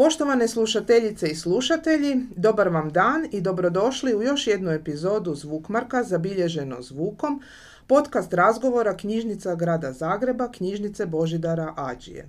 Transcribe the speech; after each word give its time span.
Poštovane 0.00 0.48
slušateljice 0.48 1.28
i 1.28 1.34
slušatelji, 1.34 2.26
dobar 2.36 2.68
vam 2.68 2.90
dan 2.90 3.26
i 3.32 3.40
dobrodošli 3.40 4.14
u 4.14 4.22
još 4.22 4.46
jednu 4.46 4.70
epizodu 4.70 5.34
Zvukmarka 5.34 6.02
zabilježeno 6.04 6.82
zvukom, 6.82 7.42
podcast 7.86 8.32
razgovora 8.32 8.96
knjižnica 8.96 9.54
Grada 9.54 9.92
Zagreba, 9.92 10.52
knjižnice 10.52 11.06
Božidara 11.06 11.74
Ađije. 11.76 12.28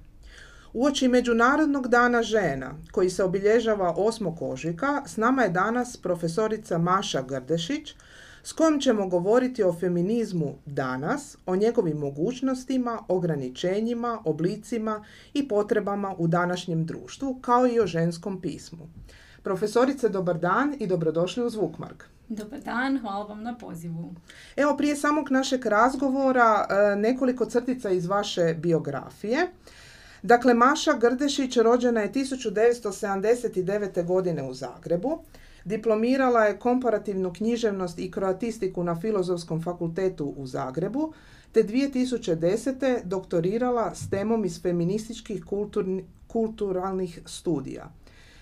Uoči 0.74 1.08
Međunarodnog 1.08 1.88
dana 1.88 2.24
žena, 2.24 2.74
koji 2.92 3.10
se 3.10 3.24
obilježava 3.24 3.96
8. 3.98 4.34
ožujka, 4.42 5.04
s 5.06 5.18
nama 5.18 5.44
je 5.44 5.50
danas 5.50 5.98
profesorica 5.98 6.78
Maša 6.78 7.22
Grdešić, 7.22 7.96
s 8.44 8.54
kojom 8.54 8.80
ćemo 8.80 9.08
govoriti 9.08 9.64
o 9.64 9.74
feminizmu 9.74 10.56
danas, 10.66 11.38
o 11.46 11.56
njegovim 11.56 11.98
mogućnostima, 11.98 13.00
ograničenjima, 13.08 14.22
oblicima 14.26 15.06
i 15.34 15.48
potrebama 15.48 16.16
u 16.18 16.28
današnjem 16.28 16.86
društvu, 16.86 17.40
kao 17.42 17.68
i 17.68 17.80
o 17.80 17.88
ženskom 17.88 18.42
pismu. 18.42 18.90
Profesorice, 19.44 20.10
dobar 20.10 20.38
dan 20.38 20.76
i 20.80 20.88
dobrodošli 20.88 21.46
u 21.46 21.50
Zvukmark. 21.50 22.04
Dobar 22.28 22.60
dan, 22.60 23.00
hvala 23.00 23.26
vam 23.26 23.44
na 23.44 23.58
pozivu. 23.58 24.16
Evo, 24.56 24.78
prije 24.78 24.96
samog 24.96 25.32
našeg 25.32 25.66
razgovora 25.66 26.68
e, 26.70 26.96
nekoliko 26.96 27.46
crtica 27.46 27.90
iz 27.90 28.06
vaše 28.06 28.56
biografije. 28.60 29.48
Dakle, 30.24 30.54
Maša 30.54 30.94
Grdešić 30.94 31.58
rođena 31.58 32.02
je 32.02 32.12
1979. 32.12 34.06
godine 34.06 34.44
u 34.44 34.54
Zagrebu. 34.54 35.20
Diplomirala 35.66 36.46
je 36.46 36.60
komparativnu 36.60 37.34
književnost 37.34 38.00
i 38.00 38.12
kroatistiku 38.12 38.84
na 38.84 39.00
Filozofskom 39.00 39.62
fakultetu 39.64 40.34
u 40.38 40.48
Zagrebu, 40.48 41.14
te 41.52 41.64
2010. 41.64 43.04
doktorirala 43.04 43.96
s 43.96 44.10
temom 44.10 44.46
iz 44.46 44.62
feminističkih 44.62 45.44
kulturalnih 46.28 47.20
studija. 47.26 47.92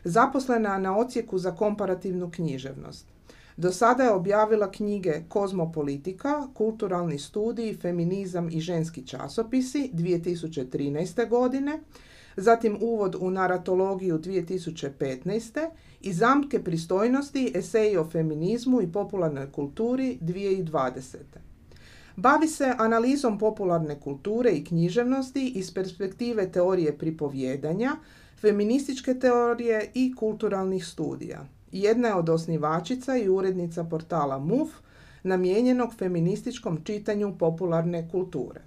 Zaposlena 0.03 0.77
na 0.77 0.97
ocijeku 0.97 1.37
za 1.37 1.55
komparativnu 1.55 2.31
književnost. 2.31 3.05
Do 3.57 3.71
sada 3.71 4.03
je 4.03 4.11
objavila 4.11 4.71
knjige 4.71 5.21
Kozmopolitika, 5.27 6.47
Kulturalni 6.53 7.19
studij, 7.19 7.77
Feminizam 7.77 8.49
i 8.49 8.61
ženski 8.61 9.07
časopisi 9.07 9.89
2013. 9.93 11.29
godine, 11.29 11.79
zatim 12.39 12.77
uvod 12.81 13.15
u 13.19 13.31
naratologiju 13.31 14.19
2015. 14.19 15.69
i 16.01 16.13
zamke 16.13 16.63
pristojnosti, 16.63 17.51
eseji 17.55 17.97
o 17.97 18.09
feminizmu 18.09 18.81
i 18.81 18.91
popularnoj 18.91 19.51
kulturi 19.51 20.17
2020. 20.21 21.17
Bavi 22.15 22.47
se 22.47 22.73
analizom 22.77 23.37
popularne 23.39 23.99
kulture 23.99 24.51
i 24.51 24.63
književnosti 24.63 25.47
iz 25.47 25.73
perspektive 25.73 26.51
teorije 26.51 26.97
pripovjedanja, 26.97 27.95
feminističke 28.41 29.13
teorije 29.13 29.91
i 29.93 30.15
kulturalnih 30.15 30.85
studija. 30.85 31.45
Jedna 31.71 32.07
je 32.07 32.15
od 32.15 32.29
osnivačica 32.29 33.17
i 33.17 33.29
urednica 33.29 33.83
portala 33.83 34.39
MUF, 34.39 34.69
namijenjenog 35.23 35.93
feminističkom 35.95 36.83
čitanju 36.83 37.35
popularne 37.39 38.09
kulture. 38.11 38.61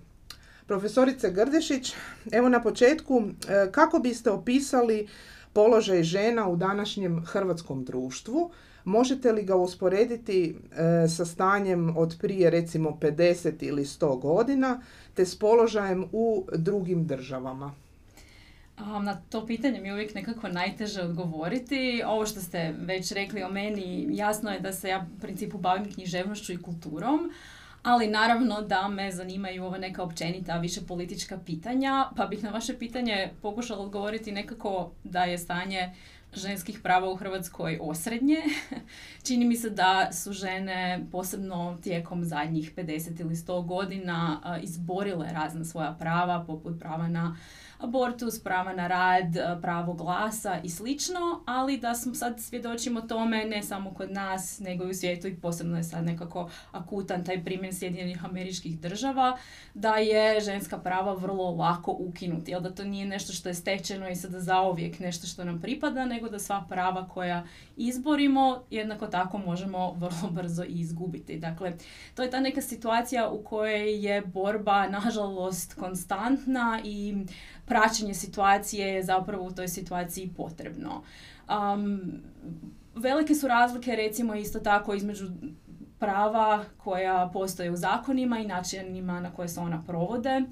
Profesorice 0.67 1.31
Grdešić, 1.31 1.95
evo 2.33 2.49
na 2.49 2.63
početku, 2.63 3.23
e, 3.23 3.73
kako 3.73 3.99
biste 3.99 4.31
opisali 4.31 5.09
položaj 5.53 6.03
žena 6.03 6.49
u 6.49 6.57
današnjem 6.57 7.25
hrvatskom 7.25 7.85
društvu? 7.85 8.51
Možete 8.85 9.33
li 9.33 9.43
ga 9.43 9.57
usporediti 9.57 10.55
e, 10.55 11.09
sa 11.09 11.25
stanjem 11.25 11.97
od 11.97 12.17
prije 12.21 12.51
recimo 12.51 12.99
50 13.01 13.53
ili 13.61 13.85
100 13.85 14.21
godina, 14.21 14.81
te 15.15 15.27
s 15.27 15.39
položajem 15.39 16.05
u 16.13 16.47
drugim 16.53 17.07
državama? 17.07 17.75
Na 18.79 19.21
to 19.31 19.47
pitanje 19.47 19.81
mi 19.81 19.89
je 19.89 19.95
uvijek 19.95 20.15
nekako 20.15 20.49
najteže 20.49 21.03
odgovoriti. 21.03 22.03
Ovo 22.07 22.27
što 22.27 22.41
ste 22.41 22.75
već 22.79 23.13
rekli 23.13 23.43
o 23.43 23.49
meni, 23.49 24.07
jasno 24.11 24.51
je 24.51 24.61
da 24.61 24.73
se 24.73 24.89
ja 24.89 25.07
u 25.17 25.21
principu 25.21 25.59
bavim 25.59 25.93
književnošću 25.93 26.53
i 26.53 26.63
kulturom, 26.63 27.31
ali 27.83 28.07
naravno 28.07 28.63
da 28.63 28.89
me 28.89 29.13
zanimaju 29.13 29.65
ova 29.65 29.79
neka 29.79 30.03
općenita, 30.03 30.59
više 30.59 30.81
politička 30.81 31.39
pitanja, 31.47 32.11
pa 32.17 32.27
bih 32.27 32.45
na 32.45 32.51
vaše 32.51 32.79
pitanje 32.79 33.31
pokušala 33.43 33.83
odgovoriti 33.83 34.33
nekako 34.33 34.91
da 35.05 35.25
je 35.25 35.39
stanje 35.39 35.95
ženskih 36.35 36.81
prava 36.83 37.11
u 37.11 37.17
Hrvatskoj 37.17 37.79
osrednje. 37.81 38.37
Čini 39.27 39.45
mi 39.45 39.57
se 39.57 39.71
da 39.71 40.13
su 40.13 40.33
žene 40.33 41.07
posebno 41.13 41.79
tijekom 41.83 42.25
zadnjih 42.25 42.73
50 42.77 43.21
ili 43.21 43.35
100 43.35 43.67
godina 43.67 44.41
izborile 44.63 45.33
razna 45.33 45.65
svoja 45.65 45.97
prava, 45.99 46.45
poput 46.47 46.79
prava 46.79 47.09
na 47.09 47.37
abortus, 47.83 48.43
prava 48.43 48.73
na 48.73 48.87
rad, 48.87 49.37
e, 49.37 49.59
pravo 49.63 49.93
glasa 49.93 50.61
i 50.65 50.69
slično, 50.69 51.43
ali 51.47 51.79
da 51.79 51.95
smo 51.95 52.15
sad 52.15 52.41
svjedočimo 52.41 53.01
tome 53.01 53.45
ne 53.45 53.63
samo 53.63 53.95
kod 53.95 54.13
nas, 54.13 54.61
nego 54.61 54.85
i 54.85 54.91
u 54.91 54.95
svijetu 54.95 55.29
i 55.29 55.37
posebno 55.37 55.77
je 55.77 55.85
sad 55.85 56.05
nekako 56.05 56.51
akutan 56.73 57.25
taj 57.25 57.45
primjer 57.45 57.75
Sjedinjenih 57.75 58.25
američkih 58.25 58.81
država, 58.81 59.39
da 59.75 59.97
je 59.97 60.41
ženska 60.41 60.79
prava 60.79 61.15
vrlo 61.15 61.51
lako 61.51 61.97
ukinuti, 61.99 62.51
jel 62.51 62.61
da 62.61 62.75
to 62.75 62.85
nije 62.85 63.07
nešto 63.07 63.33
što 63.33 63.49
je 63.49 63.55
stečeno 63.55 64.09
i 64.09 64.17
sada 64.17 64.41
zauvijek 64.41 64.99
nešto 64.99 65.27
što 65.27 65.45
nam 65.45 65.61
pripada, 65.61 66.05
nego 66.05 66.29
da 66.29 66.39
sva 66.39 66.65
prava 66.69 67.09
koja 67.09 67.45
izborimo, 67.77 68.65
jednako 68.71 69.07
tako 69.07 69.39
možemo 69.39 69.93
vrlo 69.93 70.31
brzo 70.31 70.65
i 70.65 70.81
izgubiti. 70.81 71.39
Dakle, 71.39 71.73
to 72.15 72.23
je 72.23 72.31
ta 72.31 72.41
neka 72.41 72.63
situacija 72.63 73.31
u 73.31 73.43
kojoj 73.43 74.07
je 74.07 74.21
borba, 74.21 74.89
nažalost, 74.89 75.75
konstantna 75.75 76.81
i 76.85 77.15
praćenje 77.73 78.15
situacije 78.15 78.89
je 78.89 79.03
zapravo 79.03 79.45
u 79.45 79.53
toj 79.53 79.69
situaciji 79.69 80.31
potrebno. 80.37 81.03
Um, 81.49 82.13
velike 82.95 83.35
su 83.35 83.49
razlike 83.49 83.97
recimo 83.97 84.35
isto 84.35 84.61
tako 84.61 84.95
između 84.95 85.31
prava 85.99 86.65
koja 86.77 87.31
postoje 87.33 87.71
u 87.71 87.77
zakonima 87.77 88.39
i 88.39 88.47
načinima 88.47 89.21
na 89.21 89.31
koje 89.31 89.49
se 89.49 89.61
ona 89.61 89.83
provode 89.87 90.43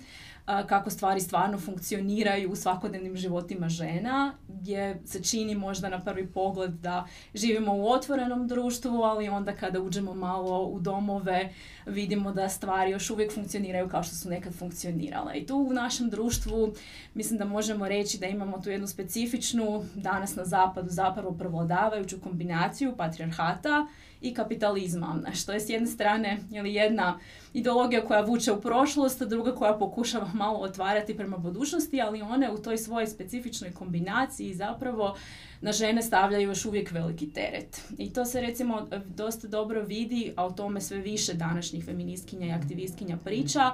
kako 0.68 0.90
stvari 0.90 1.20
stvarno 1.20 1.58
funkcioniraju 1.58 2.50
u 2.50 2.56
svakodnevnim 2.56 3.16
životima 3.16 3.68
žena, 3.68 4.32
gdje 4.48 5.00
se 5.04 5.22
čini 5.22 5.54
možda 5.54 5.88
na 5.88 6.00
prvi 6.00 6.26
pogled 6.26 6.70
da 6.70 7.06
živimo 7.34 7.76
u 7.76 7.88
otvorenom 7.88 8.48
društvu, 8.48 9.02
ali 9.02 9.28
onda 9.28 9.52
kada 9.52 9.80
uđemo 9.80 10.14
malo 10.14 10.64
u 10.64 10.80
domove 10.80 11.52
vidimo 11.86 12.32
da 12.32 12.48
stvari 12.48 12.90
još 12.90 13.10
uvijek 13.10 13.34
funkcioniraju 13.34 13.88
kao 13.88 14.02
što 14.02 14.14
su 14.14 14.28
nekad 14.28 14.54
funkcionirale. 14.54 15.32
I 15.34 15.46
tu 15.46 15.56
u 15.56 15.72
našem 15.72 16.10
društvu 16.10 16.72
mislim 17.14 17.38
da 17.38 17.44
možemo 17.44 17.88
reći 17.88 18.18
da 18.18 18.26
imamo 18.26 18.60
tu 18.60 18.70
jednu 18.70 18.86
specifičnu, 18.86 19.84
danas 19.94 20.36
na 20.36 20.44
zapadu 20.44 20.88
zapravo 20.88 21.32
prevladavajuću 21.32 22.20
kombinaciju 22.20 22.96
patriarhata 22.96 23.86
i 24.20 24.34
kapitalizma, 24.34 25.22
što 25.34 25.52
je 25.52 25.60
s 25.60 25.68
jedne 25.68 25.86
strane 25.86 26.38
ili 26.50 26.74
jedna 26.74 27.18
ideologija 27.52 28.04
koja 28.04 28.20
vuče 28.20 28.52
u 28.52 28.60
prošlost, 28.60 29.22
a 29.22 29.24
druga 29.24 29.54
koja 29.54 29.78
pokušava 29.78 30.30
malo 30.40 30.58
otvarati 30.58 31.16
prema 31.16 31.36
budućnosti, 31.36 32.00
ali 32.00 32.22
one 32.22 32.50
u 32.50 32.58
toj 32.58 32.78
svojoj 32.78 33.06
specifičnoj 33.06 33.72
kombinaciji 33.72 34.54
zapravo 34.54 35.16
na 35.60 35.72
žene 35.72 36.02
stavljaju 36.02 36.48
još 36.48 36.64
uvijek 36.64 36.90
veliki 36.90 37.32
teret. 37.32 37.82
I 37.98 38.12
to 38.12 38.24
se 38.24 38.40
recimo 38.40 38.86
dosta 39.06 39.48
dobro 39.48 39.82
vidi, 39.82 40.32
a 40.36 40.46
o 40.46 40.50
tome 40.50 40.80
sve 40.80 40.98
više 40.98 41.34
današnjih 41.34 41.84
feministkinja 41.84 42.46
i 42.46 42.58
aktivistkinja 42.58 43.16
priča, 43.24 43.70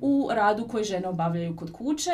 u 0.00 0.28
radu 0.32 0.68
koji 0.68 0.84
žene 0.84 1.08
obavljaju 1.08 1.56
kod 1.56 1.72
kuće 1.72 2.12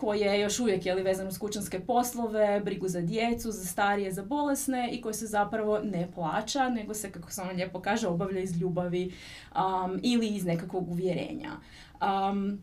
koje 0.00 0.20
je 0.20 0.40
još 0.40 0.60
uvijek 0.60 0.86
je 0.86 0.94
li 0.94 1.02
vezan 1.02 1.28
uz 1.28 1.38
kućanske 1.38 1.80
poslove, 1.80 2.60
brigu 2.64 2.88
za 2.88 3.00
djecu, 3.00 3.50
za 3.50 3.64
starije, 3.64 4.12
za 4.12 4.22
bolesne 4.22 4.90
i 4.92 5.00
koje 5.00 5.14
se 5.14 5.26
zapravo 5.26 5.78
ne 5.78 6.08
plaća, 6.14 6.68
nego 6.68 6.94
se, 6.94 7.12
kako 7.12 7.30
se 7.30 7.42
ono 7.42 7.52
lijepo 7.52 7.80
kaže, 7.80 8.08
obavlja 8.08 8.40
iz 8.40 8.60
ljubavi 8.60 9.12
um, 9.54 10.00
ili 10.02 10.28
iz 10.28 10.44
nekakvog 10.44 10.90
uvjerenja. 10.90 11.50
Um, 12.00 12.60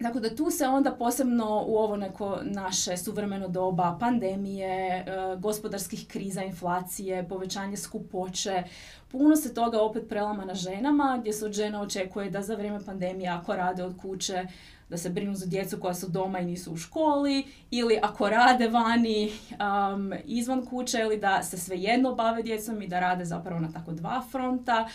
Dakle, 0.00 0.20
da 0.20 0.36
tu 0.36 0.50
se 0.50 0.66
onda 0.66 0.92
posebno 0.92 1.64
u 1.66 1.76
ovo 1.76 1.96
neko 1.96 2.38
naše 2.42 2.96
suvremeno 2.96 3.48
doba 3.48 3.96
pandemije, 4.00 4.68
e, 4.68 5.04
gospodarskih 5.38 6.06
kriza, 6.08 6.42
inflacije, 6.42 7.28
povećanje 7.28 7.76
skupoće, 7.76 8.62
puno 9.08 9.36
se 9.36 9.54
toga 9.54 9.80
opet 9.80 10.08
prelama 10.08 10.44
na 10.44 10.54
ženama 10.54 11.16
gdje 11.20 11.32
se 11.32 11.46
od 11.46 11.52
žena 11.52 11.80
očekuje 11.80 12.30
da 12.30 12.42
za 12.42 12.54
vrijeme 12.54 12.80
pandemije 12.86 13.30
ako 13.30 13.56
rade 13.56 13.84
od 13.84 14.00
kuće 14.02 14.46
da 14.90 14.96
se 14.96 15.10
brinu 15.10 15.34
za 15.34 15.46
djecu 15.46 15.80
koja 15.80 15.94
su 15.94 16.08
doma 16.08 16.38
i 16.40 16.44
nisu 16.44 16.72
u 16.72 16.76
školi 16.76 17.44
ili 17.70 17.98
ako 18.02 18.28
rade 18.28 18.68
vani 18.68 19.32
um, 19.50 20.12
izvan 20.24 20.66
kuće 20.66 20.98
ili 20.98 21.16
da 21.16 21.42
se 21.42 21.58
svejedno 21.58 22.14
bave 22.14 22.42
djecom 22.42 22.82
i 22.82 22.88
da 22.88 23.00
rade 23.00 23.24
zapravo 23.24 23.60
na 23.60 23.72
tako 23.72 23.92
dva 23.92 24.22
fronta 24.30 24.88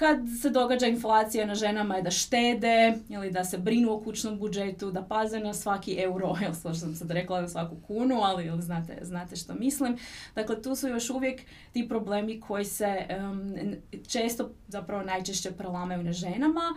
kad 0.00 0.18
se 0.42 0.50
događa 0.50 0.86
inflacija 0.86 1.46
na 1.46 1.54
ženama 1.54 1.96
je 1.96 2.02
da 2.02 2.10
štede 2.10 2.98
ili 3.08 3.30
da 3.30 3.44
se 3.44 3.58
brinu 3.58 3.92
o 3.92 4.00
kućnom 4.00 4.38
budžetu, 4.38 4.90
da 4.90 5.02
paze 5.02 5.40
na 5.40 5.54
svaki 5.54 5.96
euro, 5.98 6.34
jel 6.42 6.54
što 6.54 6.74
sam 6.74 6.94
sad 6.94 7.10
rekla 7.10 7.40
na 7.40 7.48
svaku 7.48 7.76
kunu, 7.86 8.20
ali 8.22 8.44
jel, 8.44 8.60
znate, 8.60 8.98
znate 9.02 9.36
što 9.36 9.54
mislim. 9.54 9.98
Dakle, 10.34 10.62
tu 10.62 10.74
su 10.74 10.88
još 10.88 11.10
uvijek 11.10 11.40
ti 11.72 11.88
problemi 11.88 12.40
koji 12.40 12.64
se 12.64 13.06
često, 14.08 14.50
zapravo 14.68 15.02
najčešće 15.02 15.50
prelamaju 15.50 16.02
na 16.02 16.12
ženama, 16.12 16.74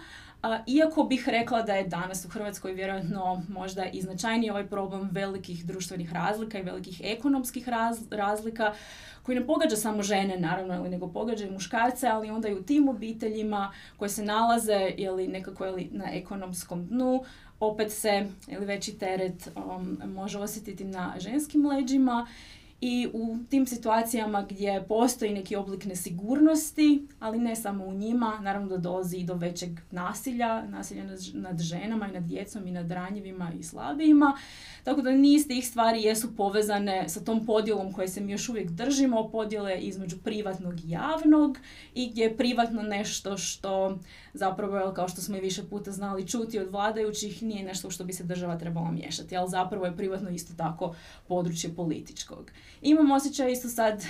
iako 0.67 1.03
bih 1.03 1.29
rekla 1.29 1.61
da 1.61 1.73
je 1.73 1.87
danas 1.87 2.25
u 2.25 2.29
Hrvatskoj 2.29 2.73
vjerojatno 2.73 3.43
možda 3.49 3.85
i 3.85 4.01
značajniji 4.01 4.49
ovaj 4.49 4.67
problem 4.67 5.09
velikih 5.11 5.65
društvenih 5.65 6.13
razlika 6.13 6.59
i 6.59 6.63
velikih 6.63 7.01
ekonomskih 7.03 7.69
razlika 8.11 8.73
koji 9.23 9.39
ne 9.39 9.45
pogađa 9.45 9.75
samo 9.75 10.03
žene 10.03 10.39
naravno, 10.39 10.83
nego 10.89 11.07
pogađa 11.07 11.45
i 11.45 11.51
muškarce, 11.51 12.07
ali 12.07 12.29
onda 12.29 12.47
i 12.47 12.53
u 12.53 12.63
tim 12.63 12.89
obiteljima 12.89 13.12
koje 13.97 14.09
se 14.09 14.23
nalaze 14.25 14.91
ili 14.97 15.27
nekako 15.27 15.65
ili 15.65 15.89
na 15.91 16.05
ekonomskom 16.13 16.85
dnu, 16.85 17.23
opet 17.59 17.91
se 17.91 18.27
ili 18.47 18.65
veći 18.65 18.97
teret 18.97 19.49
um, 19.55 19.99
može 20.05 20.39
osjetiti 20.39 20.83
na 20.83 21.15
ženskim 21.19 21.65
leđima 21.65 22.27
i 22.85 23.07
u 23.13 23.37
tim 23.49 23.67
situacijama 23.67 24.41
gdje 24.49 24.85
postoji 24.87 25.33
neki 25.33 25.55
oblik 25.55 25.85
nesigurnosti, 25.85 27.07
ali 27.19 27.37
ne 27.37 27.55
samo 27.55 27.85
u 27.85 27.93
njima, 27.93 28.39
naravno 28.41 28.67
da 28.67 28.77
dolazi 28.77 29.17
i 29.17 29.23
do 29.23 29.33
većeg 29.33 29.69
nasilja, 29.91 30.61
nasilja 30.67 31.03
nad 31.33 31.59
ženama 31.59 32.07
i 32.07 32.11
nad 32.11 32.23
djecom 32.23 32.67
i 32.67 32.71
nad 32.71 32.91
ranjivima 32.91 33.51
i 33.59 33.63
slabijima. 33.63 34.37
Tako 34.83 35.01
da 35.01 35.11
niz 35.11 35.47
tih 35.47 35.67
stvari 35.67 36.01
jesu 36.01 36.35
povezane 36.35 37.09
sa 37.09 37.19
tom 37.19 37.45
podjelom 37.45 37.93
koje 37.93 38.07
se 38.07 38.21
mi 38.21 38.31
još 38.31 38.49
uvijek 38.49 38.69
držimo, 38.69 39.29
podjele 39.29 39.79
između 39.79 40.17
privatnog 40.17 40.79
i 40.79 40.89
javnog 40.89 41.57
i 41.95 42.09
gdje 42.09 42.23
je 42.23 42.37
privatno 42.37 42.81
nešto 42.81 43.37
što 43.37 43.99
zapravo, 44.33 44.93
kao 44.93 45.07
što 45.07 45.21
smo 45.21 45.37
i 45.37 45.41
više 45.41 45.63
puta 45.63 45.91
znali 45.91 46.27
čuti 46.27 46.59
od 46.59 46.71
vladajućih, 46.71 47.43
nije 47.43 47.63
nešto 47.63 47.91
što 47.91 48.03
bi 48.03 48.13
se 48.13 48.23
država 48.23 48.57
trebala 48.57 48.91
miješati, 48.91 49.37
ali 49.37 49.49
zapravo 49.49 49.85
je 49.85 49.97
privatno 49.97 50.29
isto 50.29 50.53
tako 50.57 50.95
područje 51.27 51.75
političkog. 51.75 52.51
Imam 52.81 53.11
osjećaj 53.11 53.51
isto 53.51 53.69
sad, 53.69 54.03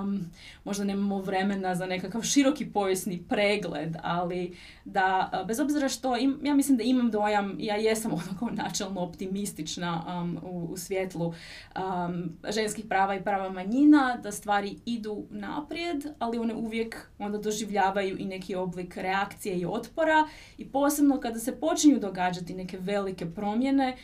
um, 0.00 0.30
možda 0.64 0.84
nemamo 0.84 1.18
vremena 1.18 1.74
za 1.74 1.86
nekakav 1.86 2.22
široki 2.22 2.66
povijesni 2.66 3.24
pregled, 3.28 3.96
ali 4.02 4.56
da 4.84 5.30
bez 5.46 5.60
obzira 5.60 5.88
što 5.88 6.16
im, 6.16 6.38
ja 6.42 6.54
mislim 6.54 6.78
da 6.78 6.84
imam 6.84 7.10
dojam, 7.10 7.56
ja 7.58 7.76
jesam 7.76 8.12
onako 8.22 8.50
načelno 8.50 9.00
optimistična 9.00 10.20
um, 10.22 10.38
u, 10.42 10.68
u 10.72 10.76
svjetlu 10.76 11.26
um, 11.26 12.36
ženskih 12.48 12.84
prava 12.84 13.14
i 13.14 13.22
prava 13.22 13.50
manjina, 13.50 14.18
da 14.22 14.32
stvari 14.32 14.76
idu 14.86 15.26
naprijed, 15.30 16.06
ali 16.18 16.38
one 16.38 16.54
uvijek 16.54 17.10
onda 17.18 17.38
doživljavaju 17.38 18.18
i 18.18 18.24
neki 18.24 18.54
oblik 18.54 18.96
reakcije 18.96 19.58
i 19.58 19.66
otpora. 19.66 20.28
I 20.58 20.68
posebno 20.68 21.20
kada 21.20 21.38
se 21.38 21.60
počinju 21.60 21.98
događati 21.98 22.54
neke 22.54 22.78
velike 22.78 23.26
promjene, 23.26 23.96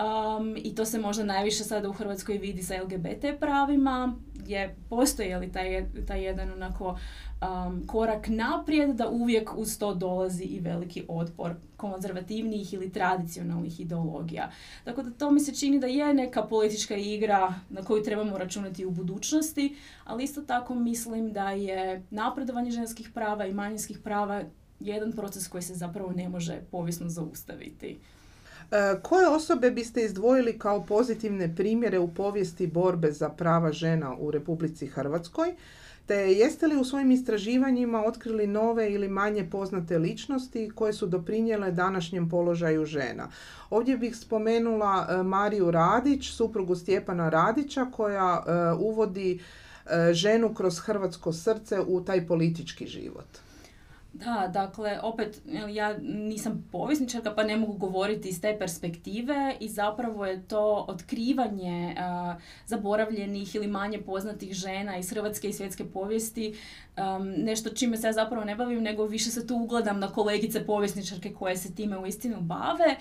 Um, 0.00 0.56
I 0.56 0.74
to 0.74 0.84
se 0.84 0.98
možda 0.98 1.24
najviše 1.24 1.64
sada 1.64 1.88
u 1.88 1.92
Hrvatskoj 1.92 2.38
vidi 2.38 2.62
sa 2.62 2.74
LGBT 2.82 3.40
pravima, 3.40 4.14
gdje 4.34 4.76
postoji 4.88 5.34
li 5.34 5.52
taj, 5.52 5.86
taj 6.06 6.24
jedan 6.24 6.52
onako 6.52 6.98
um, 7.42 7.86
korak 7.86 8.28
naprijed 8.28 8.96
da 8.96 9.08
uvijek 9.08 9.50
uz 9.56 9.78
to 9.78 9.94
dolazi 9.94 10.44
i 10.44 10.60
veliki 10.60 11.04
otpor 11.08 11.54
konzervativnih 11.76 12.74
ili 12.74 12.92
tradicionalnih 12.92 13.80
ideologija. 13.80 14.50
Tako 14.84 15.02
da 15.02 15.10
to 15.10 15.30
mi 15.30 15.40
se 15.40 15.54
čini 15.54 15.80
da 15.80 15.86
je 15.86 16.14
neka 16.14 16.42
politička 16.42 16.96
igra 16.96 17.54
na 17.70 17.82
koju 17.82 18.02
trebamo 18.02 18.38
računati 18.38 18.86
u 18.86 18.90
budućnosti, 18.90 19.76
ali 20.04 20.24
isto 20.24 20.42
tako 20.42 20.74
mislim 20.74 21.32
da 21.32 21.50
je 21.50 22.02
napredovanje 22.10 22.70
ženskih 22.70 23.10
prava 23.14 23.46
i 23.46 23.54
manjinskih 23.54 23.98
prava 23.98 24.42
jedan 24.80 25.12
proces 25.12 25.48
koji 25.48 25.62
se 25.62 25.74
zapravo 25.74 26.12
ne 26.12 26.28
može 26.28 26.60
povijesno 26.70 27.08
zaustaviti. 27.08 27.98
E, 28.70 29.00
koje 29.02 29.28
osobe 29.28 29.70
biste 29.70 30.04
izdvojili 30.04 30.58
kao 30.58 30.82
pozitivne 30.86 31.56
primjere 31.56 31.98
u 31.98 32.14
povijesti 32.14 32.66
borbe 32.66 33.12
za 33.12 33.28
prava 33.28 33.72
žena 33.72 34.16
u 34.18 34.30
Republici 34.30 34.86
Hrvatskoj? 34.86 35.54
Te 36.06 36.14
jeste 36.14 36.66
li 36.66 36.76
u 36.76 36.84
svojim 36.84 37.10
istraživanjima 37.10 38.04
otkrili 38.04 38.46
nove 38.46 38.92
ili 38.92 39.08
manje 39.08 39.48
poznate 39.50 39.98
ličnosti 39.98 40.70
koje 40.74 40.92
su 40.92 41.06
doprinijele 41.06 41.72
današnjem 41.72 42.28
položaju 42.28 42.84
žena? 42.84 43.28
Ovdje 43.70 43.96
bih 43.96 44.16
spomenula 44.16 45.06
e, 45.08 45.22
Mariju 45.22 45.70
Radić, 45.70 46.30
suprugu 46.30 46.76
Stjepana 46.76 47.28
Radića 47.28 47.86
koja 47.92 48.44
e, 48.46 48.72
uvodi 48.72 49.40
ženu 50.12 50.54
kroz 50.54 50.78
hrvatsko 50.78 51.32
srce 51.32 51.80
u 51.80 52.04
taj 52.04 52.26
politički 52.26 52.86
život. 52.86 53.26
Da, 54.12 54.50
dakle, 54.52 55.00
opet, 55.02 55.42
ja 55.70 55.98
nisam 56.02 56.68
povisničarka 56.72 57.34
pa 57.34 57.42
ne 57.42 57.56
mogu 57.56 57.72
govoriti 57.72 58.28
iz 58.28 58.40
te 58.40 58.56
perspektive 58.58 59.54
i 59.60 59.68
zapravo 59.68 60.26
je 60.26 60.42
to 60.48 60.84
otkrivanje 60.88 61.96
zaboravljenih 62.66 63.54
ili 63.54 63.66
manje 63.66 63.98
poznatih 63.98 64.52
žena 64.52 64.96
iz 64.96 65.10
hrvatske 65.10 65.48
i 65.48 65.52
svjetske 65.52 65.84
povijesti 65.84 66.54
nešto 67.36 67.70
čime 67.70 67.96
se 67.96 68.06
ja 68.06 68.12
zapravo 68.12 68.44
ne 68.44 68.56
bavim, 68.56 68.82
nego 68.82 69.04
više 69.04 69.30
se 69.30 69.46
tu 69.46 69.56
ugledam 69.56 70.00
na 70.00 70.12
kolegice 70.12 70.66
povjesničarke 70.66 71.34
koje 71.34 71.56
se 71.56 71.74
time 71.74 71.98
u 71.98 72.06
istinu 72.06 72.40
bave 72.40 72.96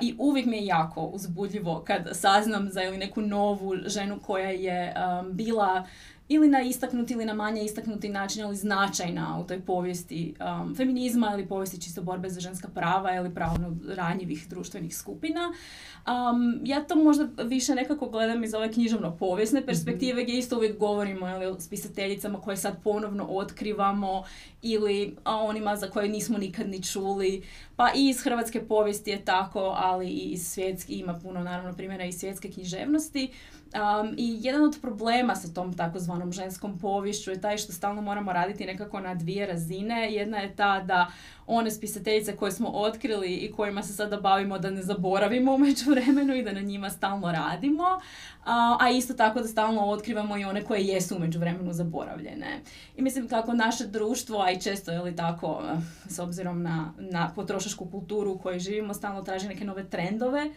i 0.00 0.14
uvijek 0.18 0.46
mi 0.46 0.56
je 0.56 0.66
jako 0.66 1.04
uzbudljivo 1.04 1.82
kad 1.86 2.08
saznam 2.12 2.68
za 2.70 2.82
ili 2.82 2.98
neku 2.98 3.20
novu 3.20 3.76
ženu 3.86 4.20
koja 4.20 4.50
je 4.50 4.94
bila 5.30 5.86
ili 6.34 6.48
na 6.48 6.62
istaknuti 6.62 7.12
ili 7.12 7.24
na 7.24 7.34
manje 7.34 7.64
istaknuti 7.64 8.08
način, 8.08 8.44
ali 8.44 8.56
značajna 8.56 9.38
u 9.40 9.46
toj 9.46 9.60
povijesti 9.60 10.34
um, 10.40 10.74
feminizma 10.74 11.30
ili 11.34 11.46
povijesti 11.46 11.80
čisto 11.80 12.02
borbe 12.02 12.30
za 12.30 12.40
ženska 12.40 12.68
prava 12.68 13.14
ili 13.14 13.34
pravno 13.34 13.76
ranjivih 13.88 14.48
društvenih 14.48 14.96
skupina. 14.96 15.52
Um, 16.06 16.60
ja 16.64 16.84
to 16.84 16.96
možda 16.96 17.44
više 17.44 17.74
nekako 17.74 18.08
gledam 18.08 18.44
iz 18.44 18.54
ove 18.54 18.72
književno 18.72 19.16
povijesne 19.16 19.60
mhm. 19.60 19.66
perspektive 19.66 20.22
gdje 20.22 20.38
isto 20.38 20.56
uvijek 20.56 20.78
govorimo 20.78 21.28
ili 21.28 21.46
o 21.46 21.60
spisateljicama 21.60 22.40
koje 22.40 22.56
sad 22.56 22.82
ponovno 22.82 23.24
otkrivamo 23.24 24.24
ili 24.62 25.16
o 25.24 25.30
onima 25.30 25.76
za 25.76 25.90
koje 25.90 26.08
nismo 26.08 26.38
nikad 26.38 26.68
ni 26.68 26.82
čuli. 26.82 27.42
Pa 27.76 27.88
i 27.94 28.08
iz 28.08 28.22
hrvatske 28.22 28.60
povijesti 28.60 29.10
je 29.10 29.24
tako, 29.24 29.74
ali 29.76 30.08
i 30.08 30.32
iz 30.32 30.46
svjetske, 30.46 30.92
ima 30.92 31.14
puno 31.22 31.40
naravno 31.40 31.72
primjera 31.72 32.04
iz 32.04 32.18
svjetske 32.18 32.50
književnosti. 32.50 33.30
Um, 33.74 34.14
I 34.16 34.38
jedan 34.40 34.64
od 34.64 34.78
problema 34.82 35.36
sa 35.36 35.54
tom 35.54 35.76
takozvanom 35.76 36.32
ženskom 36.32 36.78
povješću 36.78 37.30
je 37.30 37.40
taj 37.40 37.58
što 37.58 37.72
stalno 37.72 38.02
moramo 38.02 38.32
raditi 38.32 38.66
nekako 38.66 39.00
na 39.00 39.14
dvije 39.14 39.46
razine. 39.46 40.12
Jedna 40.12 40.38
je 40.38 40.56
ta 40.56 40.80
da 40.80 41.10
one 41.46 41.70
spisateljice 41.70 42.36
koje 42.36 42.52
smo 42.52 42.68
otkrili 42.68 43.34
i 43.34 43.52
kojima 43.52 43.82
se 43.82 43.92
sada 43.92 44.20
bavimo 44.20 44.58
da 44.58 44.70
ne 44.70 44.82
zaboravimo 44.82 45.54
u 45.54 45.58
međuvremenu 45.58 46.34
i 46.34 46.42
da 46.42 46.52
na 46.52 46.60
njima 46.60 46.90
stalno 46.90 47.32
radimo, 47.32 47.84
a, 48.44 48.76
a 48.80 48.90
isto 48.90 49.14
tako 49.14 49.40
da 49.40 49.48
stalno 49.48 49.86
otkrivamo 49.86 50.38
i 50.38 50.44
one 50.44 50.64
koje 50.64 50.86
jesu 50.86 51.16
u 51.16 51.18
međuvremenu 51.18 51.72
zaboravljene. 51.72 52.60
I 52.96 53.02
mislim 53.02 53.28
kako 53.28 53.52
naše 53.52 53.86
društvo, 53.86 54.40
a 54.40 54.50
i 54.50 54.60
često 54.60 54.90
je 54.90 55.00
li 55.00 55.16
tako, 55.16 55.62
s 56.08 56.18
obzirom 56.18 56.62
na, 56.62 56.92
na 56.98 57.32
potrošačku 57.34 57.90
kulturu 57.90 58.32
u 58.32 58.38
kojoj 58.38 58.58
živimo, 58.58 58.94
stalno 58.94 59.22
traži 59.22 59.48
neke 59.48 59.64
nove 59.64 59.84
trendove, 59.84 60.50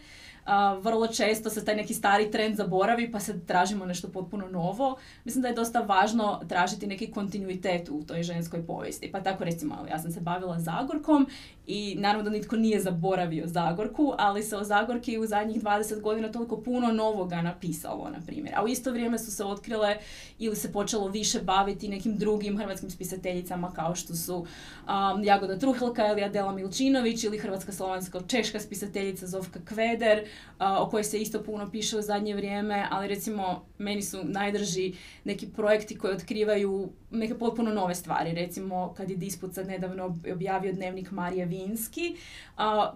vrlo 0.80 1.06
često 1.06 1.50
se 1.50 1.64
taj 1.64 1.76
neki 1.76 1.94
stari 1.94 2.30
trend 2.30 2.56
zaboravi 2.56 3.10
pa 3.12 3.20
se 3.20 3.40
tražimo 3.46 3.86
nešto 3.86 4.08
potpuno 4.08 4.48
novo. 4.48 4.96
Mislim 5.24 5.42
da 5.42 5.48
je 5.48 5.54
dosta 5.54 5.80
važno 5.80 6.40
tražiti 6.48 6.86
neki 6.86 7.10
kontinuitet 7.10 7.88
u 7.88 8.02
toj 8.06 8.22
ženskoj 8.22 8.66
povijesti. 8.66 9.12
Pa 9.12 9.20
tako 9.20 9.44
recimo, 9.44 9.86
ja 9.90 9.98
sam 9.98 10.12
se 10.12 10.20
bavila 10.20 10.60
Zagorkom 10.60 11.26
i 11.66 11.96
naravno 11.98 12.24
da 12.24 12.30
nitko 12.30 12.56
nije 12.56 12.80
zaboravio 12.80 13.46
Zagorku, 13.46 14.14
ali 14.18 14.42
se 14.42 14.56
o 14.56 14.64
Zagorki 14.64 15.18
u 15.18 15.26
zadnjih 15.26 15.62
20 15.62 16.00
godina 16.00 16.32
toliko 16.32 16.62
puno 16.62 16.92
novoga 16.92 17.42
napisalo, 17.42 18.10
na 18.10 18.20
primjer. 18.26 18.54
A 18.56 18.64
u 18.64 18.68
isto 18.68 18.92
vrijeme 18.92 19.18
su 19.18 19.30
se 19.30 19.44
otkrile 19.44 19.96
ili 20.38 20.56
se 20.56 20.72
počelo 20.72 21.08
više 21.08 21.40
baviti 21.40 21.88
nekim 21.88 22.16
drugim 22.16 22.58
hrvatskim 22.58 22.90
spisateljicama 22.90 23.72
kao 23.72 23.94
što 23.94 24.14
su 24.14 24.36
um, 24.36 25.24
Jagoda 25.24 25.58
Truhelka 25.58 26.06
ili 26.12 26.24
Adela 26.24 26.52
Milčinović 26.52 27.24
ili 27.24 27.38
hrvatska 27.38 27.72
slovanska 27.72 28.20
češka 28.28 28.60
spisateljica 28.60 29.26
Zovka 29.26 29.60
Kveder, 29.64 30.24
o 30.58 30.88
kojoj 30.90 31.04
se 31.04 31.20
isto 31.20 31.42
puno 31.42 31.70
piše 31.70 31.98
u 31.98 32.02
zadnje 32.02 32.34
vrijeme, 32.34 32.86
ali 32.90 33.08
recimo 33.08 33.66
meni 33.78 34.02
su 34.02 34.18
najdrži 34.24 34.92
neki 35.24 35.46
projekti 35.46 35.98
koji 35.98 36.14
otkrivaju 36.14 36.88
neke 37.10 37.38
potpuno 37.38 37.70
nove 37.70 37.94
stvari. 37.94 38.32
Recimo 38.32 38.94
kad 38.96 39.10
je 39.10 39.16
Disput 39.16 39.54
sad 39.54 39.66
nedavno 39.66 40.16
objavio 40.32 40.72
dnevnik 40.72 41.10
Marije 41.10 41.46
Vinski, 41.46 42.16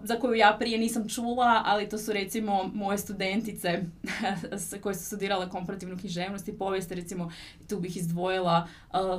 za 0.03 0.19
koju 0.21 0.33
ja 0.33 0.55
prije 0.59 0.77
nisam 0.77 1.09
čula, 1.09 1.61
ali 1.65 1.89
to 1.89 1.97
su 1.97 2.13
recimo 2.13 2.71
moje 2.73 2.97
studentice 2.97 3.83
koje 4.83 4.95
su 4.95 5.05
studirale 5.05 5.49
komparativnu 5.49 5.97
književnost 5.97 6.47
i 6.47 6.57
povijest, 6.57 6.91
recimo 6.91 7.31
tu 7.69 7.79
bih 7.79 7.97
izdvojila 7.97 8.67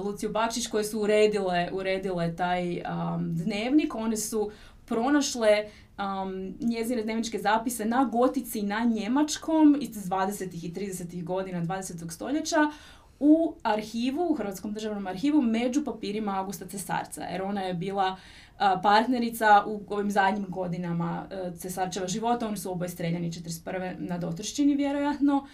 Luciju 0.04 0.30
Bakšić 0.30 0.66
koje 0.66 0.84
su 0.84 1.00
uredile, 1.00 1.68
uredile 1.72 2.36
taj 2.36 2.82
dnevnik. 3.20 3.94
One 3.94 4.16
su 4.16 4.50
pronašle 4.84 5.64
um, 5.98 6.54
njezine 6.60 7.02
dnevničke 7.02 7.38
zapise 7.38 7.84
na 7.84 8.04
gotici 8.04 8.62
na 8.62 8.84
njemačkom 8.84 9.78
iz 9.80 9.90
20. 9.90 10.66
i 10.66 10.72
30. 10.72 11.24
godina 11.24 11.62
20. 11.62 12.10
stoljeća 12.10 12.58
u 13.24 13.54
arhivu, 13.62 14.26
u 14.30 14.34
Hrvatskom 14.34 14.72
državnom 14.72 15.06
arhivu, 15.06 15.42
među 15.42 15.84
papirima 15.84 16.38
Augusta 16.38 16.66
Cesarca, 16.66 17.22
jer 17.22 17.42
ona 17.42 17.60
je 17.60 17.74
bila 17.74 18.16
partnerica 18.82 19.64
u 19.66 19.82
ovim 19.88 20.10
zadnjim 20.10 20.46
godinama 20.48 21.26
e, 21.30 21.56
Cesarčeva 21.56 22.06
života. 22.06 22.48
Oni 22.48 22.56
su 22.56 22.72
oboje 22.72 22.88
streljani 22.88 23.30
41. 23.30 23.94
na 23.98 24.18
Dotršćini, 24.18 24.74
vjerojatno. 24.74 25.46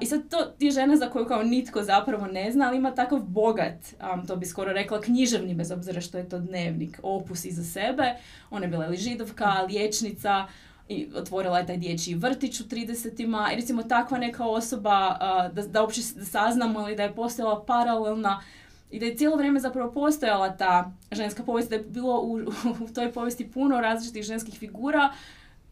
I 0.00 0.06
sad 0.06 0.28
to 0.28 0.36
je 0.58 0.70
žena 0.70 0.96
za 0.96 1.10
koju 1.10 1.26
kao 1.26 1.42
nitko 1.42 1.82
zapravo 1.82 2.26
ne 2.26 2.52
zna, 2.52 2.68
ali 2.68 2.76
ima 2.76 2.94
takav 2.94 3.18
bogat, 3.18 3.94
to 4.26 4.36
bi 4.36 4.46
skoro 4.46 4.72
rekla 4.72 5.00
književni, 5.00 5.54
bez 5.54 5.70
obzira 5.70 6.00
što 6.00 6.18
je 6.18 6.28
to 6.28 6.38
dnevnik, 6.38 7.00
opus 7.02 7.44
iza 7.44 7.64
sebe. 7.64 8.14
Ona 8.50 8.64
je 8.64 8.70
bila 8.70 8.86
li 8.86 8.96
židovka, 8.96 9.66
liječnica, 9.68 10.46
i 10.88 11.08
otvorila 11.14 11.58
je 11.58 11.66
taj 11.66 11.76
dječji 11.76 12.14
vrtić 12.14 12.60
u 12.60 12.64
30-ima. 12.64 13.52
I 13.52 13.56
recimo 13.56 13.82
takva 13.82 14.18
neka 14.18 14.44
osoba, 14.44 15.16
da, 15.52 15.62
da 15.62 15.82
uopće 15.82 16.02
saznamo 16.02 16.80
ili 16.80 16.96
da 16.96 17.02
je 17.02 17.14
postojala 17.14 17.64
paralelna 17.64 18.42
i 18.90 18.98
da 19.00 19.06
je 19.06 19.16
cijelo 19.16 19.36
vrijeme 19.36 19.60
zapravo 19.60 19.92
postojala 19.92 20.56
ta 20.56 20.92
ženska 21.12 21.42
povijest, 21.42 21.70
da 21.70 21.76
je 21.76 21.82
bilo 21.82 22.20
u, 22.20 22.34
u 22.84 22.88
toj 22.94 23.12
povijesti 23.12 23.50
puno 23.50 23.80
različitih 23.80 24.22
ženskih 24.22 24.58
figura 24.58 25.12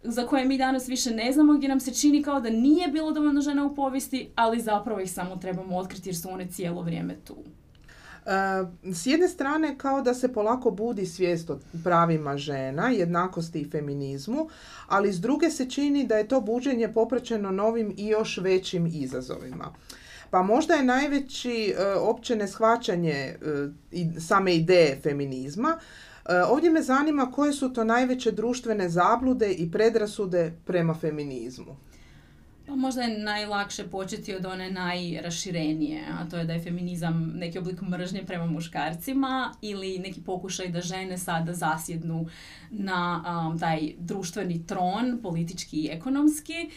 za 0.03 0.27
koje 0.27 0.45
mi 0.45 0.59
danas 0.59 0.89
više 0.89 1.11
ne 1.11 1.33
znamo, 1.33 1.55
gdje 1.55 1.69
nam 1.69 1.81
se 1.81 1.95
čini 1.95 2.23
kao 2.23 2.41
da 2.41 2.51
nije 2.51 2.89
bilo 2.89 3.13
dovoljno 3.13 3.41
žena 3.41 3.67
u 3.67 3.75
povijesti, 3.75 4.29
ali 4.35 4.61
zapravo 4.61 5.01
ih 5.01 5.13
samo 5.13 5.37
trebamo 5.37 5.77
otkriti 5.77 6.09
jer 6.09 6.17
su 6.17 6.31
one 6.31 6.47
cijelo 6.47 6.83
vrijeme 6.83 7.17
tu. 7.25 7.37
S 8.93 9.07
jedne 9.07 9.29
strane 9.29 9.79
kao 9.79 10.03
da 10.03 10.15
se 10.15 10.33
polako 10.33 10.71
budi 10.71 11.07
svijest 11.07 11.51
o 11.51 11.59
pravima 11.85 12.37
žena, 12.37 12.89
jednakosti 12.89 13.61
i 13.61 13.71
feminizmu, 13.71 14.49
ali 14.87 15.13
s 15.13 15.21
druge 15.21 15.51
se 15.51 15.71
čini 15.71 16.07
da 16.07 16.17
je 16.17 16.29
to 16.29 16.41
buđenje 16.41 16.93
popraćeno 16.93 17.51
novim 17.51 17.95
i 17.97 18.07
još 18.07 18.39
većim 18.39 18.87
izazovima. 18.87 19.73
Pa 20.31 20.43
možda 20.43 20.75
je 20.75 20.85
najveći 20.85 21.75
e, 21.79 21.95
opće 21.95 22.37
neshvaćanje 22.37 23.13
e, 23.13 23.37
same 24.21 24.55
ideje 24.55 25.01
feminizma. 25.03 25.79
E, 26.29 26.43
ovdje 26.43 26.71
me 26.71 26.83
zanima 26.83 27.31
koje 27.31 27.53
su 27.53 27.73
to 27.73 27.85
najveće 27.85 28.31
društvene 28.31 28.89
zablude 28.89 29.53
i 29.53 29.71
predrasude 29.71 30.53
prema 30.65 30.95
feminizmu. 30.95 31.77
Pa 32.67 32.77
možda 32.77 33.03
je 33.03 33.19
najlakše 33.19 33.85
početi 33.85 34.35
od 34.35 34.47
one 34.47 34.71
najraširenije, 34.71 36.05
a 36.21 36.29
to 36.31 36.37
je 36.37 36.45
da 36.45 36.53
je 36.53 36.63
feminizam 36.63 37.33
neki 37.35 37.59
oblik 37.59 37.81
mržnje 37.81 38.25
prema 38.27 38.47
muškarcima 38.47 39.55
ili 39.63 39.99
neki 39.99 40.21
pokušaj 40.21 40.69
da 40.69 40.81
žene 40.81 41.19
sada 41.19 41.53
zasjednu 41.53 42.27
na 42.71 43.25
um, 43.49 43.59
taj 43.59 43.93
društveni 43.99 44.67
tron, 44.67 45.19
politički 45.23 45.77
i 45.77 45.89
ekonomski. 45.93 46.71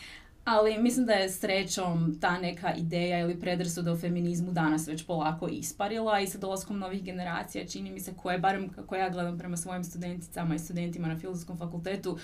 Ali 0.46 0.77
mislim 0.77 1.06
da 1.06 1.13
je 1.13 1.29
srećom 1.29 2.17
ta 2.22 2.39
neka 2.39 2.74
ideja 2.74 3.20
ili 3.20 3.39
predrasuda 3.39 3.91
o 3.91 3.98
feminizmu 3.98 4.51
danas 4.51 4.88
već 4.88 5.06
polako 5.06 5.48
isparila 5.48 6.20
i 6.20 6.27
sa 6.27 6.38
dolaskom 6.38 6.79
novih 6.79 7.03
generacija 7.03 7.67
čini 7.67 7.91
mi 7.91 8.00
se 8.00 8.13
koje, 8.13 8.39
barem 8.39 8.70
kako 8.70 8.96
ja 8.96 9.10
gledam 9.10 9.38
prema 9.38 9.58
svojim 9.58 9.84
studenticama 9.84 10.56
i 10.56 10.60
studentima 10.60 11.08
na 11.08 11.20
filozofskom 11.20 11.58
fakultetu, 11.58 12.17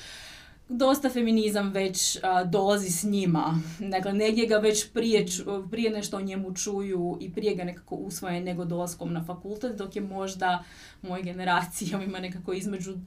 dosta 0.69 1.09
feminizam 1.09 1.71
već 1.71 2.17
dolazi 2.45 2.89
s 2.89 3.03
njima. 3.03 3.59
Dakle, 3.79 4.13
negdje 4.13 4.45
ga 4.47 4.57
već 4.57 4.91
prije, 4.91 5.25
prije 5.71 5.91
nešto 5.91 6.17
o 6.17 6.21
njemu 6.21 6.53
čuju 6.55 7.17
i 7.21 7.33
prije 7.33 7.55
ga 7.55 7.63
nekako 7.63 7.95
usvoje 7.95 8.41
nego 8.41 8.65
dolaskom 8.65 9.13
na 9.13 9.23
fakultet, 9.23 9.77
dok 9.77 9.95
je 9.95 10.01
možda 10.01 10.63
moje 11.01 11.23
generacije 11.23 11.99
ima 12.07 12.19
nekako 12.19 12.53
između 12.53 12.97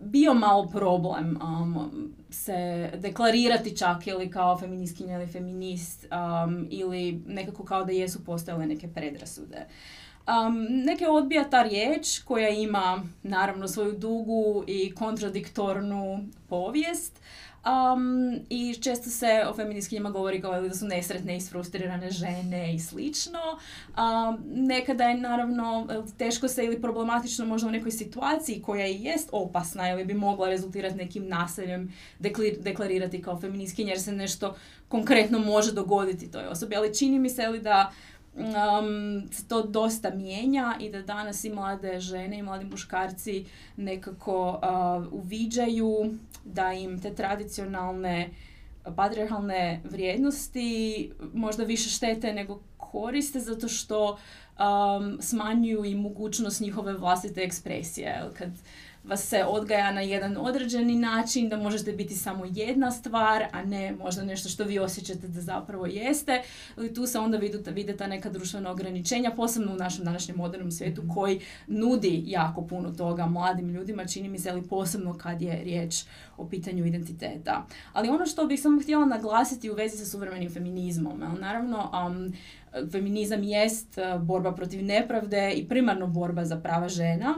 bio 0.00 0.34
malo 0.34 0.66
problem 0.66 1.38
um, 1.42 2.14
se 2.30 2.90
deklarirati 2.96 3.76
čak 3.76 4.06
ili 4.06 4.30
kao 4.30 4.58
feministkinja 4.58 5.14
ili 5.14 5.26
feminist 5.26 6.06
um, 6.46 6.66
ili 6.70 7.22
nekako 7.26 7.64
kao 7.64 7.84
da 7.84 7.92
jesu 7.92 8.24
postojale 8.24 8.66
neke 8.66 8.88
predrasude. 8.88 9.66
Um, 10.28 10.66
neke 10.70 11.08
odbija 11.08 11.50
ta 11.50 11.62
riječ 11.62 12.18
koja 12.18 12.48
ima 12.48 13.02
naravno 13.22 13.68
svoju 13.68 13.92
dugu 13.92 14.64
i 14.66 14.94
kontradiktornu 14.94 16.28
povijest, 16.48 17.20
Um, 17.66 18.40
I 18.50 18.74
često 18.74 19.10
se 19.10 19.44
o 19.50 19.54
feministkinjama 19.54 20.10
govori 20.10 20.40
kao 20.40 20.60
da 20.60 20.74
su 20.74 20.86
nesretne 20.86 21.36
i 21.36 21.40
sfrustrirane 21.40 22.10
žene 22.10 22.74
i 22.74 22.78
slično. 22.78 23.38
Um, 23.88 24.44
nekada 24.46 25.04
je 25.04 25.16
naravno 25.16 25.86
teško 26.18 26.48
se 26.48 26.64
ili 26.64 26.80
problematično 26.80 27.46
možda 27.46 27.68
u 27.68 27.70
nekoj 27.70 27.90
situaciji 27.90 28.62
koja 28.62 28.86
i 28.86 29.02
jest 29.02 29.28
opasna 29.32 29.90
ili 29.90 30.04
bi 30.04 30.14
mogla 30.14 30.48
rezultirati 30.48 30.96
nekim 30.96 31.28
naseljem 31.28 31.92
deklarirati 32.60 33.22
kao 33.22 33.40
feministkinja 33.40 33.90
jer 33.90 34.00
se 34.00 34.12
nešto 34.12 34.56
konkretno 34.88 35.38
može 35.38 35.72
dogoditi 35.72 36.30
toj 36.30 36.46
osobi. 36.46 36.76
Ali 36.76 36.94
čini 36.94 37.18
mi 37.18 37.30
se 37.30 37.48
li 37.48 37.60
da 37.60 37.92
um, 38.38 39.28
to 39.48 39.62
dosta 39.62 40.10
mijenja 40.10 40.76
i 40.80 40.90
da 40.90 41.02
danas 41.02 41.44
i 41.44 41.50
mlade 41.50 42.00
žene 42.00 42.38
i 42.38 42.42
mladi 42.42 42.64
muškarci 42.64 43.44
nekako 43.76 44.50
uh, 44.50 45.12
uviđaju 45.12 46.14
da 46.44 46.72
im 46.72 47.02
te 47.02 47.14
tradicionalne 47.14 48.30
patriarhalne 48.96 49.80
vrijednosti 49.90 51.10
možda 51.34 51.64
više 51.64 51.90
štete 51.90 52.32
nego 52.32 52.60
koriste 52.76 53.40
zato 53.40 53.68
što 53.68 54.18
um, 54.58 55.18
smanjuju 55.20 55.84
i 55.84 55.94
mogućnost 55.94 56.60
njihove 56.60 56.92
vlastite 56.92 57.42
ekspresije. 57.42 58.30
Kad 58.38 58.50
vas 59.08 59.28
se 59.28 59.44
odgaja 59.44 59.92
na 59.92 60.00
jedan 60.00 60.36
određeni 60.36 60.96
način, 60.96 61.48
da 61.48 61.56
možete 61.56 61.92
biti 61.92 62.14
samo 62.14 62.44
jedna 62.48 62.90
stvar, 62.90 63.44
a 63.52 63.62
ne 63.62 63.92
možda 63.92 64.24
nešto 64.24 64.48
što 64.48 64.64
vi 64.64 64.78
osjećate 64.78 65.28
da 65.28 65.40
zapravo 65.40 65.86
jeste. 65.86 66.42
I 66.84 66.94
tu 66.94 67.06
se 67.06 67.18
onda 67.18 67.38
vide, 67.38 67.70
vide 67.70 67.96
ta 67.96 68.06
neka 68.06 68.30
društvena 68.30 68.70
ograničenja, 68.70 69.30
posebno 69.30 69.72
u 69.72 69.76
našem 69.76 70.04
današnjem 70.04 70.36
modernom 70.36 70.70
svijetu 70.70 71.02
mhm. 71.02 71.12
koji 71.12 71.40
nudi 71.66 72.22
jako 72.26 72.66
puno 72.66 72.90
toga 72.90 73.26
mladim 73.26 73.68
ljudima, 73.68 74.04
čini 74.04 74.28
mi 74.28 74.38
se, 74.38 74.50
ali 74.50 74.62
posebno 74.62 75.18
kad 75.18 75.42
je 75.42 75.64
riječ 75.64 76.04
o 76.36 76.48
pitanju 76.48 76.86
identiteta. 76.86 77.66
Ali 77.92 78.08
ono 78.08 78.26
što 78.26 78.46
bih 78.46 78.60
samo 78.60 78.80
htjela 78.80 79.06
naglasiti 79.06 79.70
u 79.70 79.74
vezi 79.74 79.96
sa 79.96 80.04
suvremenim 80.04 80.50
feminizmom, 80.50 81.36
naravno, 81.40 81.90
um, 82.06 82.32
feminizam 82.90 83.42
jest 83.42 83.98
uh, 83.98 84.22
borba 84.22 84.52
protiv 84.52 84.84
nepravde 84.84 85.52
i 85.52 85.68
primarno 85.68 86.06
borba 86.06 86.44
za 86.44 86.56
prava 86.56 86.88
žena, 86.88 87.34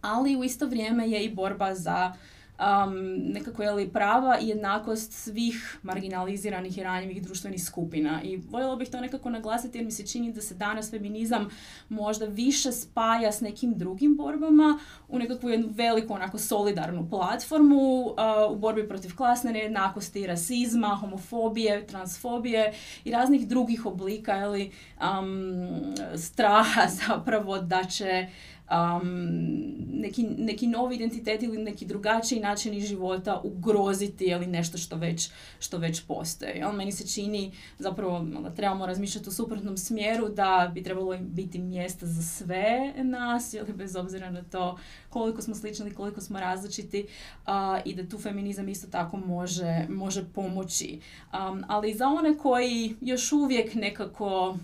ali 0.00 0.36
u 0.36 0.44
isto 0.44 0.66
vrijeme 0.66 1.10
je 1.10 1.24
i 1.24 1.34
borba 1.34 1.74
za 1.74 2.12
um, 2.58 2.94
nekako 3.32 3.62
je 3.62 3.70
li 3.70 3.88
prava 3.88 4.38
i 4.40 4.48
jednakost 4.48 5.12
svih 5.12 5.78
marginaliziranih 5.82 6.78
i 6.78 6.82
ranjivih 6.82 7.22
društvenih 7.22 7.64
skupina. 7.64 8.22
I 8.22 8.36
voljela 8.36 8.76
bih 8.76 8.90
to 8.90 9.00
nekako 9.00 9.30
naglasiti 9.30 9.78
jer 9.78 9.84
mi 9.84 9.90
se 9.90 10.06
čini 10.06 10.32
da 10.32 10.40
se 10.40 10.54
danas 10.54 10.90
feminizam 10.90 11.48
možda 11.88 12.26
više 12.26 12.72
spaja 12.72 13.32
s 13.32 13.40
nekim 13.40 13.74
drugim 13.74 14.16
borbama 14.16 14.78
u 15.08 15.18
nekakvu 15.18 15.50
jednu 15.50 15.68
veliku 15.70 16.14
onako 16.14 16.38
solidarnu 16.38 17.08
platformu 17.10 18.00
uh, 18.00 18.14
u 18.50 18.56
borbi 18.56 18.88
protiv 18.88 19.16
klasne 19.16 19.52
nejednakosti, 19.52 20.26
rasizma, 20.26 20.88
homofobije, 20.88 21.86
transfobije 21.86 22.72
i 23.04 23.10
raznih 23.10 23.48
drugih 23.48 23.86
oblika 23.86 24.38
ili 24.38 24.70
um, 25.00 25.94
straha 26.16 26.86
zapravo 27.06 27.58
da 27.58 27.84
će 27.84 28.28
um, 28.70 29.08
neki, 29.90 30.22
neki 30.22 30.66
novi 30.66 30.96
identitet 30.96 31.42
ili 31.42 31.58
neki 31.58 31.86
drugačiji 31.86 32.40
način 32.40 32.80
života 32.80 33.40
ugroziti 33.44 34.24
ili 34.24 34.46
nešto 34.46 34.78
što 34.78 34.96
već, 34.96 35.30
što 35.58 35.78
već 35.78 36.02
postoji. 36.02 36.62
On 36.62 36.76
meni 36.76 36.92
se 36.92 37.06
čini 37.06 37.52
zapravo 37.78 38.26
da 38.42 38.50
trebamo 38.50 38.86
razmišljati 38.86 39.28
u 39.28 39.32
suprotnom 39.32 39.76
smjeru 39.76 40.28
da 40.28 40.70
bi 40.74 40.82
trebalo 40.82 41.18
biti 41.20 41.58
mjesta 41.58 42.06
za 42.06 42.22
sve 42.22 42.92
nas 42.96 43.54
ili 43.54 43.72
bez 43.72 43.96
obzira 43.96 44.30
na 44.30 44.42
to 44.42 44.78
koliko 45.08 45.42
smo 45.42 45.54
slični 45.54 45.94
koliko 45.94 46.20
smo 46.20 46.40
različiti 46.40 47.06
uh, 47.46 47.52
i 47.84 47.94
da 47.94 48.08
tu 48.08 48.18
feminizam 48.18 48.68
isto 48.68 48.86
tako 48.86 49.16
može, 49.16 49.86
može 49.88 50.24
pomoći. 50.34 51.00
Um, 51.32 51.64
ali 51.68 51.94
za 51.94 52.08
one 52.08 52.38
koji 52.38 52.96
još 53.00 53.32
uvijek 53.32 53.74
nekako 53.74 54.56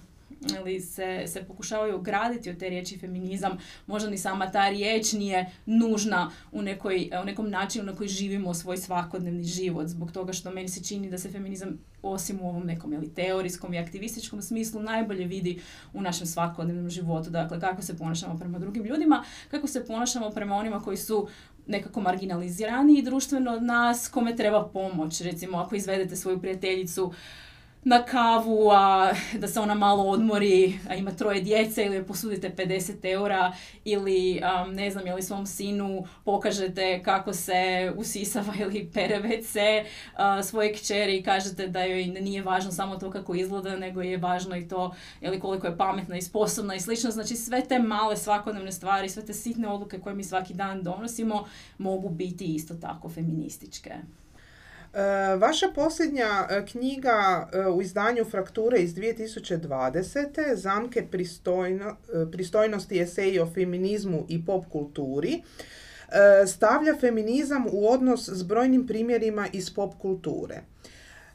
ili 0.58 0.80
se, 0.80 1.24
se 1.26 1.44
pokušavaju 1.44 1.94
ograditi 1.94 2.50
od 2.50 2.58
te 2.58 2.68
riječi 2.68 2.98
feminizam, 2.98 3.58
možda 3.86 4.10
ni 4.10 4.18
sama 4.18 4.50
ta 4.50 4.68
riječ 4.68 5.12
nije 5.12 5.50
nužna 5.66 6.30
u, 6.52 6.62
nekoj, 6.62 7.10
u 7.22 7.24
nekom 7.24 7.50
načinu 7.50 7.84
na 7.84 7.96
koji 7.96 8.08
živimo 8.08 8.54
svoj 8.54 8.76
svakodnevni 8.76 9.44
život, 9.44 9.86
zbog 9.86 10.12
toga 10.12 10.32
što 10.32 10.50
meni 10.50 10.68
se 10.68 10.84
čini 10.84 11.10
da 11.10 11.18
se 11.18 11.30
feminizam 11.30 11.78
osim 12.02 12.40
u 12.40 12.48
ovom 12.48 12.66
nekom 12.66 12.92
ili 12.92 13.14
teorijskom 13.14 13.74
i 13.74 13.78
aktivističkom 13.78 14.42
smislu 14.42 14.82
najbolje 14.82 15.24
vidi 15.24 15.60
u 15.92 16.00
našem 16.00 16.26
svakodnevnom 16.26 16.90
životu. 16.90 17.30
Dakle, 17.30 17.60
kako 17.60 17.82
se 17.82 17.96
ponašamo 17.96 18.38
prema 18.38 18.58
drugim 18.58 18.84
ljudima, 18.84 19.24
kako 19.50 19.66
se 19.66 19.86
ponašamo 19.86 20.30
prema 20.30 20.56
onima 20.56 20.80
koji 20.80 20.96
su 20.96 21.28
nekako 21.66 22.00
marginalizirani 22.00 23.02
društveno 23.02 23.52
od 23.52 23.62
nas, 23.62 24.08
kome 24.08 24.36
treba 24.36 24.68
pomoć. 24.72 25.20
Recimo, 25.20 25.58
ako 25.58 25.74
izvedete 25.74 26.16
svoju 26.16 26.40
prijateljicu 26.40 27.12
na 27.84 28.04
kavu, 28.04 28.70
a 28.70 29.12
da 29.38 29.48
se 29.48 29.60
ona 29.60 29.74
malo 29.74 30.02
odmori, 30.04 30.78
a 30.88 30.94
ima 30.94 31.10
troje 31.10 31.40
djece 31.40 31.84
ili 31.84 31.96
joj 31.96 32.06
posudite 32.06 32.54
50 32.56 33.12
eura 33.12 33.52
ili 33.84 34.40
ne 34.72 34.90
znam, 34.90 35.06
ili 35.06 35.22
svom 35.22 35.46
sinu 35.46 36.04
pokažete 36.24 37.02
kako 37.02 37.32
se 37.32 37.92
usisava 37.96 38.52
ili 38.62 38.90
pere 38.94 39.20
WC 39.20 39.84
svoje 40.42 40.72
kćeri 40.72 41.16
i 41.16 41.22
kažete 41.22 41.66
da 41.66 41.84
joj 41.84 42.04
nije 42.04 42.42
važno 42.42 42.72
samo 42.72 42.96
to 42.96 43.10
kako 43.10 43.34
izgleda, 43.34 43.76
nego 43.76 44.02
je 44.02 44.16
važno 44.16 44.56
i 44.56 44.68
to 44.68 44.94
ili 45.20 45.40
koliko 45.40 45.66
je 45.66 45.76
pametna 45.76 46.16
i 46.16 46.22
sposobna 46.22 46.74
i 46.74 46.80
slično. 46.80 47.10
Znači 47.10 47.36
sve 47.36 47.64
te 47.64 47.78
male 47.78 48.16
svakodnevne 48.16 48.72
stvari, 48.72 49.08
sve 49.08 49.24
te 49.24 49.32
sitne 49.32 49.68
odluke 49.68 49.98
koje 49.98 50.14
mi 50.14 50.24
svaki 50.24 50.54
dan 50.54 50.82
donosimo 50.82 51.44
mogu 51.78 52.08
biti 52.08 52.54
isto 52.54 52.74
tako 52.74 53.08
feminističke. 53.08 53.90
E, 54.94 55.36
vaša 55.36 55.66
posljednja 55.74 56.46
e, 56.50 56.66
knjiga 56.66 57.48
e, 57.52 57.66
u 57.68 57.82
izdanju 57.82 58.24
Frakture 58.24 58.78
iz 58.78 58.94
2020. 58.94 60.54
Zamke 60.54 61.06
pristojno, 61.10 61.96
pristojnosti 62.32 63.00
eseji 63.00 63.38
o 63.38 63.46
feminizmu 63.46 64.26
i 64.28 64.44
pop 64.44 64.64
kulturi 64.72 65.42
stavlja 66.46 66.94
feminizam 67.00 67.66
u 67.72 67.88
odnos 67.88 68.28
s 68.28 68.42
brojnim 68.42 68.86
primjerima 68.86 69.46
iz 69.52 69.74
pop 69.74 69.94
kulture. 69.98 70.60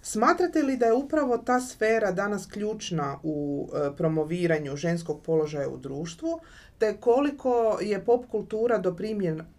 Smatrate 0.02 0.64
li 0.64 0.78
da 0.78 0.86
je 0.86 0.94
upravo 0.94 1.38
ta 1.38 1.60
sfera 1.62 2.12
danas 2.12 2.46
ključna 2.46 3.20
u 3.24 3.68
promoviranju 3.98 4.76
ženskog 4.76 5.22
položaja 5.24 5.70
u 5.70 5.78
društvu, 5.78 6.40
te 6.78 6.98
koliko 6.98 7.80
je 7.82 8.06
pop 8.06 8.26
kultura 8.32 8.82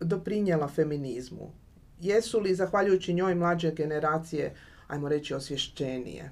doprinjela 0.01 0.69
feminizmu? 0.69 1.53
Jesu 2.01 2.41
li 2.41 2.55
zahvaljujući 2.55 3.15
njoj 3.15 3.35
mlađe 3.35 3.71
generacije, 3.71 4.55
ajmo 4.89 5.09
reći, 5.09 5.35
osvješćenije? 5.35 6.31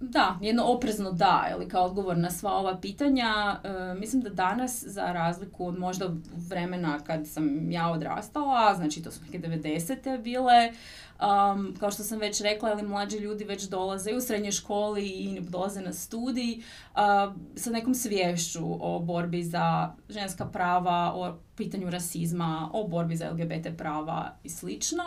Da, 0.00 0.38
jedno 0.40 0.64
oprezno 0.64 1.12
da, 1.12 1.48
ili 1.56 1.68
kao 1.68 1.84
odgovor 1.84 2.16
na 2.16 2.30
sva 2.30 2.52
ova 2.52 2.78
pitanja. 2.80 3.60
E, 3.64 3.94
mislim 3.94 4.22
da 4.22 4.30
danas, 4.30 4.84
za 4.86 5.12
razliku 5.12 5.66
od 5.66 5.78
možda 5.78 6.10
vremena 6.48 6.98
kad 7.04 7.28
sam 7.28 7.70
ja 7.72 7.90
odrastala, 7.90 8.74
znači 8.74 9.02
to 9.02 9.10
su 9.10 9.20
neke 9.24 9.38
90. 9.48 10.22
bile, 10.22 10.72
Um, 11.20 11.74
kao 11.80 11.90
što 11.90 12.02
sam 12.02 12.18
već 12.18 12.40
rekla, 12.40 12.70
ali 12.70 12.82
mlađi 12.82 13.16
ljudi 13.16 13.44
već 13.44 13.62
dolaze 13.62 14.14
u 14.14 14.20
srednjoj 14.20 14.52
školi 14.52 15.08
i 15.08 15.40
dolaze 15.40 15.80
na 15.80 15.92
studij 15.92 16.58
uh, 16.58 17.34
sa 17.56 17.70
nekom 17.70 17.94
svješću 17.94 18.64
o 18.80 18.98
borbi 18.98 19.42
za 19.42 19.94
ženska 20.08 20.44
prava, 20.44 21.12
o 21.14 21.34
pitanju 21.56 21.90
rasizma, 21.90 22.70
o 22.72 22.88
borbi 22.88 23.16
za 23.16 23.30
LGBT 23.30 23.78
prava 23.78 24.36
i 24.44 24.48
slično. 24.48 25.02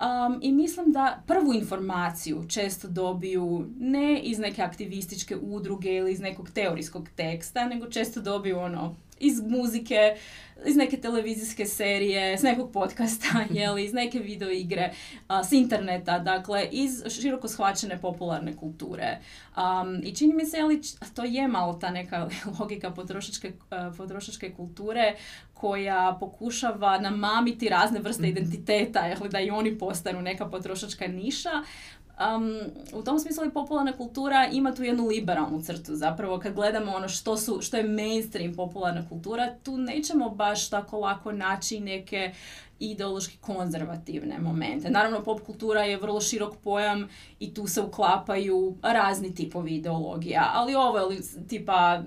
Um, 0.00 0.38
I 0.42 0.52
mislim 0.52 0.92
da 0.92 1.22
prvu 1.26 1.54
informaciju 1.54 2.44
često 2.48 2.88
dobiju 2.88 3.66
ne 3.80 4.20
iz 4.20 4.38
neke 4.38 4.62
aktivističke 4.62 5.36
udruge 5.36 5.94
ili 5.94 6.12
iz 6.12 6.20
nekog 6.20 6.50
teorijskog 6.50 7.08
teksta, 7.16 7.68
nego 7.68 7.86
često 7.86 8.20
dobiju 8.20 8.58
ono 8.58 8.94
iz 9.20 9.40
muzike, 9.40 10.16
iz 10.66 10.76
neke 10.76 10.96
televizijske 10.96 11.66
serije, 11.66 12.38
s 12.38 12.42
nekog 12.42 12.72
podcasta, 12.72 13.44
jeli, 13.50 13.84
iz 13.84 13.92
neke 13.92 14.18
video 14.18 14.50
igre, 14.50 14.92
s 15.48 15.52
interneta, 15.52 16.18
dakle, 16.18 16.68
iz 16.72 17.02
široko 17.08 17.48
shvaćene 17.48 18.00
popularne 18.00 18.56
kulture. 18.56 19.18
Um, 19.56 20.00
I 20.02 20.14
čini 20.14 20.34
mi 20.34 20.46
se, 20.46 20.56
jeli, 20.56 20.80
to 21.14 21.24
je 21.24 21.48
malo 21.48 21.72
ta 21.72 21.90
neka 21.90 22.28
logika 22.60 22.90
potrošačke, 22.90 23.52
uh, 23.70 23.96
potrošačke 23.96 24.52
kulture 24.52 25.14
koja 25.54 26.16
pokušava 26.20 26.98
namamiti 26.98 27.68
razne 27.68 28.00
vrste 28.00 28.22
mhm. 28.22 28.30
identiteta, 28.30 29.06
jeli, 29.06 29.28
da 29.28 29.40
i 29.40 29.50
oni 29.50 29.78
postanu 29.78 30.22
neka 30.22 30.46
potrošačka 30.46 31.06
niša, 31.06 31.50
Um, 32.18 32.60
u 32.92 33.02
tom 33.02 33.18
smislu 33.18 33.44
i 33.44 33.50
popularna 33.50 33.92
kultura 33.92 34.48
ima 34.52 34.74
tu 34.74 34.82
jednu 34.82 35.06
liberalnu 35.06 35.62
crtu. 35.62 35.94
Zapravo 35.94 36.38
kad 36.38 36.54
gledamo 36.54 36.92
ono 36.92 37.08
što, 37.08 37.36
su, 37.36 37.58
što 37.60 37.76
je 37.76 37.88
mainstream 37.88 38.54
popularna 38.54 39.08
kultura, 39.08 39.54
tu 39.62 39.76
nećemo 39.76 40.30
baš 40.30 40.70
tako 40.70 40.98
lako 40.98 41.32
naći 41.32 41.80
neke 41.80 42.32
ideološki 42.80 43.36
konzervativne 43.40 44.38
momente. 44.38 44.90
Naravno, 44.90 45.22
pop 45.22 45.40
kultura 45.40 45.82
je 45.82 45.96
vrlo 45.96 46.20
širok 46.20 46.56
pojam 46.64 47.08
i 47.40 47.54
tu 47.54 47.66
se 47.66 47.82
uklapaju 47.82 48.76
razni 48.82 49.34
tipovi 49.34 49.74
ideologija, 49.74 50.50
ali 50.54 50.74
ovo 50.74 50.98
je 50.98 51.20
tipa 51.48 52.02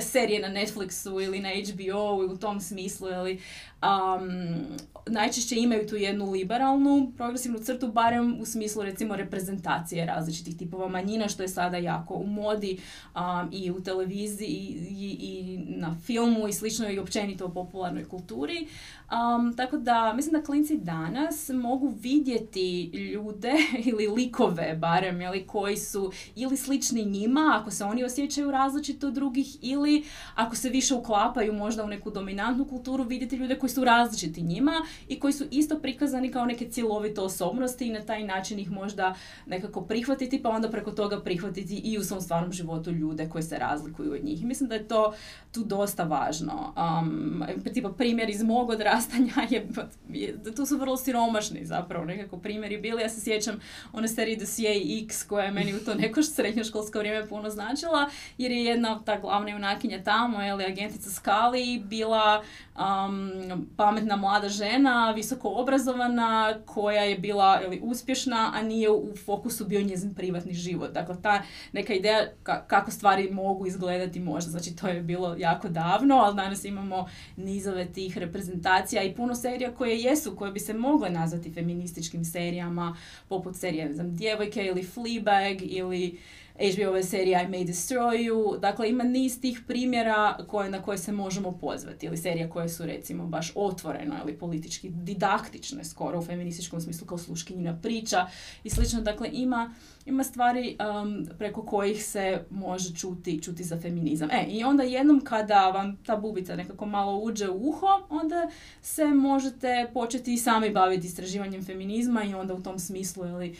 serije 0.00 0.40
na 0.40 0.60
Netflixu 0.60 1.24
ili 1.24 1.40
na 1.40 1.48
HBO 1.48 2.32
u 2.32 2.36
tom 2.36 2.60
smislu 2.60 3.08
ili 3.08 3.40
um, 3.82 4.58
najčešće 5.06 5.56
imaju 5.56 5.88
tu 5.88 5.96
jednu 5.96 6.30
liberalnu 6.30 7.12
progresivnu 7.16 7.58
crtu, 7.58 7.88
barem 7.88 8.40
u 8.40 8.46
smislu 8.46 8.82
recimo 8.82 9.16
reprezentacije 9.16 10.06
različitih 10.06 10.56
tipova 10.56 10.88
manjina, 10.88 11.28
što 11.28 11.42
je 11.42 11.48
sada 11.48 11.76
jako 11.76 12.14
u 12.14 12.26
modi 12.26 12.78
um, 13.14 13.48
i 13.52 13.70
u 13.70 13.80
televiziji 13.80 14.76
i, 14.90 15.16
i, 15.20 15.58
na 15.66 15.96
filmu 16.04 16.48
i 16.48 16.52
slično 16.52 16.90
i 16.90 16.98
općenito 16.98 17.46
u 17.46 17.54
popularnoj 17.54 18.04
kulturi. 18.04 18.66
Um, 19.12 19.56
tako 19.56 19.76
da 19.76 20.12
mislim 20.12 20.32
da 20.32 20.42
klinci 20.42 20.78
danas 20.78 21.50
mogu 21.54 21.94
vidjeti 22.00 22.82
ljude 22.84 23.52
ili 23.90 24.06
likove 24.06 24.76
barem 24.80 25.20
ili 25.20 25.46
koji 25.46 25.76
su 25.76 26.12
ili 26.36 26.56
slični 26.56 27.04
njima 27.04 27.58
ako 27.60 27.70
se 27.70 27.84
oni 27.84 28.04
osjećaju 28.04 28.50
različito 28.50 29.06
od 29.06 29.14
drugih 29.14 29.56
ili 29.62 30.04
ako 30.34 30.56
se 30.56 30.68
više 30.68 30.94
uklapaju 30.94 31.52
možda 31.52 31.84
u 31.84 31.88
neku 31.88 32.10
dominantnu 32.10 32.64
kulturu 32.64 33.04
vidjeti 33.04 33.36
ljude 33.36 33.58
koji 33.58 33.70
su 33.70 33.84
različiti 33.84 34.42
njima 34.42 34.72
i 35.08 35.20
koji 35.20 35.32
su 35.32 35.44
isto 35.50 35.78
prikazani 35.78 36.32
kao 36.32 36.44
neke 36.44 36.70
cjelovite 36.70 37.20
osobnosti 37.20 37.86
i 37.86 37.92
na 37.92 38.00
taj 38.00 38.24
način 38.24 38.58
ih 38.58 38.70
možda 38.70 39.14
nekako 39.46 39.80
prihvatiti 39.80 40.42
pa 40.42 40.48
onda 40.48 40.70
preko 40.70 40.90
toga 40.90 41.20
prihvatiti 41.20 41.76
i 41.76 41.98
u 41.98 42.04
svom 42.04 42.20
stvarnom 42.20 42.52
životu 42.52 42.90
ljude 42.90 43.28
koji 43.28 43.42
se 43.42 43.58
razlikuju 43.58 44.12
od 44.12 44.24
njih. 44.24 44.42
I 44.42 44.46
mislim 44.46 44.68
da 44.68 44.74
je 44.74 44.88
to 44.88 45.14
tu 45.52 45.64
dosta 45.64 46.04
važno. 46.04 46.74
Um, 46.76 47.44
primjer 47.96 48.30
iz 48.30 48.42
mog 48.42 48.70
odrastanja 48.70 49.32
je, 49.50 49.68
tu 50.56 50.66
su 50.66 50.76
vrlo 50.76 50.96
siromašni 50.96 51.64
zapravo 51.64 52.04
nekako 52.04 52.36
primjeri 52.36 52.78
bili. 52.78 53.02
Ja 53.02 53.08
se 53.08 53.20
sjećam 53.20 53.60
one 53.92 54.08
serije 54.08 54.36
Dossier 54.36 54.82
X 55.04 55.24
koja 55.24 55.44
je 55.44 55.50
meni 55.50 55.74
u 55.74 55.84
to 55.84 55.94
neko 55.94 56.22
srednjoškolsko 56.22 56.98
vrijeme 56.98 57.28
puno 57.28 57.50
značila 57.50 58.10
jer 58.38 58.50
je 58.50 58.64
jedna 58.64 59.00
ta 59.04 59.18
glavna 59.20 59.50
junakinja 59.50 60.02
tamo, 60.04 60.42
je 60.42 60.66
agentica 60.66 61.10
Skali 61.10 61.82
bila 61.84 62.42
pametna 63.76 64.16
mlada 64.16 64.48
žena, 64.48 64.81
visoko 65.14 65.48
obrazovana, 65.48 66.54
koja 66.66 67.02
je 67.02 67.18
bila 67.18 67.60
ili, 67.64 67.80
uspješna, 67.82 68.50
a 68.54 68.62
nije 68.62 68.90
u 68.90 69.16
fokusu 69.24 69.64
bio 69.64 69.82
njezin 69.82 70.14
privatni 70.14 70.54
život. 70.54 70.92
Dakle, 70.92 71.16
ta 71.22 71.42
neka 71.72 71.94
ideja 71.94 72.18
kako 72.66 72.90
stvari 72.90 73.30
mogu 73.30 73.66
izgledati 73.66 74.20
možda, 74.20 74.50
znači 74.50 74.76
to 74.76 74.88
je 74.88 75.02
bilo 75.02 75.36
jako 75.38 75.68
davno, 75.68 76.16
ali 76.16 76.36
danas 76.36 76.64
imamo 76.64 77.08
nizove 77.36 77.92
tih 77.92 78.18
reprezentacija 78.18 79.02
i 79.02 79.14
puno 79.14 79.34
serija 79.34 79.74
koje 79.74 80.00
jesu, 80.00 80.36
koje 80.36 80.52
bi 80.52 80.60
se 80.60 80.74
mogle 80.74 81.10
nazvati 81.10 81.52
feminističkim 81.52 82.24
serijama, 82.24 82.96
poput 83.28 83.56
serije, 83.56 83.84
ne 83.84 83.94
znam, 83.94 84.16
Djevojke 84.16 84.64
ili 84.64 84.82
Fleabag 84.82 85.56
ili 85.62 86.18
HBO 86.54 87.02
serija 87.02 87.42
I 87.42 87.46
May 87.46 87.66
Destroy 87.66 88.28
You. 88.28 88.60
Dakle, 88.60 88.90
ima 88.90 89.04
niz 89.04 89.40
tih 89.40 89.60
primjera 89.66 90.38
koje, 90.46 90.70
na 90.70 90.82
koje 90.82 90.98
se 90.98 91.12
možemo 91.12 91.52
pozvati. 91.52 92.06
Ili 92.06 92.16
serija 92.16 92.50
koje 92.50 92.68
su 92.68 92.86
recimo 92.86 93.26
baš 93.26 93.52
otvoreno 93.54 94.14
ili 94.24 94.38
politički 94.38 94.88
didaktične 94.88 95.84
skoro 95.84 96.18
u 96.18 96.22
feminističkom 96.22 96.80
smislu 96.80 97.06
kao 97.06 97.18
sluškinjina 97.18 97.78
priča 97.82 98.26
i 98.64 98.70
slično. 98.70 99.00
Dakle, 99.00 99.28
ima, 99.32 99.74
ima 100.06 100.24
stvari 100.24 100.76
um, 101.02 101.26
preko 101.38 101.62
kojih 101.62 102.04
se 102.04 102.44
može 102.50 102.94
čuti, 102.94 103.42
čuti 103.42 103.64
za 103.64 103.80
feminizam. 103.80 104.30
E, 104.30 104.46
i 104.48 104.64
onda 104.64 104.82
jednom 104.82 105.20
kada 105.20 105.70
vam 105.70 105.96
ta 105.96 106.16
bubica 106.16 106.56
nekako 106.56 106.86
malo 106.86 107.18
uđe 107.18 107.48
u 107.48 107.68
uho, 107.68 107.86
onda 108.08 108.50
se 108.82 109.04
možete 109.04 109.90
početi 109.94 110.34
i 110.34 110.38
sami 110.38 110.70
baviti 110.70 111.06
istraživanjem 111.06 111.64
feminizma 111.64 112.24
i 112.24 112.34
onda 112.34 112.54
u 112.54 112.62
tom 112.62 112.78
smislu 112.78 113.26
ili 113.26 113.56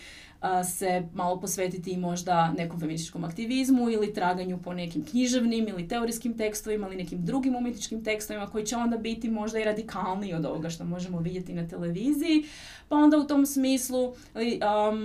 se 0.64 1.02
malo 1.14 1.40
posvetiti 1.40 1.90
i 1.90 1.96
možda 1.96 2.52
nekom 2.52 2.80
feminističkom 2.80 3.24
aktivizmu 3.24 3.90
ili 3.90 4.14
traganju 4.14 4.58
po 4.64 4.74
nekim 4.74 5.04
književnim 5.04 5.68
ili 5.68 5.88
teorijskim 5.88 6.38
tekstovima 6.38 6.86
ili 6.86 6.96
nekim 6.96 7.24
drugim 7.24 7.56
umjetničkim 7.56 8.04
tekstovima 8.04 8.46
koji 8.46 8.66
će 8.66 8.76
onda 8.76 8.96
biti 8.96 9.30
možda 9.30 9.58
i 9.58 9.64
radikalniji 9.64 10.34
od 10.34 10.44
ovoga 10.44 10.70
što 10.70 10.84
možemo 10.84 11.18
vidjeti 11.18 11.52
na 11.52 11.68
televiziji. 11.68 12.44
Pa 12.88 12.96
onda 12.96 13.18
u 13.18 13.24
tom 13.24 13.46
smislu 13.46 14.14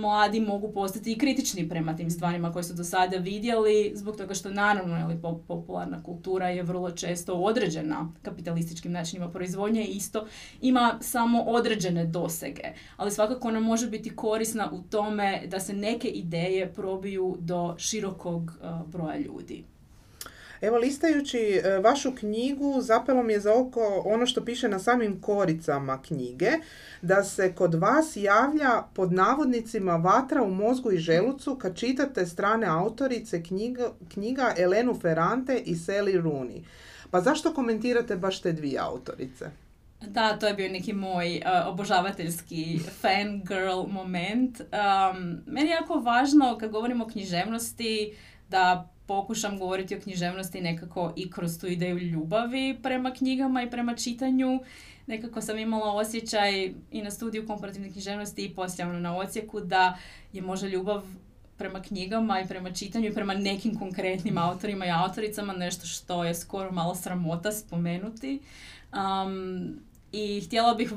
mladi 0.00 0.40
mogu 0.40 0.72
postati 0.72 1.12
i 1.12 1.18
kritični 1.18 1.68
prema 1.68 1.96
tim 1.96 2.10
stvarima 2.10 2.52
koje 2.52 2.62
su 2.62 2.74
do 2.74 2.84
sada 2.84 3.16
vidjeli 3.16 3.92
zbog 3.94 4.16
toga 4.16 4.34
što 4.34 4.50
naravno 4.50 5.00
ili 5.00 5.20
popularna 5.46 6.02
kultura 6.02 6.48
je 6.48 6.62
vrlo 6.62 6.90
često 6.90 7.34
određena 7.34 8.12
kapitalističkim 8.22 8.92
načinima 8.92 9.30
proizvodnje 9.30 9.84
i 9.84 9.96
isto 9.96 10.26
ima 10.60 10.98
samo 11.00 11.42
određene 11.42 12.06
dosege. 12.06 12.62
Ali 12.96 13.10
svakako 13.10 13.48
ona 13.48 13.60
može 13.60 13.90
biti 13.90 14.16
korisna 14.16 14.70
u 14.72 14.82
tome 14.82 15.27
da 15.46 15.60
se 15.60 15.72
neke 15.72 16.08
ideje 16.08 16.72
probiju 16.72 17.36
do 17.40 17.74
širokog 17.78 18.42
uh, 18.42 18.90
broja 18.90 19.16
ljudi. 19.16 19.64
Evo, 20.60 20.78
listajući 20.78 21.38
e, 21.38 21.78
vašu 21.78 22.12
knjigu, 22.14 22.80
zapelo 22.80 23.22
mi 23.22 23.32
je 23.32 23.40
za 23.40 23.54
oko 23.54 24.02
ono 24.04 24.26
što 24.26 24.44
piše 24.44 24.68
na 24.68 24.78
samim 24.78 25.20
koricama 25.20 26.02
knjige, 26.02 26.50
da 27.02 27.24
se 27.24 27.52
kod 27.54 27.74
vas 27.74 28.16
javlja 28.16 28.82
pod 28.94 29.12
navodnicima 29.12 29.96
vatra 29.96 30.42
u 30.42 30.50
mozgu 30.50 30.92
i 30.92 30.98
želucu 30.98 31.56
kad 31.56 31.76
čitate 31.76 32.26
strane 32.26 32.66
autorice 32.66 33.42
knjiga, 33.42 33.90
knjiga 34.12 34.54
Elenu 34.58 34.94
Ferrante 35.00 35.58
i 35.58 35.74
Sally 35.74 36.22
Rooney. 36.22 36.62
Pa 37.10 37.20
zašto 37.20 37.54
komentirate 37.54 38.16
baš 38.16 38.40
te 38.40 38.52
dvije 38.52 38.78
autorice? 38.78 39.50
Da, 40.00 40.38
to 40.38 40.46
je 40.46 40.54
bio 40.54 40.68
neki 40.68 40.92
moj 40.92 41.36
uh, 41.36 41.68
obožavateljski 41.68 42.80
fan 43.00 43.42
girl 43.44 43.82
moment. 43.88 44.60
Um, 44.60 45.40
meni 45.46 45.68
je 45.68 45.74
jako 45.74 45.94
važno 45.94 46.58
kad 46.60 46.70
govorimo 46.70 47.04
o 47.04 47.08
književnosti 47.08 48.12
da 48.48 48.88
pokušam 49.06 49.58
govoriti 49.58 49.96
o 49.96 50.00
književnosti 50.00 50.60
nekako 50.60 51.12
i 51.16 51.30
kroz 51.30 51.58
tu 51.60 51.66
ideju 51.66 51.98
ljubavi 51.98 52.78
prema 52.82 53.10
knjigama 53.10 53.62
i 53.62 53.70
prema 53.70 53.94
čitanju. 53.94 54.60
Nekako 55.06 55.40
sam 55.40 55.58
imala 55.58 55.92
osjećaj 55.92 56.74
i 56.90 57.02
na 57.02 57.10
studiju 57.10 57.46
komparativne 57.46 57.90
književnosti 57.92 58.44
i 58.44 58.54
poslije 58.54 58.86
ono 58.86 59.00
na 59.00 59.16
ocijeku 59.16 59.60
da 59.60 59.98
je 60.32 60.42
možda 60.42 60.68
ljubav 60.68 61.02
prema 61.56 61.82
knjigama 61.82 62.40
i 62.40 62.48
prema 62.48 62.72
čitanju 62.72 63.08
i 63.08 63.14
prema 63.14 63.34
nekim 63.34 63.78
konkretnim 63.78 64.38
autorima 64.38 64.86
i 64.86 64.90
autoricama 64.90 65.52
nešto 65.52 65.86
što 65.86 66.24
je 66.24 66.34
skoro 66.34 66.72
malo 66.72 66.94
sramota 66.94 67.52
spomenuti. 67.52 68.40
Um, 68.92 69.80
i 70.12 70.40
htjela 70.40 70.74
bih 70.74 70.92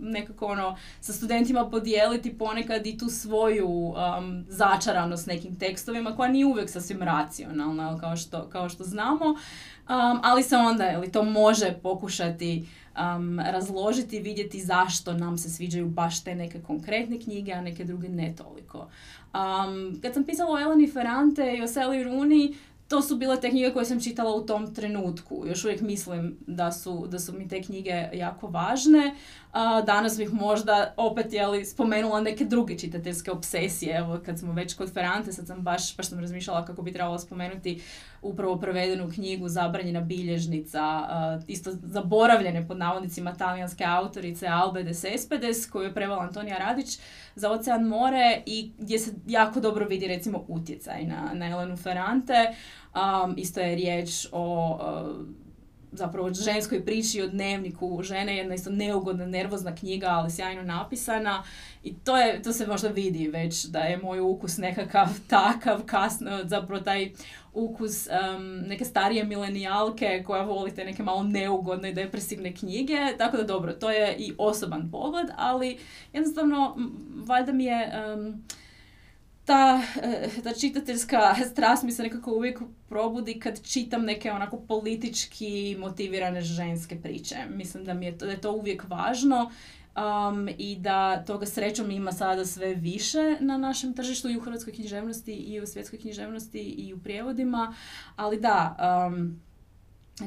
nekako 0.00 0.46
ono 0.46 0.76
sa 1.00 1.12
studentima 1.12 1.70
podijeliti 1.70 2.38
ponekad 2.38 2.86
i 2.86 2.98
tu 2.98 3.08
svoju 3.08 3.68
um, 3.68 4.44
začaranost 4.48 5.26
nekim 5.26 5.58
tekstovima 5.58 6.16
koja 6.16 6.28
nije 6.28 6.46
uvijek 6.46 6.70
sasvim 6.70 7.02
racionalna 7.02 7.98
kao 8.00 8.16
što, 8.16 8.48
kao 8.48 8.68
što 8.68 8.84
znamo, 8.84 9.24
um, 9.26 10.20
ali 10.22 10.42
se 10.42 10.56
onda 10.56 10.92
ili 10.92 11.12
to 11.12 11.22
može 11.22 11.74
pokušati 11.82 12.68
um, 12.96 13.40
razložiti 13.40 14.16
i 14.16 14.22
vidjeti 14.22 14.60
zašto 14.60 15.12
nam 15.12 15.38
se 15.38 15.50
sviđaju 15.50 15.86
baš 15.86 16.24
te 16.24 16.34
neke 16.34 16.60
konkretne 16.60 17.20
knjige, 17.20 17.52
a 17.52 17.60
neke 17.60 17.84
druge 17.84 18.08
ne 18.08 18.34
toliko. 18.36 18.88
Kad 20.02 20.14
sam 20.14 20.24
pisala 20.24 20.52
o 20.52 20.58
Eleni 20.58 20.90
Ferrante 20.90 21.56
i 21.56 21.62
o 21.62 21.66
Sally 21.66 22.04
Rooney, 22.04 22.54
to 22.88 23.02
su 23.02 23.16
bile 23.16 23.40
te 23.40 23.50
knjige 23.50 23.72
koje 23.72 23.84
sam 23.84 24.00
čitala 24.00 24.34
u 24.34 24.46
tom 24.46 24.74
trenutku. 24.74 25.44
Još 25.46 25.64
uvijek 25.64 25.80
mislim 25.80 26.36
da 26.46 26.72
su, 26.72 27.06
da 27.06 27.18
su 27.18 27.32
mi 27.32 27.48
te 27.48 27.62
knjige 27.62 28.08
jako 28.12 28.46
važne. 28.46 29.14
Danas 29.86 30.18
bih 30.18 30.32
možda 30.32 30.94
opet 30.96 31.32
jeli, 31.32 31.64
spomenula 31.64 32.20
neke 32.20 32.44
druge 32.44 32.78
čitateljske 32.78 33.30
obsesije. 33.30 33.96
Evo, 33.96 34.20
kad 34.26 34.38
smo 34.38 34.52
već 34.52 34.74
kod 34.74 34.92
Ferrante, 34.92 35.32
sad 35.32 35.46
sam 35.46 35.62
baš, 35.62 35.96
baš 35.96 36.08
sam 36.08 36.20
razmišljala 36.20 36.64
kako 36.64 36.82
bi 36.82 36.92
trebalo 36.92 37.18
spomenuti 37.18 37.82
upravo 38.22 38.56
prevedenu 38.56 39.10
knjigu 39.14 39.48
Zabranjena 39.48 40.00
bilježnica, 40.00 41.08
isto 41.46 41.70
zaboravljene 41.82 42.68
pod 42.68 42.78
navodnicima 42.78 43.34
talijanske 43.34 43.84
autorice 43.84 44.46
Albe 44.46 44.82
de 44.82 44.94
Cespedes, 44.94 45.70
koju 45.70 45.84
je 45.84 45.94
prevala 45.94 46.22
Antonija 46.22 46.58
Radić 46.58 46.98
za 47.34 47.50
Ocean 47.50 47.84
more 47.84 48.42
i 48.46 48.72
gdje 48.78 48.98
se 48.98 49.12
jako 49.26 49.60
dobro 49.60 49.86
vidi 49.86 50.08
recimo 50.08 50.44
utjecaj 50.48 51.04
na, 51.04 51.30
na 51.34 51.48
Elenu 51.48 51.76
Ferrante. 51.76 52.54
Um, 52.94 53.34
isto 53.36 53.60
je 53.60 53.74
riječ 53.74 54.26
o 54.32 54.74
uh, 54.74 55.45
zapravo 55.96 56.34
ženskoj 56.34 56.84
priči 56.84 57.22
o 57.22 57.28
dnevniku 57.28 58.02
žene, 58.02 58.36
jedna 58.36 58.54
isto 58.54 58.70
neugodna, 58.70 59.26
nervozna 59.26 59.74
knjiga, 59.74 60.06
ali 60.06 60.30
sjajno 60.30 60.62
napisana. 60.62 61.42
I 61.82 61.94
to, 61.94 62.16
je, 62.16 62.42
to 62.42 62.52
se 62.52 62.66
možda 62.66 62.88
vidi 62.88 63.28
već 63.28 63.64
da 63.64 63.78
je 63.78 63.98
moj 63.98 64.20
ukus 64.20 64.58
nekakav 64.58 65.08
takav 65.30 65.82
kasno, 65.86 66.40
zapravo 66.44 66.82
taj 66.82 67.12
ukus 67.54 68.06
um, 68.06 68.58
neke 68.66 68.84
starije 68.84 69.24
milenijalke 69.24 70.22
koja 70.26 70.42
volite 70.42 70.84
neke 70.84 71.02
malo 71.02 71.22
neugodne 71.22 71.90
i 71.90 71.94
depresivne 71.94 72.54
knjige. 72.54 72.96
Tako 73.18 73.36
da 73.36 73.42
dobro, 73.42 73.72
to 73.72 73.90
je 73.90 74.16
i 74.18 74.32
osoban 74.38 74.90
pogled, 74.90 75.26
ali 75.36 75.78
jednostavno 76.12 76.76
valjda 77.26 77.52
mi 77.52 77.64
je... 77.64 77.92
Um, 78.14 78.42
ta, 79.46 79.82
eh, 80.02 80.28
ta 80.42 80.52
čitateljska 80.52 81.34
strast 81.52 81.82
mi 81.82 81.92
se 81.92 82.02
nekako 82.02 82.32
uvijek 82.32 82.60
probudi 82.88 83.40
kad 83.40 83.62
čitam 83.62 84.04
neke 84.04 84.32
onako 84.32 84.56
politički 84.56 85.76
motivirane 85.78 86.40
ženske 86.40 87.00
priče. 87.00 87.36
Mislim 87.50 87.84
da 87.84 87.94
mi 87.94 88.06
je 88.06 88.18
to, 88.18 88.26
da 88.26 88.32
je 88.32 88.40
to 88.40 88.52
uvijek 88.52 88.84
važno 88.88 89.50
um, 89.96 90.48
i 90.58 90.76
da 90.76 91.24
toga 91.24 91.46
srećom 91.46 91.90
ima 91.90 92.12
sada 92.12 92.44
sve 92.44 92.74
više 92.74 93.36
na 93.40 93.56
našem 93.58 93.94
tržištu 93.94 94.28
i 94.28 94.36
u 94.36 94.40
hrvatskoj 94.40 94.72
književnosti 94.72 95.32
i 95.32 95.60
u 95.60 95.66
svjetskoj 95.66 95.98
književnosti 95.98 96.60
i 96.60 96.94
u 96.94 96.98
prijevodima. 96.98 97.74
Ali 98.16 98.40
da, 98.40 98.76
um, 99.08 99.40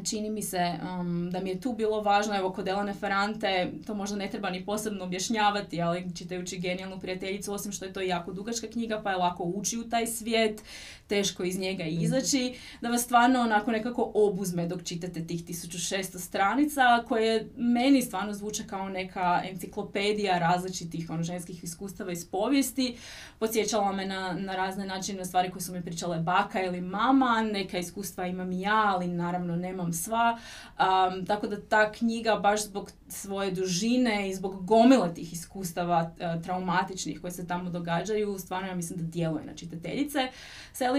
čini 0.04 0.30
mi 0.30 0.41
se 0.41 0.73
um, 0.82 1.30
da 1.32 1.39
mi 1.39 1.49
je 1.49 1.62
tu 1.62 1.73
bilo 1.73 2.02
važno, 2.02 2.38
evo 2.38 2.52
kod 2.52 2.67
Elane 2.67 2.93
Ferrante, 2.93 3.71
to 3.88 3.93
možda 3.93 4.17
ne 4.17 4.30
treba 4.30 4.49
ni 4.49 4.65
posebno 4.65 5.04
objašnjavati, 5.04 5.82
ali 5.82 6.15
čitajući 6.15 6.58
genijalnu 6.60 6.99
prijateljicu, 6.99 7.54
osim 7.54 7.71
što 7.71 7.86
je 7.86 7.93
to 7.93 8.02
jako 8.02 8.32
dugačka 8.32 8.67
knjiga, 8.67 9.02
pa 9.04 9.12
je 9.12 9.17
lako 9.17 9.43
ući 9.43 9.78
u 9.78 9.89
taj 9.89 10.08
svijet, 10.08 10.62
teško 11.10 11.43
iz 11.43 11.60
njega 11.60 11.84
mhm. 11.84 12.02
izaći, 12.02 12.56
da 12.82 12.89
vas 12.89 13.04
stvarno 13.04 13.41
onako 13.41 13.72
nekako 13.72 14.12
obuzme 14.13 14.67
dok 14.67 14.84
čitate 14.84 15.28
tih 15.28 15.43
1600 15.45 16.19
stranica, 16.19 17.04
koje 17.08 17.50
meni 17.58 18.02
stvarno 18.02 18.34
zvuče 18.34 18.67
kao 18.67 18.89
neka 18.89 19.41
enciklopedija 19.50 20.39
različitih 20.39 21.10
ono, 21.10 21.24
ženskih 21.24 21.63
iskustava 21.63 22.12
iz 22.12 22.30
povijesti. 22.30 22.98
Podsjećala 23.39 23.91
me 23.91 24.06
na, 24.06 24.34
na 24.34 24.56
razne 24.56 24.86
načine 24.86 25.26
stvari 25.26 25.52
koje 25.52 25.62
su 25.62 25.74
mi 25.74 25.82
pričale 25.82 26.19
baka 26.19 26.63
ili 26.63 26.82
mama, 26.82 27.41
neka 27.41 27.78
iskustva 27.78 28.28
imam 28.28 28.52
i 28.52 28.62
ja, 28.62 28.84
ali 28.86 29.08
naravno 29.08 29.56
nemam 29.56 29.93
sva. 29.93 30.38
Um, 30.80 31.26
tako 31.26 31.48
da 31.48 31.62
ta 31.62 31.91
knjiga 31.91 32.36
baš 32.36 32.63
zbog 32.65 32.91
svoje 33.08 33.52
dužine 33.52 34.30
i 34.30 34.36
zbog 34.36 34.65
gomile 34.65 35.13
tih 35.13 35.34
iskustava 35.34 36.12
uh, 36.12 36.43
traumatičnih 36.43 37.22
koje 37.22 37.32
se 37.32 37.48
tamo 37.48 37.69
događaju, 37.69 38.38
stvarno 38.39 38.67
ja 38.67 38.76
mislim 38.76 39.00
da 39.00 39.06
djeluje 39.06 39.45
na 39.45 39.56
čitateljice. 39.56 40.28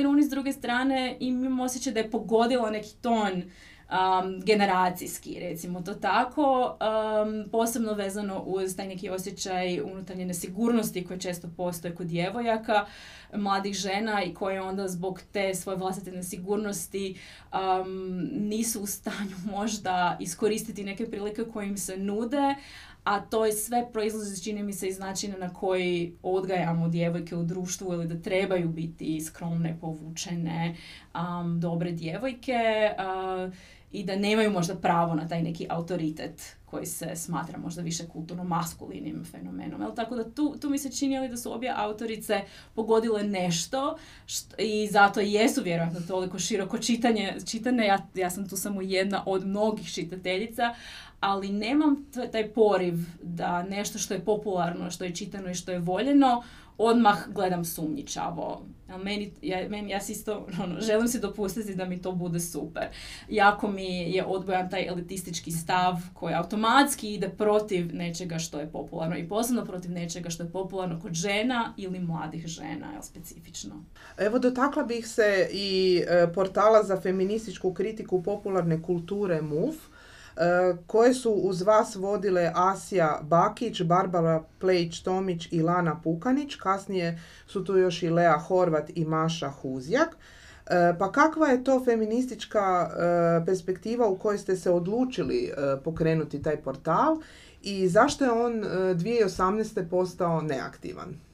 Sally 0.00 0.04
Rooney 0.04 0.26
s 0.26 0.30
druge 0.30 0.52
strane 0.52 1.16
imam 1.20 1.60
osjećaj 1.60 1.92
da 1.92 2.00
je 2.00 2.10
pogodila 2.10 2.70
neki 2.70 2.94
ton 3.02 3.32
um, 3.90 4.40
generacijski, 4.44 5.40
recimo 5.40 5.82
to 5.82 5.94
tako, 5.94 6.76
um, 6.80 7.50
posebno 7.50 7.92
vezano 7.92 8.42
uz 8.42 8.76
taj 8.76 8.88
neki 8.88 9.10
osjećaj 9.10 9.80
unutarnje 9.80 10.26
nesigurnosti 10.26 11.04
koje 11.04 11.20
često 11.20 11.48
postoje 11.56 11.94
kod 11.94 12.06
djevojaka, 12.06 12.86
mladih 13.34 13.74
žena 13.74 14.22
i 14.22 14.34
koje 14.34 14.62
onda 14.62 14.88
zbog 14.88 15.20
te 15.32 15.54
svoje 15.54 15.78
vlastite 15.78 16.12
nesigurnosti 16.12 17.18
um, 17.52 18.28
nisu 18.32 18.82
u 18.82 18.86
stanju 18.86 19.36
možda 19.56 20.16
iskoristiti 20.20 20.84
neke 20.84 21.10
prilike 21.10 21.44
koje 21.52 21.66
im 21.66 21.76
se 21.76 21.96
nude, 21.96 22.54
a 23.04 23.20
to 23.20 23.46
je 23.46 23.52
sve 23.52 23.92
proizlazi 23.92 24.44
čini 24.44 24.62
mi 24.62 24.72
se 24.72 24.88
iz 24.88 24.98
načina 24.98 25.36
na 25.36 25.54
koji 25.54 26.14
odgajamo 26.22 26.88
djevojke 26.88 27.36
u 27.36 27.44
društvu 27.44 27.92
ili 27.92 28.06
da 28.06 28.22
trebaju 28.22 28.68
biti 28.68 29.20
skromne, 29.20 29.78
povučene, 29.80 30.76
um, 31.14 31.60
dobre 31.60 31.92
djevojke 31.92 32.90
uh, 32.98 33.52
i 33.92 34.04
da 34.04 34.16
nemaju 34.16 34.50
možda 34.50 34.74
pravo 34.74 35.14
na 35.14 35.28
taj 35.28 35.42
neki 35.42 35.66
autoritet 35.70 36.56
koji 36.64 36.86
se 36.86 37.16
smatra 37.16 37.58
možda 37.58 37.82
više 37.82 38.08
kulturno 38.08 38.44
maskulinim 38.44 39.24
fenomenom. 39.30 39.80
Jel? 39.80 39.94
Tako 39.94 40.14
da 40.16 40.30
tu, 40.30 40.56
tu 40.60 40.70
mi 40.70 40.78
se 40.78 40.92
čini 40.92 41.28
da 41.28 41.36
su 41.36 41.52
obje 41.52 41.72
autorice 41.76 42.40
pogodile 42.74 43.22
nešto 43.22 43.96
i 44.58 44.88
zato 44.90 45.20
jesu 45.20 45.62
vjerojatno 45.62 46.00
toliko 46.00 46.38
široko 46.38 46.78
čitanje, 46.78 47.36
čitane. 47.46 47.86
Ja, 47.86 48.06
ja 48.14 48.30
sam 48.30 48.48
tu 48.48 48.56
samo 48.56 48.82
jedna 48.82 49.22
od 49.26 49.46
mnogih 49.46 49.92
čitateljica, 49.92 50.74
ali 51.20 51.52
nemam 51.52 52.06
taj 52.32 52.52
poriv 52.52 52.94
da 53.22 53.62
nešto 53.62 53.98
što 53.98 54.14
je 54.14 54.24
popularno, 54.24 54.90
što 54.90 55.04
je 55.04 55.14
čitano 55.14 55.50
i 55.50 55.54
što 55.54 55.72
je 55.72 55.78
voljeno, 55.78 56.42
odmah 56.82 57.28
gledam 57.28 57.64
sumnjičavo. 57.64 58.62
Meni, 59.04 59.32
ja, 59.42 59.68
meni, 59.68 59.90
ja 59.90 60.00
si 60.00 60.12
isto, 60.12 60.46
ono, 60.62 60.80
želim 60.80 61.08
si 61.08 61.20
dopustiti 61.20 61.74
da 61.74 61.84
mi 61.84 62.02
to 62.02 62.12
bude 62.12 62.40
super. 62.40 62.82
Jako 63.28 63.68
mi 63.68 64.12
je 64.12 64.24
odbojan 64.24 64.70
taj 64.70 64.86
elitistički 64.86 65.50
stav 65.50 65.96
koji 66.14 66.34
automatski 66.34 67.14
ide 67.14 67.28
protiv 67.28 67.94
nečega 67.94 68.38
što 68.38 68.60
je 68.60 68.70
popularno 68.72 69.16
i 69.16 69.28
posebno 69.28 69.64
protiv 69.64 69.90
nečega 69.90 70.30
što 70.30 70.42
je 70.42 70.50
popularno 70.50 71.00
kod 71.00 71.12
žena 71.12 71.74
ili 71.76 72.00
mladih 72.00 72.46
žena, 72.46 72.92
jel, 72.92 73.02
specifično. 73.02 73.84
Evo, 74.18 74.38
dotakla 74.38 74.82
bih 74.82 75.08
se 75.08 75.48
i 75.52 76.02
e, 76.08 76.32
portala 76.34 76.82
za 76.82 77.00
feminističku 77.00 77.74
kritiku 77.74 78.22
popularne 78.22 78.82
kulture 78.82 79.42
MUF, 79.42 79.76
koje 80.86 81.14
su 81.14 81.30
uz 81.30 81.62
vas 81.62 81.96
vodile 81.96 82.52
Asija 82.54 83.20
Bakić, 83.22 83.82
Barbara 83.82 84.42
Plejić-Tomić 84.60 85.48
i 85.50 85.62
Lana 85.62 86.00
Pukanić. 86.04 86.56
Kasnije 86.56 87.20
su 87.46 87.64
tu 87.64 87.76
još 87.76 88.02
i 88.02 88.10
Lea 88.10 88.38
Horvat 88.38 88.90
i 88.94 89.04
Maša 89.04 89.48
Huzjak. 89.48 90.08
E, 90.66 90.94
pa 90.98 91.12
kakva 91.12 91.48
je 91.48 91.64
to 91.64 91.84
feministička 91.84 92.90
e, 92.90 93.46
perspektiva 93.46 94.08
u 94.08 94.18
kojoj 94.18 94.38
ste 94.38 94.56
se 94.56 94.70
odlučili 94.70 95.52
pokrenuti 95.84 96.42
taj 96.42 96.56
portal 96.56 97.16
i 97.62 97.88
zašto 97.88 98.24
je 98.24 98.30
on 98.30 98.52
2018. 98.52 99.88
postao 99.90 100.40
neaktivan? 100.40 101.29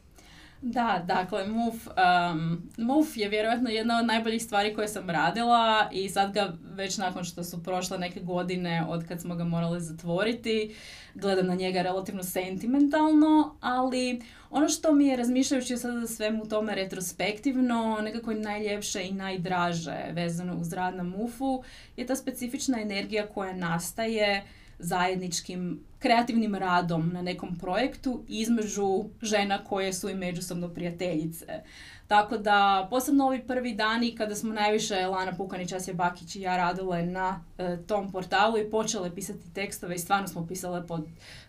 Da, 0.69 1.03
dakle, 1.07 1.47
MUF, 1.47 1.87
um, 1.87 2.63
MUF 2.77 3.17
je 3.17 3.29
vjerojatno 3.29 3.71
jedna 3.71 3.99
od 3.99 4.07
najboljih 4.07 4.43
stvari 4.43 4.75
koje 4.75 4.89
sam 4.89 5.11
radila 5.11 5.89
i 5.93 6.09
sad 6.09 6.33
ga 6.33 6.53
već 6.75 6.99
nakon 6.99 7.25
što 7.25 7.45
su 7.45 7.63
prošle 7.63 7.99
neke 7.99 8.21
godine 8.21 8.85
od 8.89 9.09
kad 9.09 9.21
smo 9.21 9.35
ga 9.35 9.45
morali 9.45 9.81
zatvoriti, 9.81 10.75
gledam 11.15 11.47
na 11.47 11.55
njega 11.55 11.83
relativno 11.83 12.23
sentimentalno, 12.23 13.57
ali 13.61 14.23
ono 14.51 14.69
što 14.69 14.93
mi 14.93 15.07
je 15.07 15.17
razmišljajući 15.17 15.77
sada 15.77 16.07
svemu 16.07 16.49
tome 16.49 16.75
retrospektivno, 16.75 17.99
nekako 18.03 18.35
najljepše 18.35 19.03
i 19.03 19.13
najdraže 19.13 20.05
vezano 20.13 20.57
uz 20.57 20.73
rad 20.73 20.95
na 20.97 21.03
MUF-u 21.03 21.63
je 21.97 22.07
ta 22.07 22.17
specifična 22.17 22.81
energija 22.81 23.27
koja 23.27 23.53
nastaje 23.53 24.45
zajedničkim 24.79 25.81
kreativnim 25.99 26.55
radom 26.55 27.11
na 27.13 27.23
nekom 27.23 27.57
projektu 27.59 28.25
između 28.29 29.05
žena 29.23 29.65
koje 29.65 29.93
su 29.93 30.11
i 30.11 30.15
međusobno 30.15 30.69
prijateljice. 30.69 31.63
Tako 32.07 32.39
da, 32.39 32.87
posebno 32.91 33.27
ovi 33.27 33.43
prvi 33.47 33.75
dani 33.75 34.17
kada 34.17 34.35
smo 34.35 34.55
najviše 34.55 35.07
Lana 35.07 35.33
Pukanić, 35.37 35.73
Asja 35.73 35.95
Bakić 35.95 36.37
i 36.37 36.41
ja 36.41 36.57
radile 36.57 37.07
na 37.07 37.41
e, 37.59 37.77
tom 37.87 38.13
portalu 38.13 38.59
i 38.59 38.71
počele 38.71 39.15
pisati 39.15 39.55
tekstove 39.55 39.95
i 39.95 39.99
stvarno 39.99 40.29
smo 40.29 40.47
pisale 40.47 40.87
po 40.87 40.99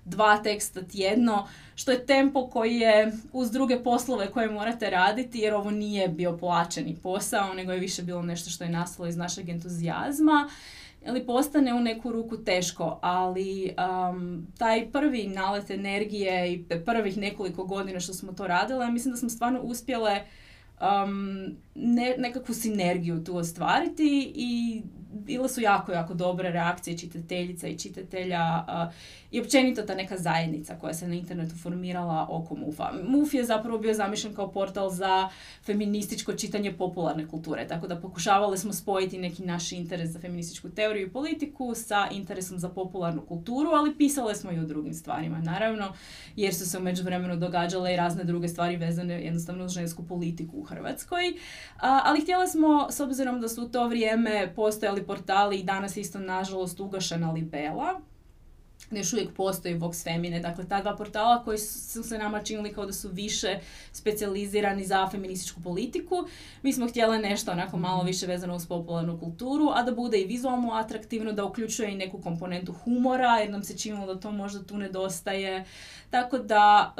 dva 0.05 0.37
teksta 0.37 0.81
tjedno, 0.81 1.47
što 1.75 1.91
je 1.91 2.05
tempo 2.05 2.47
koji 2.47 2.75
je 2.75 3.11
uz 3.33 3.51
druge 3.51 3.83
poslove 3.83 4.31
koje 4.31 4.49
morate 4.49 4.89
raditi, 4.89 5.39
jer 5.39 5.53
ovo 5.53 5.71
nije 5.71 6.07
bio 6.07 6.37
plaćeni 6.37 6.95
posao, 7.03 7.53
nego 7.53 7.71
je 7.71 7.79
više 7.79 8.03
bilo 8.03 8.21
nešto 8.21 8.49
što 8.49 8.63
je 8.63 8.69
nastalo 8.69 9.09
iz 9.09 9.17
našeg 9.17 9.49
entuzijazma 9.49 10.49
ili 11.07 11.25
postane 11.25 11.73
u 11.73 11.79
neku 11.79 12.11
ruku 12.11 12.37
teško, 12.37 12.99
ali 13.01 13.75
um, 14.11 14.47
taj 14.57 14.91
prvi 14.91 15.27
nalet 15.27 15.69
energije 15.69 16.53
i 16.53 16.65
prvih 16.85 17.17
nekoliko 17.17 17.63
godina 17.63 17.99
što 17.99 18.13
smo 18.13 18.33
to 18.33 18.47
radile, 18.47 18.91
mislim 18.91 19.11
da 19.11 19.17
smo 19.17 19.29
stvarno 19.29 19.61
uspjele 19.61 20.21
um, 20.81 21.57
ne, 21.77 22.15
nekakvu 22.17 22.53
sinergiju 22.53 23.23
tu 23.23 23.37
ostvariti 23.37 24.31
i 24.35 24.81
bile 25.11 25.49
su 25.49 25.61
jako, 25.61 25.91
jako 25.91 26.13
dobre 26.13 26.51
reakcije 26.51 26.97
čitateljica 26.97 27.67
i 27.67 27.77
čitatelja 27.77 28.65
i 29.31 29.41
općenito 29.41 29.81
ta 29.81 29.95
neka 29.95 30.17
zajednica 30.17 30.75
koja 30.79 30.93
se 30.93 31.07
na 31.07 31.15
internetu 31.15 31.55
formirala 31.55 32.27
oko 32.29 32.55
MUF-a. 32.55 32.91
MUF 33.07 33.33
je 33.33 33.43
zapravo 33.43 33.77
bio 33.77 33.93
zamišljen 33.93 34.35
kao 34.35 34.51
portal 34.51 34.89
za 34.89 35.29
feminističko 35.63 36.33
čitanje 36.33 36.73
popularne 36.73 37.27
kulture, 37.27 37.67
tako 37.67 37.87
da 37.87 37.95
pokušavali 37.95 38.57
smo 38.57 38.73
spojiti 38.73 39.17
neki 39.17 39.43
naš 39.43 39.71
interes 39.71 40.09
za 40.09 40.19
feminističku 40.19 40.69
teoriju 40.69 41.07
i 41.07 41.11
politiku 41.11 41.75
sa 41.75 42.07
interesom 42.11 42.59
za 42.59 42.69
popularnu 42.69 43.21
kulturu, 43.21 43.69
ali 43.69 43.97
pisale 43.97 44.35
smo 44.35 44.51
i 44.51 44.59
o 44.59 44.65
drugim 44.65 44.93
stvarima, 44.93 45.41
naravno, 45.41 45.93
jer 46.35 46.55
su 46.55 46.69
se 46.69 46.77
u 46.77 46.81
međuvremenu 46.81 47.35
događale 47.35 47.93
i 47.93 47.97
razne 47.97 48.23
druge 48.23 48.47
stvari 48.47 48.77
vezane 48.77 49.25
jednostavno 49.25 49.65
uz 49.65 49.71
žensku 49.71 50.03
politiku 50.03 50.57
u 50.57 50.63
Hrvatskoj. 50.63 51.23
Ali 51.79 52.21
htjeli 52.21 52.47
smo, 52.47 52.87
s 52.91 52.99
obzirom 52.99 53.41
da 53.41 53.49
su 53.49 53.63
u 53.63 53.69
to 53.69 53.87
vrijeme 53.87 54.53
postojali 54.55 55.05
portali 55.05 55.59
i 55.59 55.63
danas 55.63 55.97
isto 55.97 56.19
nažalost 56.19 56.79
ugašena 56.79 57.31
libela, 57.31 58.01
još 58.91 59.13
uvijek 59.13 59.33
postoji 59.33 59.79
Vox 59.79 60.03
Femine. 60.03 60.39
Dakle, 60.39 60.67
ta 60.67 60.81
dva 60.81 60.95
portala 60.95 61.43
koji 61.43 61.57
su 61.57 62.03
se 62.03 62.17
nama 62.17 62.43
činili 62.43 62.73
kao 62.73 62.85
da 62.85 62.93
su 62.93 63.09
više 63.09 63.59
specijalizirani 63.91 64.85
za 64.85 65.09
feminističku 65.09 65.61
politiku. 65.61 66.15
Mi 66.63 66.73
smo 66.73 66.87
htjeli 66.87 67.19
nešto 67.19 67.51
onako 67.51 67.77
malo 67.77 68.03
više 68.03 68.25
vezano 68.25 68.55
uz 68.55 68.65
popularnu 68.67 69.19
kulturu, 69.19 69.69
a 69.75 69.83
da 69.83 69.91
bude 69.91 70.21
i 70.21 70.25
vizualno 70.25 70.71
atraktivno, 70.73 71.31
da 71.31 71.45
uključuje 71.45 71.91
i 71.91 71.97
neku 71.97 72.21
komponentu 72.21 72.73
humora, 72.73 73.37
jer 73.37 73.49
nam 73.49 73.63
se 73.63 73.77
činilo 73.77 74.13
da 74.13 74.19
to 74.19 74.31
možda 74.31 74.63
tu 74.63 74.77
nedostaje. 74.77 75.65
Tako 76.09 76.37
da, 76.37 76.93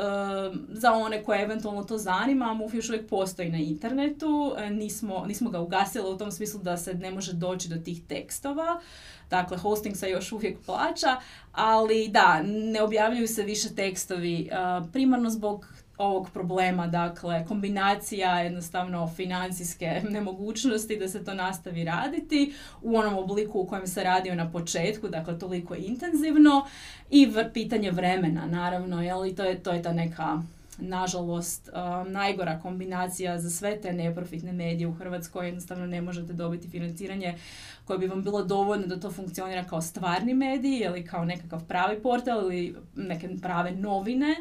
za 0.69 0.93
one 0.93 1.23
koje 1.23 1.43
eventualno 1.43 1.83
to 1.83 1.97
zanima, 1.97 2.53
MUF 2.53 2.73
još 2.73 2.89
uvijek 2.89 3.09
postoji 3.09 3.49
na 3.49 3.57
internetu. 3.57 4.53
E, 4.57 4.69
nismo, 4.69 5.25
nismo 5.25 5.49
ga 5.49 5.59
ugasili 5.59 6.09
u 6.09 6.17
tom 6.17 6.31
smislu 6.31 6.59
da 6.59 6.77
se 6.77 6.93
ne 6.93 7.11
može 7.11 7.33
doći 7.33 7.69
do 7.69 7.75
tih 7.75 8.03
tekstova. 8.07 8.81
Dakle, 9.29 9.57
hosting 9.57 9.97
se 9.97 10.09
još 10.09 10.31
uvijek 10.31 10.57
plaća, 10.65 11.15
ali 11.51 12.07
da, 12.07 12.43
ne 12.45 12.81
objavljuju 12.81 13.27
se 13.27 13.43
više 13.43 13.75
tekstovi 13.75 14.49
primarno 14.93 15.29
zbog 15.29 15.67
ovog 15.97 16.29
problema, 16.33 16.87
dakle, 16.87 17.45
kombinacija 17.45 18.39
jednostavno 18.39 19.11
financijske 19.15 20.01
nemogućnosti 20.09 20.97
da 20.97 21.07
se 21.07 21.25
to 21.25 21.33
nastavi 21.33 21.83
raditi 21.83 22.53
u 22.81 22.97
onom 22.97 23.17
obliku 23.17 23.59
u 23.59 23.67
kojem 23.67 23.87
se 23.87 24.03
radio 24.03 24.35
na 24.35 24.51
početku, 24.51 25.07
dakle, 25.07 25.39
toliko 25.39 25.75
intenzivno 25.75 26.65
i 27.09 27.31
pitanje 27.53 27.91
vremena, 27.91 28.45
naravno, 28.45 29.01
jel, 29.01 29.25
i 29.25 29.35
to 29.35 29.43
je, 29.43 29.63
to 29.63 29.71
je 29.71 29.81
ta 29.81 29.93
neka 29.93 30.41
nažalost 30.77 31.69
najgora 32.07 32.59
kombinacija 32.59 33.39
za 33.39 33.49
sve 33.49 33.81
te 33.81 33.93
neprofitne 33.93 34.51
medije 34.51 34.87
u 34.87 34.93
Hrvatskoj 34.93 35.45
jednostavno 35.45 35.87
ne 35.87 36.01
možete 36.01 36.33
dobiti 36.33 36.69
financiranje 36.69 37.35
koje 37.85 37.99
bi 37.99 38.07
vam 38.07 38.23
bilo 38.23 38.43
dovoljno 38.43 38.87
da 38.87 38.99
to 38.99 39.11
funkcionira 39.11 39.63
kao 39.63 39.81
stvarni 39.81 40.33
medij 40.33 40.77
ili 40.77 41.05
kao 41.05 41.25
nekakav 41.25 41.65
pravi 41.65 42.01
portal 42.01 42.41
ili 42.41 42.75
neke 42.95 43.29
prave 43.41 43.71
novine. 43.71 44.35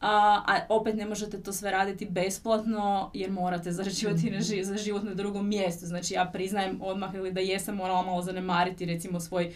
A, 0.00 0.42
a 0.46 0.66
opet 0.68 0.96
ne 0.96 1.06
možete 1.06 1.42
to 1.42 1.52
sve 1.52 1.70
raditi 1.70 2.06
besplatno 2.06 3.10
jer 3.14 3.30
morate 3.30 3.72
zarađivati 3.72 4.30
na 4.30 4.40
za 4.62 4.76
život 4.76 5.02
na 5.02 5.14
drugom 5.14 5.48
mjestu. 5.48 5.86
Znači 5.86 6.14
ja 6.14 6.30
priznajem 6.32 6.78
odmah 6.82 7.14
ili 7.14 7.32
da 7.32 7.40
jesam 7.40 7.76
morala 7.76 8.02
malo 8.02 8.22
zanemariti 8.22 8.84
recimo 8.84 9.20
svoj, 9.20 9.52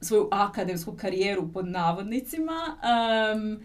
svoju 0.00 0.28
akademsku 0.32 0.96
karijeru 0.96 1.52
pod 1.52 1.68
navodnicima. 1.68 2.76
Um, 3.34 3.60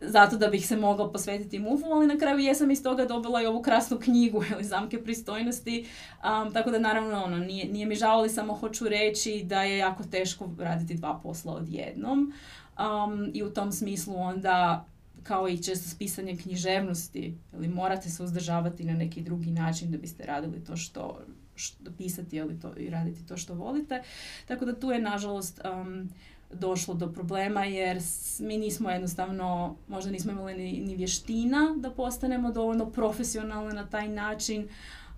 zato 0.00 0.36
da 0.36 0.48
bih 0.48 0.66
se 0.66 0.76
mogla 0.76 1.12
posvetiti 1.12 1.58
mufu, 1.58 1.86
ali 1.86 2.06
na 2.06 2.18
kraju 2.18 2.38
jesam 2.38 2.70
iz 2.70 2.82
toga 2.82 3.04
dobila 3.04 3.42
i 3.42 3.46
ovu 3.46 3.62
krasnu 3.62 3.98
knjigu 3.98 4.44
ili 4.52 4.64
zamke 4.64 5.04
pristojnosti, 5.04 5.86
um, 6.24 6.52
tako 6.52 6.70
da 6.70 6.78
naravno 6.78 7.24
ono, 7.24 7.38
nije, 7.38 7.68
nije 7.72 7.86
mi 7.86 7.94
žao, 7.94 8.18
ali 8.18 8.28
samo 8.28 8.54
hoću 8.54 8.88
reći 8.88 9.42
da 9.44 9.62
je 9.62 9.78
jako 9.78 10.04
teško 10.04 10.50
raditi 10.58 10.94
dva 10.94 11.20
posla 11.22 11.54
odjednom 11.54 12.32
um, 12.78 13.30
i 13.34 13.42
u 13.42 13.50
tom 13.50 13.72
smislu 13.72 14.16
onda 14.16 14.84
kao 15.22 15.48
i 15.48 15.62
često 15.62 15.88
spisanje 15.88 16.36
književnosti, 16.36 17.34
ili 17.54 17.68
morate 17.68 18.10
se 18.10 18.22
uzdržavati 18.22 18.84
na 18.84 18.92
neki 18.92 19.20
drugi 19.20 19.50
način 19.50 19.90
da 19.90 19.98
biste 19.98 20.26
radili 20.26 20.64
to 20.64 20.76
što, 20.76 21.20
što 21.54 21.90
pisati 21.98 22.36
ili 22.36 22.60
to, 22.60 22.72
i 22.76 22.90
raditi 22.90 23.26
to 23.26 23.36
što 23.36 23.54
volite. 23.54 24.02
Tako 24.46 24.64
da 24.64 24.80
tu 24.80 24.90
je 24.90 24.98
nažalost 24.98 25.60
um, 25.64 26.10
došlo 26.52 26.94
do 26.94 27.12
problema 27.12 27.64
jer 27.64 27.98
mi 28.38 28.58
nismo 28.58 28.90
jednostavno, 28.90 29.76
možda 29.88 30.10
nismo 30.10 30.32
imali 30.32 30.54
ni, 30.54 30.80
ni 30.86 30.96
vještina 30.96 31.74
da 31.76 31.90
postanemo 31.90 32.52
dovoljno 32.52 32.90
profesionalni 32.90 33.74
na 33.74 33.86
taj 33.86 34.08
način, 34.08 34.68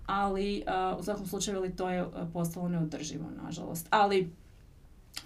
ali 0.05 0.63
uh, 0.93 0.99
u 0.99 1.03
svakom 1.03 1.27
slučaju 1.27 1.75
to 1.75 1.89
je 1.89 2.05
postalo 2.33 2.69
neodrživo, 2.69 3.25
nažalost. 3.43 3.87
Ali 3.89 4.31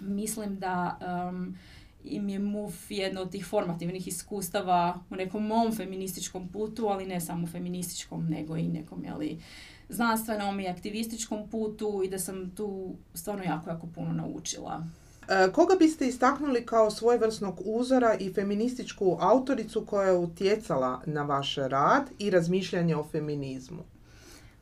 mislim 0.00 0.58
da 0.58 0.98
um, 1.28 1.56
im 2.04 2.28
je 2.28 2.38
MUF 2.38 2.90
jedno 2.90 3.20
od 3.20 3.30
tih 3.30 3.46
formativnih 3.46 4.08
iskustava 4.08 5.00
u 5.10 5.16
nekom 5.16 5.46
mom 5.46 5.72
feminističkom 5.72 6.48
putu, 6.48 6.86
ali 6.86 7.06
ne 7.06 7.20
samo 7.20 7.46
feminističkom, 7.46 8.26
nego 8.28 8.56
i 8.56 8.68
nekom, 8.68 9.04
jeli, 9.04 9.40
znanstvenom 9.88 10.60
i 10.60 10.68
aktivističkom 10.68 11.48
putu 11.50 12.02
i 12.04 12.08
da 12.08 12.18
sam 12.18 12.50
tu 12.50 12.94
stvarno 13.14 13.44
jako, 13.44 13.70
jako 13.70 13.86
puno 13.86 14.12
naučila. 14.12 14.86
E, 15.28 15.52
koga 15.52 15.74
biste 15.78 16.08
istaknuli 16.08 16.66
kao 16.66 16.90
svojevrsnog 16.90 17.60
uzora 17.64 18.14
i 18.14 18.32
feminističku 18.32 19.18
autoricu 19.20 19.86
koja 19.86 20.08
je 20.08 20.16
utjecala 20.16 21.00
na 21.06 21.22
vaš 21.22 21.54
rad 21.56 22.10
i 22.18 22.30
razmišljanje 22.30 22.96
o 22.96 23.04
feminizmu? 23.04 23.82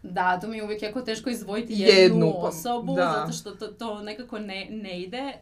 Da, 0.03 0.41
to 0.41 0.49
mi 0.49 0.57
je 0.57 0.65
uvijek 0.65 0.83
jako 0.83 1.01
teško 1.01 1.31
izdvojiti 1.31 1.73
jednu, 1.73 2.01
jednu 2.01 2.33
pa, 2.33 2.49
osobu, 2.49 2.95
zato 2.95 3.33
što 3.33 3.51
to, 3.51 3.67
to 3.67 4.03
nekako 4.03 4.39
ne, 4.39 4.67
ne 4.71 5.01
ide. 5.01 5.19
E, 5.19 5.41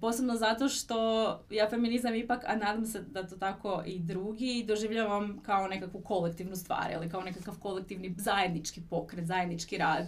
posebno 0.00 0.36
zato 0.36 0.68
što 0.68 1.28
ja 1.50 1.68
feminizam 1.68 2.14
ipak, 2.14 2.44
a 2.46 2.56
nadam 2.56 2.86
se 2.86 3.00
da 3.00 3.26
to 3.26 3.36
tako 3.36 3.82
i 3.86 3.98
drugi, 3.98 4.64
doživljavam 4.68 5.40
kao 5.42 5.68
nekakvu 5.68 6.00
kolektivnu 6.00 6.56
stvar, 6.56 6.92
ili 6.92 7.10
kao 7.10 7.22
nekakav 7.22 7.58
kolektivni 7.58 8.14
zajednički 8.18 8.80
pokret, 8.90 9.26
zajednički 9.26 9.78
rad. 9.78 10.06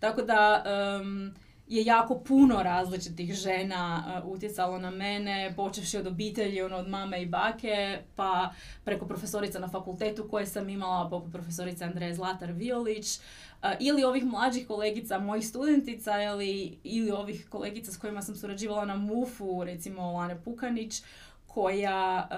Tako 0.00 0.22
da 0.22 0.64
je 1.68 1.84
jako 1.84 2.18
puno 2.18 2.62
različitih 2.62 3.34
žena 3.34 4.04
uh, 4.24 4.30
utjecalo 4.32 4.78
na 4.78 4.90
mene, 4.90 5.52
počevši 5.56 5.98
od 5.98 6.06
obitelji, 6.06 6.62
ono, 6.62 6.76
od 6.76 6.88
mame 6.88 7.22
i 7.22 7.26
bake, 7.26 7.98
pa 8.16 8.52
preko 8.84 9.06
profesorica 9.06 9.58
na 9.58 9.68
fakultetu 9.68 10.28
koje 10.30 10.46
sam 10.46 10.68
imala, 10.68 11.10
poput 11.10 11.32
profesorice 11.32 11.84
Andreje 11.84 12.14
Zlatar 12.14 12.52
Violić, 12.52 13.18
uh, 13.18 13.70
ili 13.80 14.04
ovih 14.04 14.24
mlađih 14.24 14.66
kolegica, 14.66 15.18
mojih 15.18 15.48
studentica, 15.48 16.22
ili, 16.22 16.78
ili 16.84 17.10
ovih 17.10 17.46
kolegica 17.48 17.92
s 17.92 17.96
kojima 17.96 18.22
sam 18.22 18.36
surađivala 18.36 18.84
na 18.84 18.96
MUF-u, 18.96 19.64
recimo 19.64 20.12
Lane 20.12 20.40
Pukanić, 20.44 21.02
koja 21.46 22.28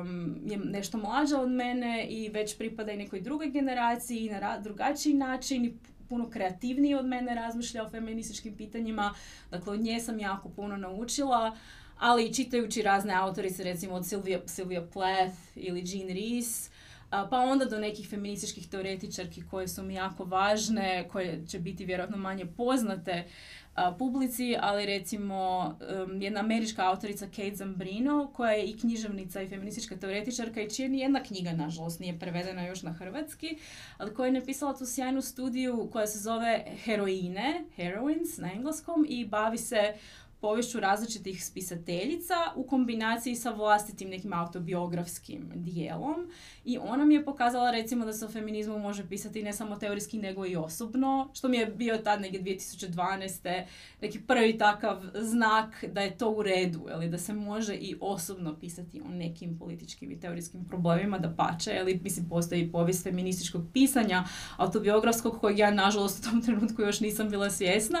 um, 0.00 0.36
je 0.46 0.58
nešto 0.58 0.98
mlađa 0.98 1.40
od 1.40 1.50
mene 1.50 2.06
i 2.10 2.28
već 2.28 2.58
pripada 2.58 2.92
i 2.92 2.96
nekoj 2.96 3.20
drugoj 3.20 3.50
generaciji 3.50 4.26
i 4.26 4.30
na 4.30 4.58
drugačiji 4.58 5.14
način 5.14 5.78
puno 6.08 6.30
kreativniji 6.30 6.94
od 6.94 7.06
mene 7.06 7.34
razmišlja 7.34 7.84
o 7.84 7.90
feminističkim 7.90 8.56
pitanjima. 8.56 9.14
Dakle, 9.50 9.72
od 9.72 9.80
nje 9.80 10.00
sam 10.00 10.18
jako 10.18 10.48
puno 10.48 10.76
naučila, 10.76 11.56
ali 11.98 12.26
i 12.26 12.34
čitajući 12.34 12.82
razne 12.82 13.14
autorice, 13.14 13.64
recimo 13.64 13.94
od 13.94 14.02
Sylvia, 14.02 14.40
Sylvia 14.46 14.92
Plath 14.92 15.36
ili 15.56 15.82
Jean 15.86 16.08
Rees, 16.08 16.70
pa 17.10 17.38
onda 17.38 17.64
do 17.64 17.78
nekih 17.78 18.08
feminističkih 18.08 18.68
teoretičarki 18.68 19.42
koje 19.50 19.68
su 19.68 19.82
mi 19.82 19.94
jako 19.94 20.24
važne, 20.24 21.08
koje 21.12 21.46
će 21.46 21.58
biti 21.58 21.84
vjerojatno 21.84 22.16
manje 22.16 22.46
poznate 22.46 23.24
publici, 23.98 24.56
ali 24.60 24.86
recimo 24.86 25.74
jedna 26.20 26.40
američka 26.40 26.90
autorica 26.90 27.26
Kate 27.26 27.54
Zambrino, 27.54 28.30
koja 28.32 28.52
je 28.52 28.64
i 28.64 28.78
književnica 28.78 29.42
i 29.42 29.48
feministička 29.48 29.96
teoretičarka 29.96 30.60
i 30.60 30.70
čija 30.70 30.88
ni 30.88 30.98
jedna 30.98 31.22
knjiga, 31.22 31.52
nažalost, 31.52 32.00
nije 32.00 32.18
prevedena 32.18 32.66
još 32.66 32.82
na 32.82 32.92
hrvatski, 32.92 33.58
ali 33.98 34.14
koja 34.14 34.26
je 34.26 34.32
napisala 34.32 34.76
tu 34.76 34.86
sjajnu 34.86 35.22
studiju 35.22 35.88
koja 35.92 36.06
se 36.06 36.18
zove 36.18 36.64
Heroine, 36.84 37.64
Heroines 37.76 38.38
na 38.38 38.52
engleskom 38.52 39.06
i 39.08 39.26
bavi 39.26 39.58
se 39.58 39.94
povješću 40.44 40.80
različitih 40.80 41.44
spisateljica 41.44 42.34
u 42.56 42.66
kombinaciji 42.66 43.36
sa 43.36 43.50
vlastitim 43.50 44.08
nekim 44.08 44.32
autobiografskim 44.32 45.50
dijelom 45.54 46.30
i 46.64 46.78
ona 46.78 47.04
mi 47.04 47.14
je 47.14 47.24
pokazala 47.24 47.70
recimo 47.70 48.04
da 48.04 48.12
se 48.12 48.24
o 48.24 48.28
feminizmu 48.28 48.78
može 48.78 49.08
pisati 49.08 49.42
ne 49.42 49.52
samo 49.52 49.76
teorijski 49.76 50.18
nego 50.18 50.46
i 50.46 50.56
osobno, 50.56 51.30
što 51.34 51.48
mi 51.48 51.56
je 51.56 51.66
bio 51.66 51.98
tad 51.98 52.20
negdje 52.20 52.42
2012. 52.42 53.64
neki 54.00 54.20
prvi 54.20 54.58
takav 54.58 55.02
znak 55.14 55.84
da 55.92 56.00
je 56.00 56.18
to 56.18 56.30
u 56.30 56.42
redu, 56.42 56.86
ili 56.94 57.08
da 57.08 57.18
se 57.18 57.32
može 57.32 57.74
i 57.74 57.96
osobno 58.00 58.56
pisati 58.60 59.00
o 59.00 59.08
nekim 59.08 59.58
političkim 59.58 60.12
i 60.12 60.20
teorijskim 60.20 60.64
problemima, 60.64 61.18
da 61.18 61.34
pače, 61.36 61.76
ili 61.80 62.00
mislim 62.02 62.28
postoji 62.28 62.72
povijest 62.72 63.02
feminističkog 63.02 63.62
pisanja, 63.72 64.24
autobiografskog 64.56 65.40
kojeg 65.40 65.58
ja 65.58 65.70
nažalost 65.70 66.26
u 66.26 66.30
tom 66.30 66.42
trenutku 66.42 66.82
još 66.82 67.00
nisam 67.00 67.30
bila 67.30 67.50
svjesna, 67.50 67.98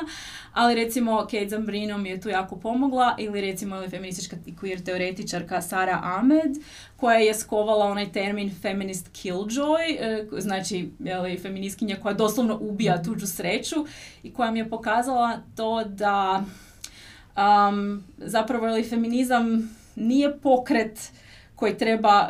ali 0.52 0.74
recimo 0.74 1.18
Kate 1.20 1.48
Zambrino 1.48 1.98
mi 1.98 2.08
je 2.08 2.20
tu 2.20 2.33
jako 2.34 2.56
pomogla 2.56 3.16
ili 3.18 3.40
recimo 3.40 3.76
ili 3.76 3.88
feministička 3.88 4.36
queer 4.60 4.84
teoretičarka 4.84 5.62
Sara 5.62 6.00
Ahmed 6.02 6.56
koja 6.96 7.18
je 7.18 7.34
skovala 7.34 7.86
onaj 7.86 8.12
termin 8.12 8.50
feminist 8.62 9.10
killjoy, 9.12 9.96
e, 10.00 10.26
znači 10.40 10.90
jeli, 10.98 11.38
feministkinja 11.38 11.96
koja 12.02 12.14
doslovno 12.14 12.58
ubija 12.60 13.02
tuđu 13.02 13.26
sreću 13.26 13.86
i 14.22 14.32
koja 14.32 14.50
mi 14.50 14.58
je 14.58 14.70
pokazala 14.70 15.38
to 15.56 15.84
da 15.84 16.44
um, 17.36 18.04
zapravo 18.18 18.68
ili 18.68 18.84
feminizam 18.84 19.76
nije 19.96 20.38
pokret 20.38 21.10
koji 21.54 21.78
treba 21.78 22.28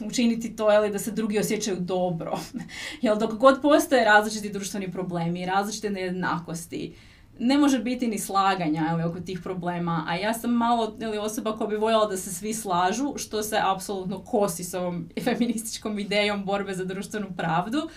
učiniti 0.00 0.56
to 0.56 0.64
ali 0.64 0.90
da 0.90 0.98
se 0.98 1.10
drugi 1.10 1.38
osjećaju 1.38 1.76
dobro. 1.80 2.38
Jel 3.02 3.18
dok 3.18 3.34
god 3.34 3.62
postoje 3.62 4.04
različiti 4.04 4.52
društveni 4.52 4.92
problemi, 4.92 5.46
različite 5.46 5.90
nejednakosti, 5.90 6.94
ne 7.38 7.58
može 7.58 7.78
biti 7.78 8.06
ni 8.06 8.18
slaganja 8.18 8.86
ali, 8.90 9.02
oko 9.02 9.20
tih 9.20 9.40
problema, 9.40 10.04
a 10.08 10.16
ja 10.16 10.34
sam 10.34 10.50
malo 10.50 10.96
ili 11.00 11.18
osoba 11.18 11.56
koja 11.56 11.68
bi 11.68 11.76
voljela 11.76 12.06
da 12.06 12.16
se 12.16 12.34
svi 12.34 12.54
slažu, 12.54 13.14
što 13.16 13.42
se 13.42 13.58
apsolutno 13.62 14.18
kosi 14.18 14.64
s 14.64 14.74
ovom 14.74 15.08
feminističkom 15.24 15.98
idejom 15.98 16.44
borbe 16.44 16.74
za 16.74 16.84
društvenu 16.84 17.26
pravdu, 17.36 17.88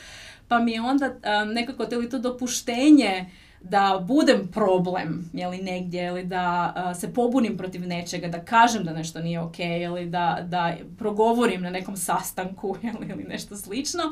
pa 0.48 0.60
mi 0.60 0.72
je 0.72 0.82
onda 0.82 1.14
nekako 1.46 1.84
li 1.84 2.10
to 2.10 2.20
dopuštenje 2.20 3.26
da 3.62 4.04
budem 4.08 4.48
problem 4.48 5.30
jeli, 5.34 5.58
negdje 5.58 6.08
ili 6.08 6.24
da 6.24 6.74
se 7.00 7.14
pobunim 7.14 7.58
protiv 7.58 7.88
nečega, 7.88 8.28
da 8.28 8.46
kažem 8.46 8.84
da 8.84 8.94
nešto 8.94 9.20
nije 9.20 9.40
ok 9.40 9.60
ili 9.60 10.06
da, 10.06 10.46
da 10.48 10.76
progovorim 10.98 11.62
na 11.62 11.70
nekom 11.70 11.98
sastanku 11.98 12.76
jeli, 12.84 13.08
ili 13.10 13.24
nešto 13.24 13.58
slično, 13.58 14.04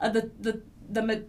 da, 0.00 0.20
da, 0.38 0.52
da, 0.88 1.02
me, 1.02 1.22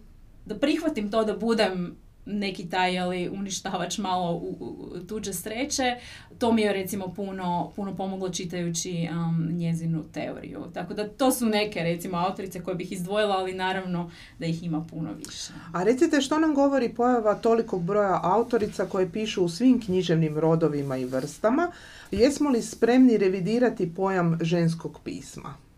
da 0.46 0.58
prihvatim 0.58 1.10
to 1.10 1.24
da 1.24 1.36
budem 1.36 1.96
neki 2.32 2.68
taj 2.68 2.94
jeli, 2.94 3.28
uništavač 3.28 3.98
malo 3.98 4.32
u, 4.32 4.56
u, 4.60 4.98
tuđe 5.08 5.32
sreće. 5.32 5.96
To 6.38 6.52
mi 6.52 6.62
je 6.62 6.72
recimo 6.72 7.14
puno, 7.14 7.72
puno 7.76 7.96
pomoglo 7.96 8.28
čitajući 8.28 9.08
um, 9.12 9.48
njezinu 9.52 10.04
teoriju. 10.12 10.64
Tako 10.74 10.94
da 10.94 11.08
to 11.08 11.32
su 11.32 11.46
neke 11.46 11.82
recimo 11.82 12.16
autorice 12.16 12.62
koje 12.62 12.74
bih 12.74 12.92
izdvojila, 12.92 13.36
ali 13.36 13.54
naravno 13.54 14.10
da 14.38 14.46
ih 14.46 14.62
ima 14.62 14.86
puno 14.90 15.12
više. 15.12 15.52
A 15.72 15.82
recite 15.82 16.20
što 16.20 16.38
nam 16.38 16.54
govori 16.54 16.88
pojava 16.88 17.34
tolikog 17.34 17.82
broja 17.82 18.20
autorica 18.22 18.86
koje 18.86 19.12
pišu 19.12 19.44
u 19.44 19.48
svim 19.48 19.80
književnim 19.80 20.38
rodovima 20.38 20.96
i 20.96 21.04
vrstama? 21.04 21.72
Jesmo 22.10 22.50
li 22.50 22.62
spremni 22.62 23.16
revidirati 23.16 23.94
pojam 23.94 24.38
ženskog 24.42 25.00
pisma? 25.04 25.69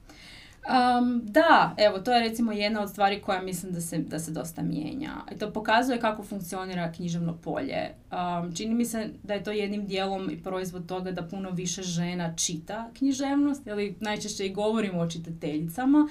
Um, 0.62 1.22
da, 1.24 1.74
evo, 1.78 1.98
to 1.98 2.12
je 2.12 2.20
recimo 2.20 2.52
jedna 2.52 2.82
od 2.82 2.90
stvari 2.90 3.20
koja 3.22 3.42
mislim 3.42 3.72
da 3.72 3.80
se, 3.80 3.98
da 3.98 4.18
se 4.18 4.30
dosta 4.30 4.62
mijenja. 4.62 5.12
I 5.34 5.38
to 5.38 5.52
pokazuje 5.52 6.00
kako 6.00 6.22
funkcionira 6.22 6.92
književno 6.92 7.36
polje. 7.36 7.94
Um, 8.12 8.54
čini 8.56 8.74
mi 8.74 8.84
se 8.84 9.08
da 9.22 9.34
je 9.34 9.44
to 9.44 9.50
jednim 9.50 9.86
dijelom 9.86 10.30
i 10.30 10.42
proizvod 10.42 10.86
toga 10.86 11.10
da 11.10 11.22
puno 11.22 11.50
više 11.50 11.82
žena 11.82 12.36
čita 12.36 12.90
književnost, 12.98 13.66
ili 13.66 13.96
najčešće 14.00 14.46
i 14.46 14.52
govorimo 14.52 15.00
o 15.00 15.10
čitateljicama, 15.10 16.08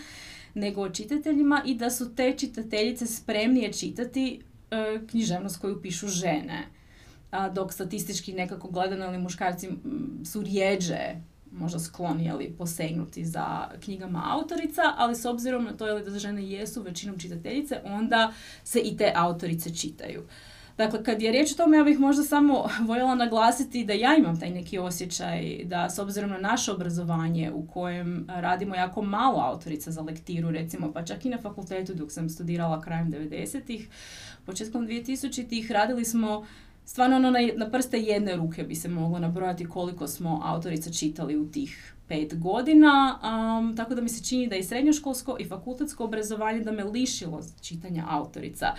nego 0.53 0.81
o 0.81 0.89
čitateljima 0.89 1.61
i 1.65 1.75
da 1.75 1.89
su 1.89 2.15
te 2.15 2.33
čitateljice 2.37 3.07
spremnije 3.07 3.73
čitati 3.73 4.41
uh, 4.71 5.07
književnost 5.07 5.61
koju 5.61 5.81
pišu 5.81 6.07
žene. 6.07 6.67
dok 7.53 7.73
statistički 7.73 8.33
nekako 8.33 8.67
gledano 8.67 9.05
ili 9.05 9.17
muškarci 9.17 9.69
su 10.25 10.41
rijeđe 10.41 11.15
možda 11.51 11.79
skloni 11.79 12.25
jeli, 12.25 12.55
posegnuti 12.57 13.25
za 13.25 13.67
knjigama 13.79 14.23
autorica, 14.25 14.81
ali 14.97 15.15
s 15.15 15.25
obzirom 15.25 15.63
na 15.63 15.73
to 15.73 15.87
jeli, 15.87 16.11
da 16.11 16.19
žene 16.19 16.49
jesu 16.49 16.81
većinom 16.81 17.19
čitateljice, 17.19 17.81
onda 17.85 18.33
se 18.63 18.79
i 18.79 18.97
te 18.97 19.13
autorice 19.15 19.75
čitaju. 19.75 20.23
Dakle, 20.77 21.03
kad 21.03 21.21
je 21.21 21.31
riječ 21.31 21.51
o 21.51 21.55
tome, 21.55 21.77
ja 21.77 21.83
bih 21.83 21.99
možda 21.99 22.23
samo 22.23 22.69
voljela 22.87 23.15
naglasiti 23.15 23.85
da 23.85 23.93
ja 23.93 24.15
imam 24.17 24.39
taj 24.39 24.49
neki 24.49 24.79
osjećaj 24.79 25.61
da 25.65 25.89
s 25.89 25.99
obzirom 25.99 26.29
na 26.29 26.37
naše 26.37 26.71
obrazovanje 26.71 27.51
u 27.51 27.67
kojem 27.67 28.25
radimo 28.29 28.75
jako 28.75 29.01
malo 29.01 29.39
autorica 29.39 29.91
za 29.91 30.01
lektiru, 30.01 30.51
recimo, 30.51 30.91
pa 30.93 31.05
čak 31.05 31.25
i 31.25 31.29
na 31.29 31.37
fakultetu 31.37 31.93
dok 31.93 32.11
sam 32.11 32.29
studirala 32.29 32.81
krajem 32.81 33.11
90-ih, 33.11 33.89
početkom 34.45 34.87
2000-ih, 34.87 35.71
radili 35.71 36.05
smo 36.05 36.45
stvarno 36.85 37.15
ono 37.15 37.31
na, 37.31 37.39
na 37.55 37.69
prste 37.69 37.99
jedne 37.99 38.35
ruke 38.35 38.63
bi 38.63 38.75
se 38.75 38.89
moglo 38.89 39.19
nabrojati 39.19 39.69
koliko 39.69 40.07
smo 40.07 40.41
autorica 40.43 40.91
čitali 40.91 41.37
u 41.37 41.51
tih 41.51 41.93
pet 42.11 42.39
godina, 42.39 43.19
um, 43.23 43.75
tako 43.75 43.95
da 43.95 44.01
mi 44.01 44.09
se 44.09 44.23
čini 44.23 44.47
da 44.47 44.55
i 44.55 44.63
srednjoškolsko 44.63 45.37
i 45.39 45.45
fakultetsko 45.45 46.03
obrazovanje 46.03 46.59
da 46.59 46.71
me 46.71 46.83
lišilo 46.83 47.41
čitanja 47.61 48.05
autorica. 48.09 48.73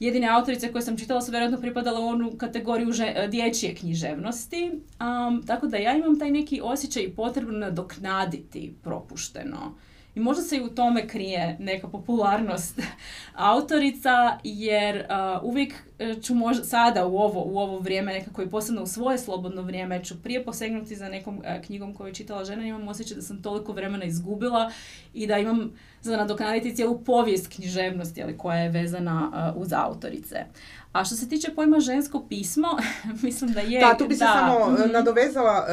Jedine 0.00 0.28
autorice 0.28 0.72
koje 0.72 0.82
sam 0.82 0.98
čitala 0.98 1.20
su 1.22 1.30
vjerojatno 1.30 1.60
pripadale 1.60 2.00
u 2.00 2.08
onu 2.08 2.32
kategoriju 2.38 2.88
dječje 3.30 3.74
književnosti, 3.74 4.70
um, 4.70 5.42
tako 5.46 5.66
da 5.66 5.76
ja 5.76 5.96
imam 5.96 6.18
taj 6.18 6.30
neki 6.30 6.60
osjećaj 6.62 7.14
potrebno 7.16 7.58
nadoknaditi 7.58 8.74
propušteno. 8.82 9.74
I 10.14 10.20
možda 10.20 10.42
se 10.42 10.56
i 10.56 10.62
u 10.62 10.68
tome 10.68 11.08
krije 11.08 11.56
neka 11.60 11.88
popularnost 11.88 12.80
autorica, 13.34 14.38
jer 14.44 14.96
uh, 14.96 15.42
uvijek 15.42 15.74
e, 15.98 16.14
ću 16.22 16.34
možda 16.34 16.64
sada 16.64 17.06
u 17.06 17.18
ovo, 17.18 17.42
u 17.42 17.58
ovo 17.58 17.78
vrijeme, 17.78 18.12
nekako 18.12 18.42
i 18.42 18.50
posebno 18.50 18.82
u 18.82 18.86
svoje 18.86 19.18
slobodno 19.18 19.62
vrijeme, 19.62 20.04
ću 20.04 20.22
prije 20.22 20.44
posegnuti 20.44 20.96
za 20.96 21.08
nekom 21.08 21.38
uh, 21.38 21.44
knjigom 21.66 21.94
koju 21.94 22.06
je 22.06 22.14
čitala 22.14 22.44
žena, 22.44 22.66
imam 22.66 22.88
osjećaj 22.88 23.16
da 23.16 23.22
sam 23.22 23.42
toliko 23.42 23.72
vremena 23.72 24.04
izgubila 24.04 24.72
i 25.14 25.26
da 25.26 25.38
imam 25.38 25.72
za 26.00 26.16
nadoknaditi 26.16 26.76
cijelu 26.76 26.98
povijest 26.98 27.54
književnosti 27.54 28.22
ali, 28.22 28.38
koja 28.38 28.58
je 28.58 28.70
vezana 28.70 29.52
uh, 29.54 29.62
uz 29.62 29.72
autorice. 29.72 30.44
A 30.92 31.04
što 31.04 31.14
se 31.14 31.28
tiče 31.28 31.54
pojma 31.54 31.80
žensko 31.80 32.26
pismo, 32.28 32.68
mislim 33.22 33.52
da 33.52 33.60
je... 33.60 33.80
Da, 33.80 33.96
tu 33.98 34.08
bi 34.08 34.14
se 34.14 34.24
samo 34.24 34.70
mhm. 34.70 34.92
nadovezala 34.92 35.66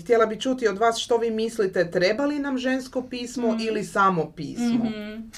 htjela 0.00 0.26
bi 0.26 0.40
čuti 0.40 0.68
od 0.68 0.78
vas 0.78 0.98
što 0.98 1.16
vi 1.16 1.30
mislite, 1.30 1.90
treba 1.90 2.24
li 2.24 2.38
nam 2.38 2.58
žensko 2.58 3.02
pismo 3.02 3.52
mm. 3.52 3.60
ili 3.60 3.84
samo 3.84 4.32
pismo? 4.36 4.84
mm 4.84 5.30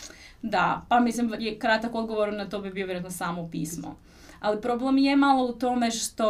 Da, 0.42 0.86
pa 0.88 1.00
mislim, 1.00 1.34
je 1.38 1.58
kratak 1.58 1.94
odgovor 1.94 2.32
na 2.32 2.48
to 2.48 2.60
bi 2.60 2.70
bio 2.70 2.86
vjerojatno 2.86 3.10
samo 3.10 3.48
pismo. 3.50 3.96
Ali 4.40 4.60
problem 4.60 4.98
je 4.98 5.16
malo 5.16 5.44
u 5.44 5.52
tome 5.52 5.90
što 5.90 6.26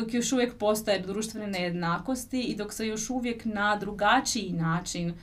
dok 0.00 0.14
još 0.14 0.32
uvijek 0.32 0.54
postoje 0.54 0.98
društvene 0.98 1.46
nejednakosti 1.46 2.42
i 2.42 2.56
dok 2.56 2.72
se 2.72 2.86
još 2.86 3.10
uvijek 3.10 3.44
na 3.44 3.76
drugačiji 3.76 4.52
način 4.52 5.14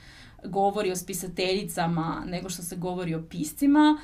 govori 0.44 0.92
o 0.92 0.96
spisateljicama 0.96 2.24
nego 2.26 2.50
što 2.50 2.64
se 2.64 2.76
govori 2.76 3.16
o 3.16 3.24
piscima, 3.30 3.98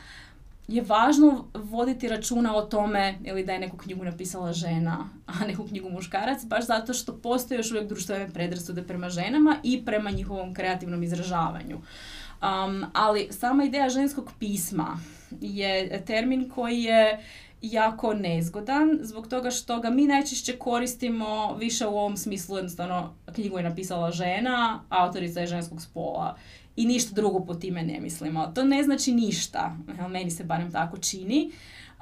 je 0.68 0.82
važno 0.82 1.48
voditi 1.54 2.08
računa 2.08 2.56
o 2.56 2.62
tome 2.62 3.20
ili 3.24 3.46
da 3.46 3.54
je 3.54 3.60
neku 3.60 3.78
knjigu 3.78 4.04
napisala 4.04 4.54
žena, 4.54 5.10
a 5.28 5.46
neku 5.48 5.68
knjigu 5.68 5.90
muškarac, 5.90 6.46
baš 6.46 6.66
zato 6.66 6.94
što 6.94 7.18
postoje 7.18 7.58
još 7.58 7.72
uvijek 7.72 7.88
društvene 7.88 8.30
predrasude 8.34 8.84
prema 8.84 9.10
ženama 9.10 9.56
i 9.64 9.86
prema 9.86 10.12
njihovom 10.12 10.54
kreativnom 10.54 11.04
izražavanju. 11.04 11.76
Um, 11.76 12.86
ali 12.94 13.28
sama 13.32 13.64
ideja 13.64 13.90
ženskog 13.90 14.32
pisma 14.40 14.98
je 15.42 16.04
termin 16.06 16.50
koji 16.50 16.84
je 16.84 17.24
jako 17.62 18.14
nezgodan 18.14 19.00
zbog 19.02 19.28
toga 19.28 19.52
što 19.52 19.80
ga 19.80 19.90
mi 19.90 20.08
najčešće 20.08 20.58
koristimo 20.58 21.56
više 21.56 21.88
u 21.88 21.98
ovom 21.98 22.18
smislu 22.18 22.58
jednostavno 22.58 23.14
knjigu 23.34 23.58
je 23.58 23.64
napisala 23.64 24.12
žena, 24.12 24.84
autorica 24.90 25.40
je 25.40 25.48
ženskog 25.48 25.82
spola 25.82 26.38
i 26.76 26.86
ništa 26.86 27.16
drugo 27.16 27.46
po 27.46 27.54
time 27.54 27.84
ne 27.84 28.00
mislimo. 28.00 28.52
To 28.56 28.64
ne 28.64 28.84
znači 28.84 29.12
ništa, 29.12 29.78
meni 30.10 30.32
se 30.32 30.44
barem 30.44 30.72
tako 30.72 30.98
čini. 30.98 31.52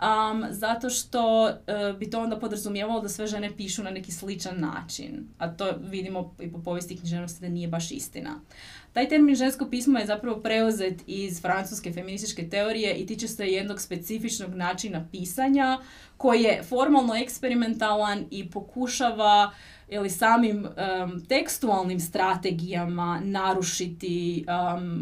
Um, 0.02 0.46
zato 0.50 0.90
što 0.90 1.44
uh, 1.44 1.98
bi 2.00 2.10
to 2.10 2.22
onda 2.22 2.40
podrazumijevalo 2.40 3.02
da 3.02 3.10
sve 3.10 3.28
žene 3.28 3.58
pišu 3.58 3.84
na 3.84 3.90
neki 3.92 4.12
sličan 4.12 4.60
način. 4.60 5.28
A 5.38 5.48
to 5.48 5.72
vidimo 5.82 6.36
i 6.40 6.52
po 6.52 6.62
povijesti 6.62 6.98
književnosti 6.98 7.42
da 7.42 7.50
nije 7.50 7.68
baš 7.68 7.92
istina. 7.92 8.40
Taj 8.94 9.10
termin 9.10 9.36
žensko 9.36 9.70
pismo 9.70 10.00
je 10.00 10.06
zapravo 10.06 10.40
preuzet 10.40 11.02
iz 11.08 11.42
francuske 11.42 11.94
feminističke 11.94 12.50
teorije 12.50 12.96
i 12.96 13.06
tiče 13.06 13.28
se 13.28 13.48
jednog 13.48 13.82
specifičnog 13.82 14.56
načina 14.56 15.08
pisanja 15.12 15.80
koji 16.18 16.42
je 16.42 16.64
formalno 16.64 17.16
eksperimentalan 17.16 18.26
i 18.32 18.50
pokušava 18.50 19.52
ili 19.92 20.10
samim 20.10 20.68
tekstualnim 21.28 22.00
strategijama 22.00 23.22
narušiti 23.24 24.46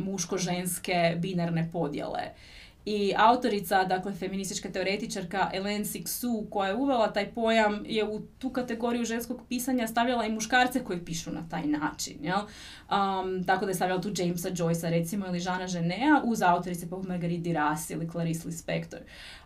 muško-ženske 0.05 1.15
binarne 1.19 1.69
podjele. 1.71 2.21
I 2.85 3.13
autorica, 3.17 3.83
dakle 3.83 4.13
feministička 4.13 4.69
teoretičarka 4.69 5.49
Ellen 5.53 5.85
Sixu, 5.85 6.49
koja 6.49 6.69
je 6.69 6.75
uvela 6.75 7.13
taj 7.13 7.31
pojam, 7.31 7.83
je 7.85 8.05
u 8.05 8.21
tu 8.39 8.49
kategoriju 8.49 9.05
ženskog 9.05 9.41
pisanja 9.49 9.87
stavljala 9.87 10.25
i 10.25 10.31
muškarce 10.31 10.83
koji 10.83 11.05
pišu 11.05 11.31
na 11.31 11.43
taj 11.49 11.63
način. 11.63 12.17
Jel? 12.21 12.39
Um, 12.39 13.43
tako 13.43 13.65
da 13.65 13.71
je 13.71 13.75
stavljala 13.75 14.01
tu 14.01 14.11
Jamesa 14.17 14.49
Joycea 14.49 14.89
recimo 14.89 15.27
ili 15.27 15.39
Žana 15.39 15.67
Ženea 15.67 16.21
uz 16.23 16.41
autorice 16.41 16.89
poput 16.89 17.07
Marguerite 17.07 17.49
Duras 17.49 17.89
ili 17.89 18.09
Clarice 18.09 18.47
Lispector. 18.47 18.99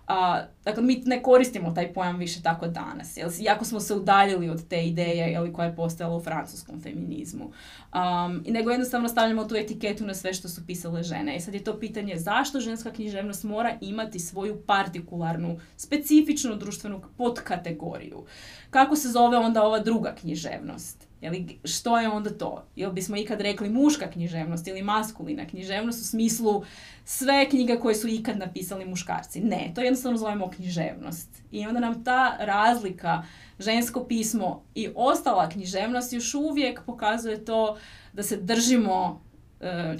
A, 0.07 0.45
dakle, 0.65 0.83
mi 0.83 1.03
ne 1.05 1.23
koristimo 1.23 1.71
taj 1.71 1.93
pojam 1.93 2.17
više 2.17 2.41
tako 2.41 2.67
danas, 2.67 3.17
jel, 3.17 3.29
jako 3.39 3.65
smo 3.65 3.79
se 3.79 3.95
udaljili 3.95 4.49
od 4.49 4.67
te 4.67 4.85
ideje 4.85 5.31
jel, 5.31 5.51
koja 5.51 5.65
je 5.67 5.75
postojala 5.75 6.15
u 6.15 6.21
francuskom 6.21 6.81
feminizmu. 6.81 7.43
Um, 7.45 8.43
nego 8.47 8.71
jednostavno 8.71 9.09
stavljamo 9.09 9.45
tu 9.45 9.55
etiketu 9.55 10.05
na 10.05 10.13
sve 10.13 10.33
što 10.33 10.49
su 10.49 10.65
pisale 10.67 11.03
žene. 11.03 11.35
I 11.35 11.41
sad 11.41 11.53
je 11.53 11.63
to 11.63 11.79
pitanje 11.79 12.17
zašto 12.17 12.59
ženska 12.59 12.91
književnost 12.91 13.43
mora 13.43 13.77
imati 13.81 14.19
svoju 14.19 14.61
partikularnu, 14.65 15.59
specifičnu 15.77 16.55
društvenu 16.55 17.01
podkategoriju. 17.17 18.25
Kako 18.69 18.95
se 18.95 19.09
zove 19.09 19.37
onda 19.37 19.63
ova 19.63 19.79
druga 19.79 20.15
književnost? 20.15 21.12
Jeli, 21.23 21.59
što 21.63 21.99
je 21.99 22.09
onda 22.09 22.37
to? 22.37 22.65
Jel 22.75 22.91
bismo 22.91 23.17
ikad 23.17 23.41
rekli 23.41 23.69
muška 23.69 24.11
književnost 24.11 24.67
ili 24.67 24.81
maskulina 24.81 25.47
književnost 25.47 26.01
u 26.01 26.05
smislu 26.05 26.63
sve 27.05 27.49
knjige 27.49 27.79
koje 27.79 27.95
su 27.95 28.07
ikad 28.07 28.37
napisali 28.37 28.85
muškarci? 28.85 29.41
Ne, 29.41 29.71
to 29.75 29.81
jednostavno 29.81 30.17
zovemo 30.17 30.49
književnost. 30.49 31.29
I 31.51 31.67
onda 31.67 31.79
nam 31.79 32.03
ta 32.03 32.37
razlika, 32.39 33.23
žensko 33.59 34.05
pismo 34.05 34.63
i 34.75 34.89
ostala 34.95 35.49
književnost 35.49 36.13
još 36.13 36.33
uvijek 36.33 36.81
pokazuje 36.85 37.45
to 37.45 37.77
da 38.13 38.23
se 38.23 38.37
držimo 38.37 39.21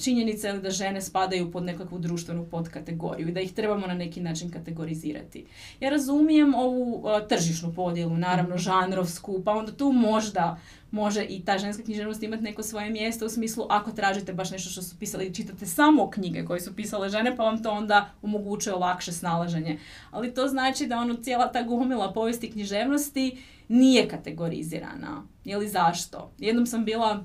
činjenica 0.03 0.47
je 0.47 0.59
da 0.59 0.69
žene 0.71 1.01
spadaju 1.01 1.51
pod 1.51 1.63
nekakvu 1.63 1.99
društvenu 1.99 2.45
podkategoriju 2.51 3.29
i 3.29 3.31
da 3.31 3.41
ih 3.41 3.53
trebamo 3.53 3.87
na 3.87 3.93
neki 3.93 4.21
način 4.21 4.51
kategorizirati. 4.51 5.45
Ja 5.79 5.89
razumijem 5.89 6.55
ovu 6.55 7.03
e, 7.09 7.27
tržišnu 7.27 7.73
podjelu, 7.73 8.17
naravno 8.17 8.57
žanrovsku, 8.57 9.41
pa 9.45 9.51
onda 9.51 9.71
tu 9.71 9.91
možda 9.91 10.57
može 10.91 11.23
i 11.23 11.45
ta 11.45 11.57
ženska 11.57 11.83
književnost 11.83 12.23
imati 12.23 12.43
neko 12.43 12.63
svoje 12.63 12.89
mjesto 12.89 13.25
u 13.25 13.29
smislu 13.29 13.65
ako 13.69 13.91
tražite 13.91 14.33
baš 14.33 14.51
nešto 14.51 14.69
što 14.69 14.81
su 14.81 14.95
pisali 14.99 15.25
i 15.25 15.33
čitate 15.33 15.65
samo 15.65 16.09
knjige 16.09 16.45
koje 16.45 16.61
su 16.61 16.75
pisale 16.75 17.09
žene 17.09 17.35
pa 17.35 17.43
vam 17.43 17.63
to 17.63 17.71
onda 17.71 18.09
omogućuje 18.21 18.75
lakše 18.75 19.11
snalaženje. 19.11 19.79
Ali 20.11 20.33
to 20.33 20.47
znači 20.47 20.87
da 20.87 20.97
ono 20.97 21.13
cijela 21.13 21.51
ta 21.51 21.63
gomila 21.63 22.13
povijesti 22.13 22.51
književnosti 22.51 23.37
nije 23.67 24.09
kategorizirana. 24.09 25.23
Je 25.45 25.57
li 25.57 25.67
zašto? 25.67 26.31
Jednom 26.39 26.65
sam 26.65 26.85
bila 26.85 27.23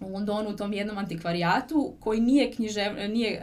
u 0.00 0.08
Londonu 0.08 0.50
u 0.50 0.56
tom 0.56 0.72
jednom 0.72 0.98
antikvarijatu 0.98 1.94
koji 2.00 2.20
nije, 2.20 2.52
književ, 2.52 3.10
nije 3.10 3.40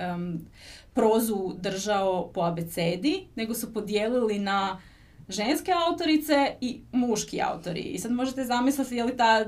prozu 0.93 1.53
držao 1.61 2.31
po 2.33 2.41
abecedi, 2.41 3.27
nego 3.35 3.53
su 3.53 3.73
podijelili 3.73 4.39
na 4.39 4.81
ženske 5.29 5.71
autorice 5.89 6.55
i 6.61 6.81
muški 6.91 7.41
autori. 7.41 7.81
I 7.81 7.97
sad 7.99 8.11
možete 8.11 8.45
zamisliti 8.45 8.95
je 8.95 9.03
li 9.03 9.17
ta 9.17 9.45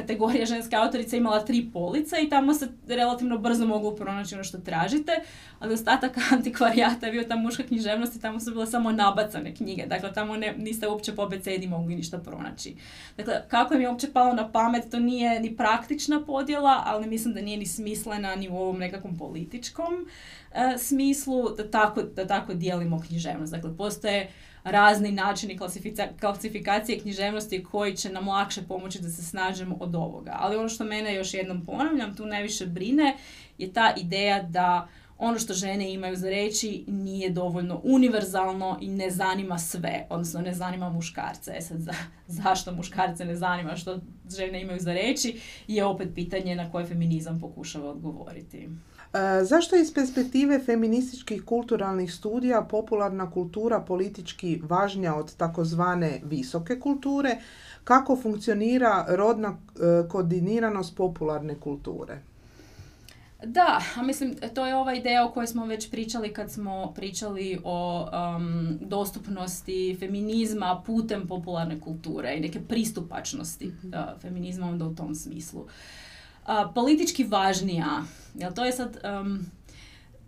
kategorija 0.00 0.46
ženske 0.46 0.76
autorice 0.76 1.16
imala 1.16 1.44
tri 1.44 1.70
police 1.72 2.16
i 2.22 2.28
tamo 2.28 2.54
se 2.54 2.68
relativno 2.88 3.38
brzo 3.38 3.66
mogu 3.66 3.96
pronaći 3.96 4.34
ono 4.34 4.44
što 4.44 4.58
tražite, 4.58 5.12
ali 5.58 5.74
ostatak 5.74 6.16
antikvarijata 6.32 7.06
je 7.06 7.12
bio 7.12 7.24
ta 7.24 7.36
muška 7.36 7.62
književnost 7.62 8.16
i 8.16 8.20
tamo 8.20 8.40
su 8.40 8.50
bile 8.50 8.66
samo 8.66 8.92
nabacane 8.92 9.54
knjige, 9.54 9.86
dakle 9.86 10.12
tamo 10.12 10.36
ne, 10.36 10.54
niste 10.58 10.88
uopće 10.88 11.14
po 11.14 11.22
abecedi 11.22 11.66
mogli 11.66 11.96
ništa 11.96 12.18
pronaći. 12.18 12.74
Dakle, 13.16 13.42
kako 13.48 13.74
im 13.74 13.80
je 13.80 13.88
uopće 13.88 14.12
palo 14.12 14.34
na 14.34 14.52
pamet, 14.52 14.90
to 14.90 14.98
nije 14.98 15.40
ni 15.40 15.56
praktična 15.56 16.20
podjela, 16.20 16.82
ali 16.86 17.06
mislim 17.06 17.34
da 17.34 17.40
nije 17.40 17.56
ni 17.56 17.66
smislena 17.66 18.34
ni 18.34 18.48
u 18.48 18.56
ovom 18.56 18.78
nekakvom 18.78 19.18
političkom 19.18 20.06
e, 20.54 20.78
smislu 20.78 21.48
da 21.56 21.70
tako, 21.70 22.02
da 22.02 22.26
tako 22.26 22.54
dijelimo 22.54 23.02
književnost. 23.08 23.52
Dakle, 23.52 23.76
postoje 23.76 24.30
razni 24.64 25.12
načini 25.12 25.58
klasifikacije 26.20 27.00
književnosti 27.00 27.64
koji 27.64 27.96
će 27.96 28.12
nam 28.12 28.28
lakše 28.28 28.62
pomoći 28.62 29.00
da 29.02 29.10
se 29.10 29.22
snažemo 29.22 29.76
od 29.80 29.94
ovoga. 29.94 30.36
Ali 30.40 30.56
ono 30.56 30.68
što 30.68 30.84
mene 30.84 31.14
još 31.14 31.34
jednom 31.34 31.66
ponavljam, 31.66 32.16
tu 32.16 32.26
najviše 32.26 32.66
brine, 32.66 33.16
je 33.58 33.72
ta 33.72 33.94
ideja 33.96 34.42
da 34.42 34.88
ono 35.20 35.38
što 35.38 35.54
žene 35.54 35.92
imaju 35.92 36.16
za 36.16 36.28
reći 36.28 36.84
nije 36.88 37.30
dovoljno 37.30 37.80
univerzalno 37.84 38.78
i 38.80 38.88
ne 38.88 39.10
zanima 39.10 39.58
sve, 39.58 40.06
odnosno 40.10 40.40
ne 40.40 40.54
zanima 40.54 40.90
muškarce. 40.90 41.52
E 41.56 41.60
sad, 41.60 41.80
za, 41.80 41.92
zašto 42.26 42.72
muškarce 42.72 43.24
ne 43.24 43.36
zanima 43.36 43.76
što 43.76 44.00
žene 44.36 44.60
imaju 44.60 44.80
za 44.80 44.92
reći 44.92 45.40
je 45.68 45.84
opet 45.84 46.08
pitanje 46.14 46.56
na 46.56 46.70
koje 46.72 46.86
feminizam 46.86 47.40
pokušava 47.40 47.90
odgovoriti. 47.90 48.68
E, 49.12 49.44
zašto 49.44 49.76
iz 49.76 49.94
perspektive 49.94 50.60
feminističkih 50.66 51.44
kulturalnih 51.44 52.14
studija 52.14 52.62
popularna 52.62 53.30
kultura 53.30 53.80
politički 53.80 54.60
važnija 54.64 55.14
od 55.14 55.36
takozvane 55.36 56.20
visoke 56.24 56.80
kulture? 56.80 57.38
Kako 57.84 58.16
funkcionira 58.16 59.06
rodna 59.08 59.48
e, 59.48 60.08
koordiniranost 60.08 60.96
popularne 60.96 61.54
kulture? 61.54 62.18
Da, 63.44 63.80
a 63.96 64.02
mislim, 64.02 64.36
to 64.54 64.66
je 64.66 64.76
ova 64.76 64.94
ideja 64.94 65.26
o 65.26 65.30
kojoj 65.30 65.46
smo 65.46 65.66
već 65.66 65.90
pričali 65.90 66.32
kad 66.32 66.50
smo 66.50 66.92
pričali 66.96 67.60
o 67.64 68.08
um, 68.36 68.78
dostupnosti 68.80 69.96
feminizma 70.00 70.82
putem 70.86 71.26
popularne 71.26 71.80
kulture 71.80 72.34
i 72.36 72.40
neke 72.40 72.60
pristupačnosti 72.60 73.66
uh, 73.66 74.20
feminizma 74.20 74.66
onda 74.66 74.84
u 74.84 74.94
tom 74.94 75.14
smislu 75.14 75.66
politički 76.74 77.24
važnija. 77.24 78.02
Jel 78.34 78.52
to 78.54 78.64
je 78.64 78.72
sad 78.72 78.98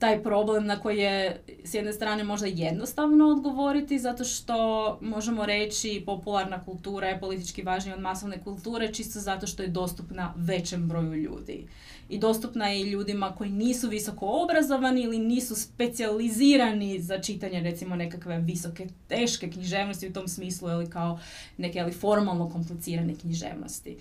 taj 0.02 0.22
problem 0.22 0.66
na 0.66 0.80
koji 0.80 0.98
je 0.98 1.40
s 1.64 1.74
jedne 1.74 1.92
strane 1.92 2.24
možda 2.24 2.46
jednostavno 2.46 3.28
odgovoriti 3.28 3.98
zato 3.98 4.24
što 4.24 4.98
možemo 5.00 5.46
reći 5.46 6.02
popularna 6.06 6.64
kultura 6.64 7.08
je 7.08 7.20
politički 7.20 7.62
važnija 7.62 7.96
od 7.96 8.02
masovne 8.02 8.42
kulture 8.44 8.94
čisto 8.94 9.20
zato 9.20 9.46
što 9.46 9.62
je 9.62 9.68
dostupna 9.68 10.34
većem 10.36 10.88
broju 10.88 11.14
ljudi. 11.14 11.66
I 12.08 12.18
dostupna 12.18 12.68
je 12.68 12.80
i 12.80 12.90
ljudima 12.90 13.34
koji 13.38 13.50
nisu 13.50 13.88
visoko 13.88 14.26
obrazovani 14.26 15.02
ili 15.02 15.18
nisu 15.18 15.54
specijalizirani 15.54 17.00
za 17.00 17.18
čitanje 17.18 17.60
recimo 17.60 17.96
nekakve 17.96 18.38
visoke 18.38 18.86
teške 19.08 19.50
književnosti 19.50 20.08
u 20.08 20.12
tom 20.12 20.28
smislu 20.28 20.68
ili 20.68 20.90
kao 20.90 21.18
neke 21.56 21.80
ali 21.80 21.92
formalno 21.92 22.50
komplicirane 22.50 23.14
književnosti. 23.14 23.96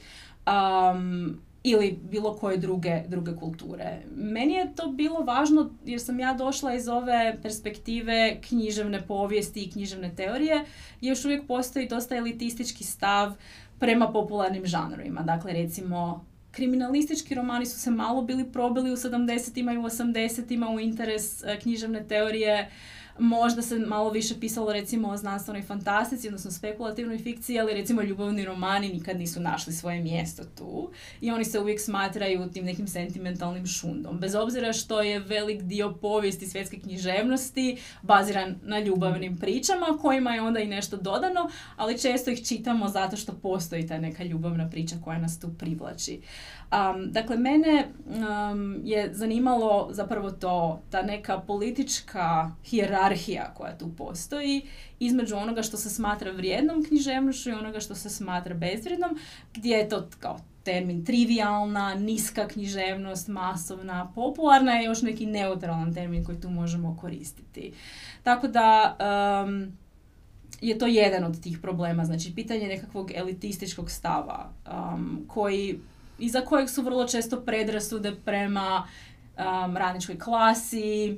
Um, 0.47 1.39
ili 1.63 1.99
bilo 2.11 2.33
koje 2.33 2.57
druge, 2.57 3.03
druge 3.07 3.35
kulture. 3.35 4.01
Meni 4.15 4.53
je 4.53 4.75
to 4.75 4.87
bilo 4.91 5.19
važno 5.19 5.69
jer 5.85 6.01
sam 6.01 6.19
ja 6.19 6.33
došla 6.33 6.73
iz 6.73 6.87
ove 6.87 7.37
perspektive 7.41 8.41
književne 8.41 9.01
povijesti 9.07 9.63
i 9.63 9.71
književne 9.71 10.15
teorije 10.15 10.65
i 11.01 11.07
još 11.07 11.25
uvijek 11.25 11.47
postoji 11.47 11.87
dosta 11.87 12.15
elitistički 12.15 12.83
stav 12.83 13.33
prema 13.79 14.11
popularnim 14.11 14.65
žanrovima. 14.65 15.21
Dakle, 15.21 15.53
recimo, 15.53 16.25
kriminalistički 16.51 17.35
romani 17.35 17.65
su 17.65 17.79
se 17.79 17.91
malo 17.91 18.21
bili 18.21 18.51
probili 18.51 18.91
u 18.91 18.95
70-ima 18.95 19.73
i 19.73 19.77
u 19.77 19.83
80-ima 19.83 20.69
u 20.69 20.79
interes 20.79 21.43
e, 21.43 21.59
književne 21.59 22.07
teorije 22.07 22.69
Možda 23.19 23.61
se 23.61 23.79
malo 23.79 24.09
više 24.09 24.39
pisalo 24.39 24.73
recimo 24.73 25.09
o 25.09 25.17
znanstvenoj 25.17 25.61
fantastici, 25.61 26.27
odnosno 26.27 26.51
spekulativnoj 26.51 27.17
fikciji, 27.17 27.59
ali 27.59 27.73
recimo 27.73 28.01
ljubavni 28.01 28.45
romani 28.45 28.89
nikad 28.89 29.17
nisu 29.17 29.39
našli 29.39 29.73
svoje 29.73 30.01
mjesto 30.01 30.43
tu 30.57 30.91
i 31.21 31.31
oni 31.31 31.45
se 31.45 31.59
uvijek 31.59 31.81
smatraju 31.81 32.49
tim 32.53 32.65
nekim 32.65 32.87
sentimentalnim 32.87 33.67
šundom. 33.67 34.19
Bez 34.19 34.35
obzira 34.35 34.73
što 34.73 35.01
je 35.01 35.19
velik 35.19 35.61
dio 35.61 35.93
povijesti 35.93 36.47
svjetske 36.47 36.79
književnosti 36.79 37.77
baziran 38.01 38.55
na 38.63 38.79
ljubavnim 38.79 39.37
pričama 39.37 39.97
kojima 40.01 40.33
je 40.33 40.41
onda 40.41 40.59
i 40.59 40.67
nešto 40.67 40.97
dodano, 40.97 41.49
ali 41.75 41.99
često 41.99 42.31
ih 42.31 42.47
čitamo 42.47 42.87
zato 42.87 43.17
što 43.17 43.33
postoji 43.33 43.87
ta 43.87 43.99
neka 43.99 44.23
ljubavna 44.23 44.69
priča 44.69 44.95
koja 45.03 45.19
nas 45.19 45.39
tu 45.39 45.49
privlači. 45.57 46.21
Um, 46.71 47.11
dakle, 47.11 47.37
mene 47.37 47.87
je 48.83 49.13
zanimalo 49.13 49.89
zapravo 49.91 50.31
to, 50.31 50.81
ta 50.89 51.01
neka 51.01 51.39
politička 51.39 52.51
hijerarhija 52.65 53.53
koja 53.53 53.77
tu 53.77 53.89
postoji 53.97 54.61
između 54.99 55.35
onoga 55.35 55.61
što 55.61 55.77
se 55.77 55.89
smatra 55.89 56.31
vrijednom 56.31 56.83
književnošću 56.83 57.49
i 57.49 57.53
onoga 57.53 57.79
što 57.79 57.95
se 57.95 58.09
smatra 58.09 58.55
bezvrijednom, 58.55 59.17
gdje 59.53 59.75
je 59.75 59.89
to 59.89 60.07
kao 60.19 60.39
termin 60.63 61.05
trivialna, 61.05 61.95
niska 61.95 62.47
književnost, 62.47 63.27
masovna, 63.27 64.11
popularna 64.15 64.71
je 64.71 64.85
još 64.85 65.01
neki 65.01 65.25
neutralan 65.25 65.93
termin 65.93 66.23
koji 66.23 66.41
tu 66.41 66.49
možemo 66.49 66.97
koristiti. 67.01 67.73
Tako 68.23 68.47
da 68.47 68.95
je 70.61 70.77
to 70.77 70.87
jedan 70.87 71.23
od 71.23 71.41
tih 71.41 71.59
problema, 71.59 72.05
znači 72.05 72.35
pitanje 72.35 72.67
nekakvog 72.67 73.11
elitističkog 73.15 73.91
stava 73.91 74.49
koji 75.27 75.79
iza 76.21 76.41
kojeg 76.41 76.69
su 76.69 76.81
vrlo 76.81 77.07
često 77.07 77.41
predrasude 77.41 78.15
prema 78.25 78.87
um, 79.37 79.77
radničkoj 79.77 80.19
klasi, 80.19 81.17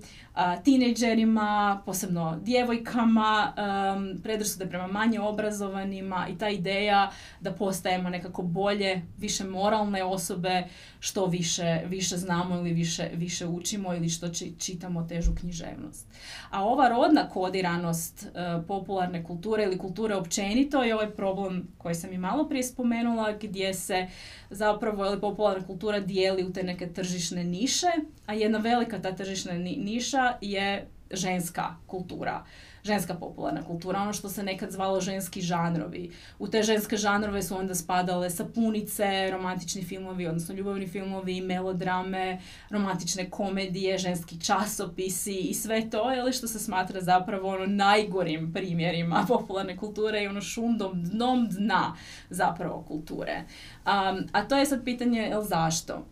tineđerima, 0.64 1.82
posebno 1.86 2.40
djevojkama, 2.42 3.54
um, 3.58 4.22
predrasude 4.24 4.66
prema 4.66 4.88
manje 4.88 5.20
obrazovanima 5.20 6.28
i 6.30 6.38
ta 6.38 6.50
ideja 6.50 7.12
da 7.42 7.52
postajemo 7.52 8.10
nekako 8.10 8.42
bolje, 8.42 9.02
više 9.18 9.44
moralne 9.44 10.04
osobe 10.04 10.64
što 11.00 11.26
više, 11.26 11.82
više 11.88 12.18
znamo 12.18 12.56
ili 12.56 12.74
više, 12.74 13.10
više 13.14 13.48
učimo 13.48 13.94
ili 13.94 14.10
što 14.10 14.30
čitamo 14.60 15.04
težu 15.04 15.32
književnost. 15.40 16.08
A 16.50 16.66
ova 16.66 16.90
rodna 16.90 17.30
kodiranost 17.30 18.26
uh, 18.26 18.66
popularne 18.68 19.24
kulture 19.24 19.64
ili 19.64 19.78
kulture 19.78 20.16
općenito 20.16 20.84
je 20.84 20.96
ovaj 20.96 21.12
problem 21.12 21.68
koji 21.78 21.96
sam 21.96 22.14
i 22.14 22.18
malo 22.18 22.50
prije 22.50 22.64
spomenula 22.64 23.32
gdje 23.32 23.74
se 23.74 24.08
zapravo 24.50 25.06
ili 25.06 25.22
popularna 25.22 25.68
kultura 25.68 26.00
dijeli 26.00 26.44
u 26.44 26.54
te 26.54 26.64
neke 26.64 26.94
tržišne 26.94 27.44
niše, 27.44 27.88
a 28.26 28.34
jedna 28.34 28.60
velika 28.60 29.02
ta 29.02 29.12
tržišna 29.16 29.54
niša 29.54 30.34
je 30.42 30.88
ženska 31.12 31.76
kultura 31.88 32.44
ženska 32.84 33.14
popularna 33.14 33.64
kultura, 33.64 34.02
ono 34.02 34.14
što 34.14 34.30
se 34.30 34.44
nekad 34.44 34.72
zvalo 34.72 35.02
ženski 35.02 35.42
žanrovi. 35.42 36.12
U 36.40 36.48
te 36.48 36.64
ženske 36.64 36.98
žanrove 36.98 37.44
su 37.44 37.58
onda 37.58 37.76
spadale 37.76 38.30
sapunice, 38.30 39.30
romantični 39.32 39.84
filmovi, 39.84 40.28
odnosno 40.28 40.56
ljubavni 40.56 40.88
filmovi, 40.88 41.42
melodrame, 41.42 42.40
romantične 42.70 43.30
komedije, 43.30 43.98
ženski 43.98 44.42
časopisi 44.42 45.36
i 45.36 45.54
sve 45.54 45.90
to, 45.90 46.12
je 46.12 46.34
što 46.34 46.48
se 46.48 46.60
smatra 46.60 47.02
zapravo 47.02 47.50
ono 47.50 47.66
najgorim 47.66 48.54
primjerima 48.54 49.26
popularne 49.28 49.78
kulture 49.78 50.24
i 50.24 50.28
ono 50.28 50.42
šundom 50.42 51.04
dnom 51.04 51.48
dna 51.50 51.96
zapravo 52.30 52.84
kulture. 52.88 53.44
Um, 53.86 54.28
a 54.32 54.48
to 54.48 54.58
je 54.58 54.66
sad 54.66 54.84
pitanje, 54.84 55.22
jel 55.22 55.42
zašto? 55.42 56.06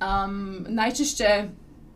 Um, 0.00 0.66
najčešće 0.68 1.48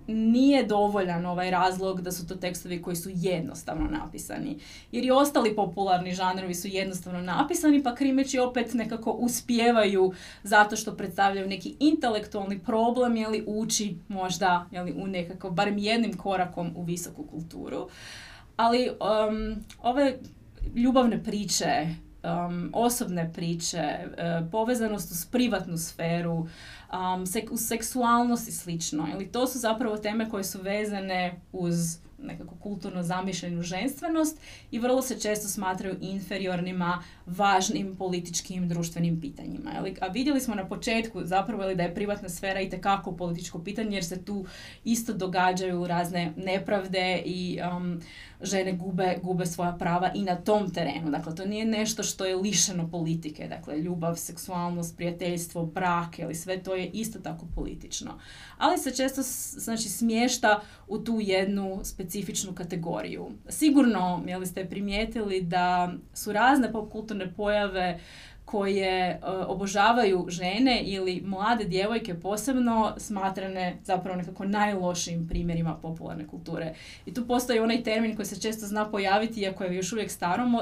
nije 0.06 0.66
dovoljan 0.66 1.26
ovaj 1.26 1.50
razlog 1.50 2.00
da 2.00 2.12
su 2.12 2.26
to 2.26 2.34
tekstovi 2.34 2.82
koji 2.82 2.96
su 2.96 3.10
jednostavno 3.12 3.90
napisani. 3.90 4.58
Jer 4.92 5.04
i 5.04 5.10
ostali 5.10 5.56
popularni 5.56 6.14
žanrovi 6.14 6.54
su 6.54 6.68
jednostavno 6.68 7.20
napisani, 7.20 7.82
pa 7.82 7.94
krimeći 7.94 8.38
opet 8.38 8.74
nekako 8.74 9.10
uspijevaju 9.10 10.12
zato 10.42 10.76
što 10.76 10.96
predstavljaju 10.96 11.48
neki 11.48 11.76
intelektualni 11.80 12.58
problem 12.58 13.16
ili 13.16 13.44
uči 13.46 13.96
možda 14.08 14.66
jeli, 14.70 14.92
u 14.96 15.06
nekako, 15.06 15.50
barem 15.50 15.78
jednim 15.78 16.16
korakom 16.16 16.72
u 16.76 16.82
visoku 16.82 17.22
kulturu. 17.22 17.88
Ali 18.56 18.88
um, 18.88 19.64
ove 19.82 20.18
ljubavne 20.74 21.24
priče, 21.24 21.86
um, 22.22 22.70
osobne 22.72 23.32
priče, 23.32 23.98
uh, 24.04 24.50
povezanost 24.50 25.10
uz 25.10 25.26
privatnu 25.26 25.78
sferu, 25.78 26.46
um, 26.92 27.26
sek- 27.26 27.50
uz 27.50 27.60
seksualnost 27.66 28.48
i 28.48 28.52
slično. 28.52 29.08
Ili 29.14 29.32
to 29.32 29.46
su 29.46 29.58
zapravo 29.58 29.96
teme 29.96 30.30
koje 30.30 30.44
su 30.44 30.62
vezane 30.62 31.40
uz 31.52 31.98
nekako 32.26 32.54
kulturno 32.54 33.02
zamišljenu 33.02 33.62
ženstvenost 33.62 34.38
i 34.70 34.78
vrlo 34.78 35.02
se 35.02 35.20
često 35.20 35.48
smatraju 35.48 35.96
inferiornima 36.00 37.02
važnim 37.26 37.96
političkim 37.96 38.68
društvenim 38.68 39.20
pitanjima. 39.20 39.70
A 40.00 40.06
vidjeli 40.06 40.40
smo 40.40 40.54
na 40.54 40.68
početku 40.68 41.24
zapravo 41.24 41.74
da 41.74 41.82
je 41.82 41.94
privatna 41.94 42.28
sfera 42.28 42.60
i 42.60 42.70
tekako 42.70 43.12
političko 43.12 43.58
pitanje 43.58 43.96
jer 43.96 44.04
se 44.04 44.24
tu 44.24 44.46
isto 44.84 45.12
događaju 45.12 45.86
razne 45.86 46.32
nepravde 46.36 47.22
i 47.24 47.60
um, 47.76 48.00
žene 48.44 48.72
gube, 48.72 49.18
gube 49.22 49.46
svoja 49.46 49.72
prava 49.72 50.10
i 50.14 50.22
na 50.22 50.36
tom 50.36 50.70
terenu. 50.70 51.10
Dakle, 51.10 51.34
to 51.34 51.44
nije 51.44 51.64
nešto 51.64 52.02
što 52.02 52.24
je 52.24 52.36
lišeno 52.36 52.90
politike. 52.90 53.48
Dakle, 53.48 53.78
ljubav, 53.78 54.16
seksualnost, 54.16 54.96
prijateljstvo, 54.96 55.66
brak, 55.66 56.18
ili 56.18 56.34
sve 56.34 56.62
to 56.62 56.74
je 56.74 56.86
isto 56.86 57.18
tako 57.18 57.46
politično. 57.54 58.18
Ali 58.58 58.78
se 58.78 58.96
često 58.96 59.22
znači, 59.60 59.88
smješta 59.88 60.60
u 60.88 60.98
tu 60.98 61.18
jednu 61.20 61.80
specifičnu 61.82 62.54
kategoriju. 62.54 63.30
Sigurno, 63.48 64.22
jeli 64.26 64.46
ste 64.46 64.68
primijetili 64.68 65.42
da 65.42 65.92
su 66.14 66.32
razne 66.32 66.72
popkulturne 66.72 67.34
pojave 67.34 68.00
koje 68.44 69.10
e, 69.10 69.18
obožavaju 69.46 70.26
žene 70.28 70.82
ili 70.84 71.22
mlade 71.26 71.64
djevojke 71.64 72.14
posebno 72.14 72.94
smatrane 72.96 73.76
zapravo 73.84 74.16
nekako 74.16 74.44
najlošijim 74.44 75.28
primjerima 75.28 75.74
popularne 75.74 76.26
kulture. 76.26 76.74
I 77.06 77.14
tu 77.14 77.26
postoji 77.26 77.60
onaj 77.60 77.82
termin 77.82 78.16
koji 78.16 78.26
se 78.26 78.40
često 78.40 78.66
zna 78.66 78.90
pojaviti, 78.90 79.40
iako 79.40 79.64
je 79.64 79.76
još 79.76 79.92
uvijek 79.92 80.10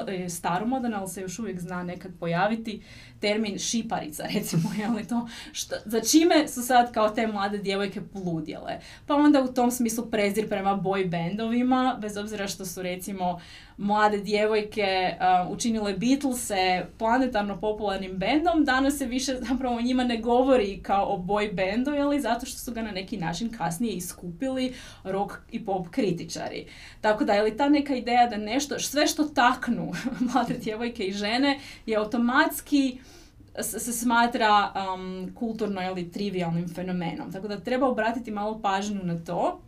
e, 0.07 0.29
staromodan, 0.29 0.93
ali 0.93 1.09
se 1.09 1.21
još 1.21 1.39
uvijek 1.39 1.59
zna 1.59 1.83
nekad 1.83 2.11
pojaviti, 2.19 2.81
termin 3.19 3.59
šiparica, 3.59 4.23
recimo, 4.35 4.69
je 4.79 4.87
li 4.89 5.07
to, 5.07 5.27
što, 5.51 5.75
za 5.85 6.01
čime 6.01 6.47
su 6.47 6.61
sad 6.61 6.93
kao 6.93 7.09
te 7.09 7.27
mlade 7.27 7.57
djevojke 7.57 8.01
poludjele. 8.01 8.79
Pa 9.07 9.15
onda 9.15 9.41
u 9.41 9.53
tom 9.53 9.71
smislu 9.71 10.05
prezir 10.05 10.49
prema 10.49 10.77
boy 10.77 11.09
bandovima, 11.09 11.97
bez 12.01 12.17
obzira 12.17 12.47
što 12.47 12.65
su 12.65 12.81
recimo 12.81 13.39
mlade 13.77 14.17
djevojke 14.17 15.15
uh, 15.45 15.51
učinile 15.51 15.93
Beatlese 15.93 16.85
planetarno 16.97 17.59
popularnim 17.59 18.17
bendom, 18.17 18.65
danas 18.65 18.97
se 18.97 19.05
više 19.05 19.35
zapravo 19.49 19.75
o 19.75 19.81
njima 19.81 20.03
ne 20.03 20.17
govori 20.17 20.79
kao 20.83 21.13
o 21.13 21.17
boy 21.17 21.53
bandu, 21.55 21.91
li 21.91 22.21
zato 22.21 22.45
što 22.45 22.59
su 22.59 22.71
ga 22.71 22.81
na 22.81 22.91
neki 22.91 23.17
način 23.17 23.49
kasnije 23.57 23.93
iskupili 23.93 24.73
rock 25.03 25.33
i 25.51 25.65
pop 25.65 25.87
kritičari. 25.89 26.65
Tako 27.01 27.23
da 27.23 27.33
je 27.33 27.41
li 27.41 27.57
ta 27.57 27.69
neka 27.69 27.95
ideja 27.95 28.27
da 28.27 28.37
nešto, 28.37 28.79
sve 28.79 29.07
što 29.07 29.23
taknu 29.23 29.93
mlade 30.33 30.53
djevojke 30.53 31.03
i 31.03 31.13
žene 31.13 31.59
je 31.85 31.97
automatski 31.97 32.97
se 33.61 33.93
smatra 33.93 34.73
kulturno 35.35 35.81
ili 35.83 36.11
trivialnim 36.11 36.69
fenomenom. 36.69 37.31
Tako 37.31 37.47
da 37.47 37.59
treba 37.59 37.87
obratiti 37.87 38.31
malo 38.31 38.61
pažnju 38.61 38.99
na 39.03 39.23
to. 39.25 39.61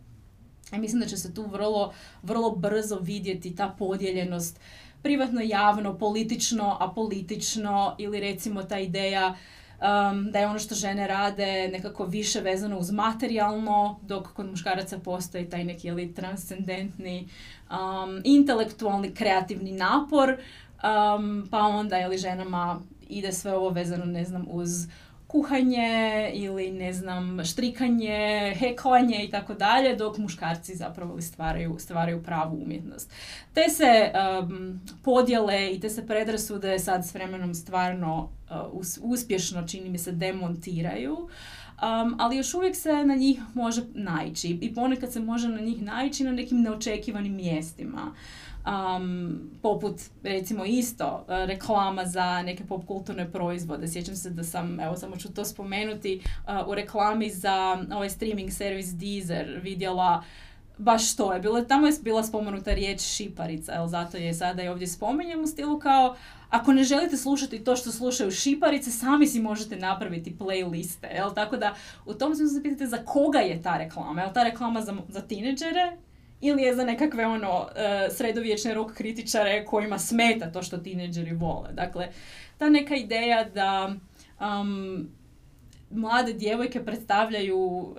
I 0.72 0.78
mislim 0.78 1.00
da 1.00 1.06
će 1.06 1.16
se 1.16 1.34
tu 1.34 1.46
vrlo, 1.46 1.92
vrlo 2.22 2.50
brzo 2.50 2.98
vidjeti 2.98 3.56
ta 3.56 3.74
podijeljenost 3.78 4.60
privatno, 5.02 5.40
javno, 5.40 5.98
politično, 5.98 6.76
apolitično 6.80 7.94
ili 7.98 8.20
recimo 8.20 8.62
ta 8.62 8.78
ideja 8.78 9.28
um, 9.28 10.30
da 10.30 10.38
je 10.38 10.46
ono 10.46 10.58
što 10.58 10.74
žene 10.74 11.06
rade 11.06 11.68
nekako 11.72 12.04
više 12.04 12.40
vezano 12.40 12.78
uz 12.78 12.90
materijalno, 12.90 14.00
dok 14.02 14.32
kod 14.32 14.46
muškaraca 14.46 14.98
postoji 14.98 15.50
taj 15.50 15.64
neki 15.64 15.88
ili 15.88 16.14
transcendentni, 16.14 17.28
um, 17.70 18.20
intelektualni, 18.24 19.14
kreativni 19.14 19.72
napor, 19.72 20.30
um, 20.30 21.48
pa 21.50 21.58
onda 21.58 21.96
je 21.96 22.08
li 22.08 22.18
ženama 22.18 22.80
ide 23.08 23.32
sve 23.32 23.54
ovo 23.54 23.70
vezano, 23.70 24.04
ne 24.04 24.24
znam, 24.24 24.46
uz 24.48 24.86
kuhanje 25.26 26.30
ili 26.34 26.70
ne 26.70 26.92
znam 26.92 27.44
štrikanje, 27.44 28.54
heklanje 28.58 29.24
i 29.24 29.30
tako 29.30 29.54
dalje, 29.54 29.96
dok 29.96 30.18
muškarci 30.18 30.74
zapravo 30.74 31.20
stvaraju, 31.20 31.76
stvaraju 31.78 32.22
pravu 32.22 32.62
umjetnost. 32.62 33.12
Te 33.54 33.68
se 33.68 34.12
um, 34.42 34.80
podjele 35.02 35.70
i 35.72 35.80
te 35.80 35.90
se 35.90 36.06
predrasude 36.06 36.78
sad 36.78 37.06
s 37.06 37.14
vremenom 37.14 37.54
stvarno 37.54 38.30
uh, 38.72 38.82
uspješno 39.02 39.66
čini 39.66 39.90
mi 39.90 39.98
se 39.98 40.12
demontiraju. 40.12 41.28
Um, 41.82 42.16
ali 42.18 42.36
još 42.36 42.54
uvijek 42.54 42.76
se 42.76 43.04
na 43.04 43.14
njih 43.14 43.40
može 43.54 43.82
naići 43.94 44.58
i 44.60 44.74
ponekad 44.74 45.12
se 45.12 45.20
može 45.20 45.48
na 45.48 45.60
njih 45.60 45.82
naići 45.82 46.24
na 46.24 46.32
nekim 46.32 46.60
neočekivanim 46.60 47.34
mjestima 47.34 48.12
um, 48.66 49.40
poput 49.62 50.00
recimo 50.22 50.64
isto 50.64 51.24
e, 51.28 51.46
reklama 51.46 52.04
za 52.04 52.42
neke 52.42 52.64
pop 52.64 52.86
kulturne 52.86 53.32
proizvode. 53.32 53.88
Sjećam 53.88 54.16
se 54.16 54.30
da 54.30 54.44
sam, 54.44 54.80
evo 54.80 54.96
samo 54.96 55.16
ću 55.16 55.34
to 55.34 55.44
spomenuti, 55.44 56.20
uh, 56.48 56.68
u 56.68 56.74
reklami 56.74 57.30
za 57.30 57.84
ovaj 57.92 58.10
streaming 58.10 58.52
servis 58.52 58.94
Deezer 58.94 59.60
vidjela 59.62 60.22
baš 60.78 61.16
to 61.16 61.32
je 61.32 61.40
bilo. 61.40 61.62
Tamo 61.62 61.86
je 61.86 61.92
bila 62.02 62.22
spomenuta 62.22 62.74
riječ 62.74 63.00
šiparica, 63.00 63.72
jel 63.72 63.86
zato 63.86 64.16
je 64.16 64.34
sada 64.34 64.62
i 64.62 64.68
ovdje 64.68 64.86
spominjem 64.86 65.42
u 65.42 65.46
stilu 65.46 65.78
kao 65.78 66.16
ako 66.50 66.72
ne 66.72 66.84
želite 66.84 67.16
slušati 67.16 67.64
to 67.64 67.76
što 67.76 67.92
slušaju 67.92 68.30
šiparice, 68.30 68.90
sami 68.90 69.26
si 69.26 69.40
možete 69.40 69.76
napraviti 69.76 70.36
playliste, 70.38 71.14
jel? 71.14 71.34
Tako 71.34 71.56
da 71.56 71.74
u 72.06 72.14
tom 72.14 72.34
smislu 72.34 72.56
se 72.56 72.62
pitate 72.62 72.86
za 72.86 72.96
koga 72.96 73.38
je 73.38 73.62
ta 73.62 73.76
reklama. 73.76 74.22
Jel 74.22 74.32
ta 74.32 74.42
reklama 74.42 74.80
za, 74.80 74.96
za 75.08 75.20
tineđere 75.20 75.96
ili 76.40 76.62
je 76.62 76.76
za 76.76 76.84
nekakve 76.84 77.26
ono 77.26 77.60
uh, 77.60 77.68
sredovječne 78.16 78.74
rock 78.74 78.94
kritičare 78.94 79.64
kojima 79.64 79.98
smeta 79.98 80.52
to 80.52 80.62
što 80.62 80.78
tineđeri 80.78 81.34
vole. 81.34 81.72
Dakle, 81.72 82.08
ta 82.58 82.68
neka 82.68 82.96
ideja 82.96 83.44
da 83.44 83.94
um, 84.40 85.08
mlade 85.90 86.32
djevojke 86.32 86.84
predstavljaju 86.84 87.58
um, 87.58 87.94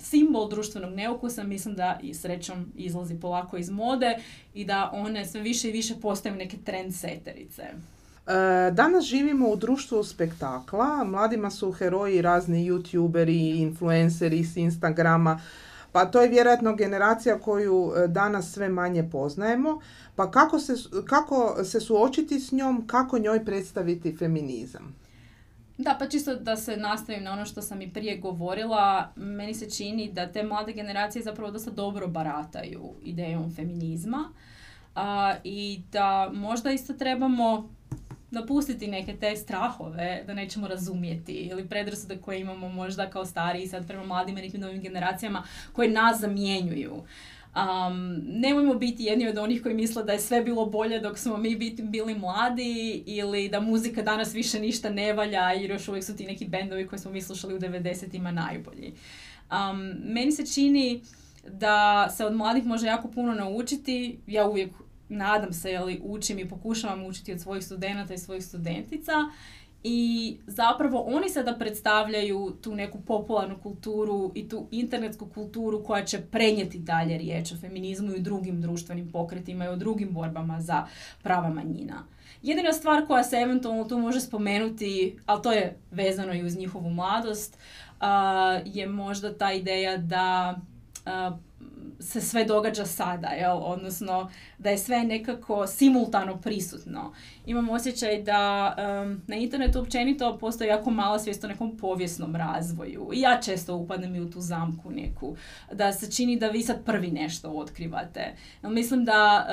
simbol 0.00 0.48
društvenog 0.48 0.92
neukusa, 0.94 1.42
mislim 1.42 1.74
da 1.74 1.98
i 2.02 2.14
srećom 2.14 2.72
izlazi 2.76 3.20
polako 3.20 3.56
iz 3.56 3.70
mode 3.70 4.18
i 4.54 4.64
da 4.64 4.90
one 4.92 5.26
sve 5.26 5.40
više 5.40 5.68
i 5.68 5.72
više 5.72 5.94
postaju 6.02 6.34
neke 6.34 6.56
trendseterice. 6.64 7.62
E, 7.62 8.70
danas 8.70 9.04
živimo 9.04 9.48
u 9.48 9.56
društvu 9.56 10.04
spektakla, 10.04 11.04
mladima 11.04 11.50
su 11.50 11.72
heroji 11.72 12.22
razni 12.22 12.70
youtuberi, 12.70 13.60
influenceri 13.60 14.44
s 14.44 14.56
Instagrama, 14.56 15.40
pa 15.92 16.04
to 16.04 16.22
je 16.22 16.28
vjerojatno 16.28 16.76
generacija 16.76 17.38
koju 17.38 17.92
e, 17.96 18.08
danas 18.08 18.52
sve 18.52 18.68
manje 18.68 19.08
poznajemo. 19.12 19.80
Pa 20.16 20.30
kako 20.30 20.58
se, 20.58 20.74
kako 21.08 21.64
se 21.64 21.80
suočiti 21.80 22.40
s 22.40 22.52
njom, 22.52 22.86
kako 22.86 23.18
njoj 23.18 23.44
predstaviti 23.44 24.16
feminizam? 24.16 24.94
Da, 25.82 25.96
pa 25.98 26.06
čisto 26.08 26.34
da 26.34 26.56
se 26.56 26.76
nastavim 26.76 27.24
na 27.24 27.32
ono 27.32 27.44
što 27.46 27.62
sam 27.62 27.82
i 27.82 27.92
prije 27.92 28.16
govorila, 28.16 29.12
meni 29.16 29.54
se 29.54 29.70
čini 29.70 30.12
da 30.12 30.32
te 30.32 30.42
mlade 30.42 30.72
generacije 30.72 31.22
zapravo 31.22 31.50
dosta 31.50 31.70
dobro 31.70 32.08
barataju 32.08 32.94
idejom 33.04 33.54
feminizma 33.54 34.32
a, 34.94 35.34
i 35.44 35.80
da 35.92 36.30
možda 36.34 36.70
isto 36.70 36.92
trebamo 36.92 37.68
napustiti 38.30 38.86
neke 38.86 39.16
te 39.16 39.36
strahove 39.36 40.22
da 40.26 40.34
nećemo 40.34 40.68
razumjeti 40.68 41.32
ili 41.32 41.68
predrasude 41.68 42.18
koje 42.18 42.40
imamo 42.40 42.68
možda 42.68 43.10
kao 43.10 43.26
stariji 43.26 43.66
sad 43.66 43.86
prema 43.86 44.04
mladim 44.04 44.38
i 44.38 44.42
nekim 44.42 44.60
novim 44.60 44.80
generacijama 44.80 45.42
koje 45.72 45.88
nas 45.88 46.20
zamjenjuju. 46.20 47.02
Um, 47.56 48.22
nemojmo 48.26 48.74
biti 48.74 49.04
jedni 49.04 49.28
od 49.28 49.38
onih 49.38 49.62
koji 49.62 49.74
misle 49.74 50.04
da 50.04 50.12
je 50.12 50.20
sve 50.20 50.42
bilo 50.42 50.66
bolje 50.66 51.00
dok 51.00 51.18
smo 51.18 51.36
mi 51.36 51.56
biti, 51.56 51.82
bili 51.82 52.14
mladi 52.14 53.02
ili 53.06 53.48
da 53.48 53.60
muzika 53.60 54.02
danas 54.02 54.34
više 54.34 54.60
ništa 54.60 54.90
ne 54.90 55.12
valja 55.12 55.50
jer 55.50 55.70
još 55.70 55.88
uvijek 55.88 56.04
su 56.04 56.16
ti 56.16 56.26
neki 56.26 56.48
bendovi 56.48 56.86
koje 56.86 56.98
smo 56.98 57.10
mi 57.10 57.22
slušali 57.22 57.54
u 57.54 57.58
90-ima 57.58 58.30
najbolji. 58.30 58.92
Um, 59.50 59.94
meni 60.04 60.32
se 60.32 60.46
čini 60.46 61.02
da 61.48 62.08
se 62.16 62.24
od 62.24 62.36
mladih 62.36 62.64
može 62.64 62.86
jako 62.86 63.08
puno 63.08 63.34
naučiti. 63.34 64.18
Ja 64.26 64.48
uvijek 64.48 64.70
nadam 65.08 65.52
se, 65.52 65.70
jeli, 65.70 66.00
učim 66.04 66.38
i 66.38 66.48
pokušavam 66.48 67.04
učiti 67.04 67.32
od 67.32 67.40
svojih 67.40 67.64
studenata 67.64 68.14
i 68.14 68.18
svojih 68.18 68.44
studentica 68.44 69.12
i 69.82 70.38
zapravo 70.46 71.00
oni 71.00 71.28
sada 71.28 71.54
predstavljaju 71.54 72.56
tu 72.62 72.74
neku 72.74 73.00
popularnu 73.00 73.58
kulturu 73.62 74.32
i 74.34 74.48
tu 74.48 74.66
internetsku 74.70 75.26
kulturu 75.26 75.84
koja 75.84 76.04
će 76.04 76.20
prenijeti 76.20 76.78
dalje 76.78 77.18
riječ 77.18 77.52
o 77.52 77.56
feminizmu 77.56 78.14
i 78.14 78.20
drugim 78.20 78.60
društvenim 78.60 79.12
pokretima 79.12 79.64
i 79.64 79.68
o 79.68 79.76
drugim 79.76 80.12
borbama 80.12 80.60
za 80.60 80.86
prava 81.22 81.48
manjina. 81.48 82.06
Jedina 82.42 82.72
stvar 82.72 83.06
koja 83.06 83.24
se 83.24 83.36
eventualno 83.36 83.84
tu 83.84 83.98
može 83.98 84.20
spomenuti, 84.20 85.18
ali 85.26 85.42
to 85.42 85.52
je 85.52 85.76
vezano 85.90 86.34
i 86.34 86.42
uz 86.42 86.56
njihovu 86.56 86.90
mladost, 86.90 87.58
je 88.64 88.86
možda 88.86 89.38
ta 89.38 89.52
ideja 89.52 89.96
da 89.96 90.58
se 92.00 92.20
sve 92.20 92.44
događa 92.44 92.86
sada, 92.86 93.28
jel? 93.28 93.56
odnosno 93.62 94.30
da 94.58 94.70
je 94.70 94.78
sve 94.78 95.04
nekako 95.04 95.66
simultano 95.66 96.40
prisutno. 96.40 97.12
Imam 97.46 97.70
osjećaj 97.70 98.22
da 98.22 98.74
na 99.26 99.36
internetu 99.36 99.80
općenito 99.80 100.38
postoji 100.38 100.68
jako 100.68 100.90
mala 100.90 101.18
svijest 101.18 101.44
o 101.44 101.48
nekom 101.48 101.76
povijesnom 101.76 102.36
razvoju. 102.36 103.10
I 103.12 103.20
ja 103.20 103.40
često 103.40 103.76
upadnem 103.76 104.14
i 104.14 104.20
u 104.20 104.30
tu 104.30 104.40
zamku 104.40 104.90
neku. 104.90 105.36
Da 105.72 105.92
se 105.92 106.12
čini 106.12 106.38
da 106.38 106.48
vi 106.48 106.62
sad 106.62 106.84
prvi 106.84 107.10
nešto 107.10 107.50
otkrivate. 107.50 108.34
Mislim 108.62 109.04
da 109.04 109.46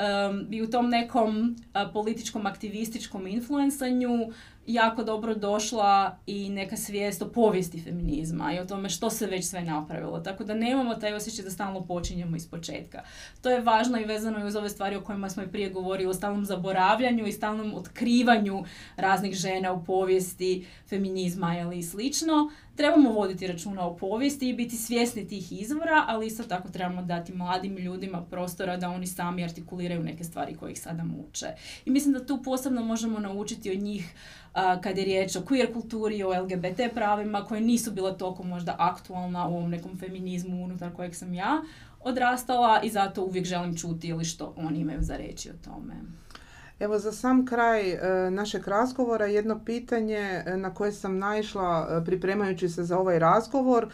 bi 0.48 0.62
u 0.62 0.70
tom 0.70 0.88
nekom 0.88 1.56
političkom 1.92 2.46
aktivističkom 2.46 3.26
influensanju 3.26 4.32
jako 4.68 5.04
dobro 5.04 5.34
došla 5.34 6.18
i 6.26 6.50
neka 6.50 6.76
svijest 6.76 7.22
o 7.22 7.28
povijesti 7.28 7.82
feminizma 7.82 8.52
i 8.52 8.58
o 8.58 8.64
tome 8.64 8.88
što 8.88 9.10
se 9.10 9.26
već 9.26 9.44
sve 9.44 9.62
napravilo. 9.62 10.20
Tako 10.20 10.44
da 10.44 10.54
nemamo 10.54 10.94
taj 10.94 11.14
osjećaj 11.14 11.44
da 11.44 11.50
stalno 11.50 11.86
počinjemo 11.86 12.36
iz 12.36 12.50
početka. 12.50 13.02
To 13.42 13.50
je 13.50 13.60
važno 13.60 13.98
i 13.98 14.04
vezano 14.04 14.40
i 14.40 14.46
uz 14.46 14.56
ove 14.56 14.68
stvari 14.68 14.96
o 14.96 15.00
kojima 15.00 15.30
smo 15.30 15.42
i 15.42 15.48
prije 15.48 15.70
govorili, 15.70 16.10
o 16.10 16.14
stalnom 16.14 16.44
zaboravljanju 16.44 17.26
i 17.26 17.32
stalnom 17.32 17.74
otkrivanju 17.74 18.64
raznih 18.96 19.34
žena 19.34 19.72
u 19.72 19.84
povijesti 19.84 20.66
feminizma 20.88 21.58
ili 21.58 21.82
slično. 21.82 22.50
Trebamo 22.78 23.12
voditi 23.12 23.46
računa 23.46 23.86
o 23.86 23.96
povijesti 23.96 24.48
i 24.48 24.54
biti 24.54 24.76
svjesni 24.76 25.28
tih 25.28 25.60
izvora, 25.60 26.04
ali 26.08 26.26
isto 26.26 26.42
tako 26.42 26.68
trebamo 26.68 27.02
dati 27.02 27.34
mladim 27.34 27.76
ljudima 27.76 28.22
prostora 28.30 28.76
da 28.76 28.90
oni 28.90 29.06
sami 29.06 29.44
artikuliraju 29.44 30.02
neke 30.02 30.24
stvari 30.24 30.54
koje 30.54 30.72
ih 30.72 30.80
sada 30.80 31.04
muče. 31.04 31.46
I 31.84 31.90
mislim 31.90 32.12
da 32.14 32.26
tu 32.26 32.42
posebno 32.42 32.82
možemo 32.82 33.18
naučiti 33.18 33.70
od 33.70 33.78
njih 33.78 34.14
kad 34.80 34.98
je 34.98 35.04
riječ 35.04 35.36
o 35.36 35.40
queer 35.40 35.72
kulturi, 35.72 36.22
o 36.22 36.42
LGBT 36.42 36.80
pravima 36.94 37.44
koje 37.44 37.60
nisu 37.60 37.92
bile 37.92 38.18
toliko 38.18 38.42
možda 38.42 38.76
aktualna 38.78 39.48
u 39.48 39.56
ovom 39.56 39.70
nekom 39.70 39.98
feminizmu 39.98 40.64
unutar 40.64 40.92
kojeg 40.92 41.14
sam 41.14 41.34
ja 41.34 41.62
odrastala 42.00 42.80
i 42.82 42.90
zato 42.90 43.24
uvijek 43.24 43.46
želim 43.46 43.76
čuti 43.76 44.08
ili 44.08 44.24
što 44.24 44.54
oni 44.56 44.80
imaju 44.80 44.98
za 45.02 45.16
reći 45.16 45.50
o 45.50 45.54
tome. 45.64 45.94
Evo 46.80 46.98
za 46.98 47.12
sam 47.12 47.46
kraj 47.46 47.90
e, 47.90 48.30
našeg 48.30 48.68
razgovora 48.68 49.26
jedno 49.26 49.64
pitanje 49.64 50.42
e, 50.46 50.56
na 50.56 50.74
koje 50.74 50.92
sam 50.92 51.18
naišla 51.18 51.88
e, 51.90 52.04
pripremajući 52.04 52.68
se 52.68 52.84
za 52.84 52.98
ovaj 52.98 53.18
razgovor. 53.18 53.86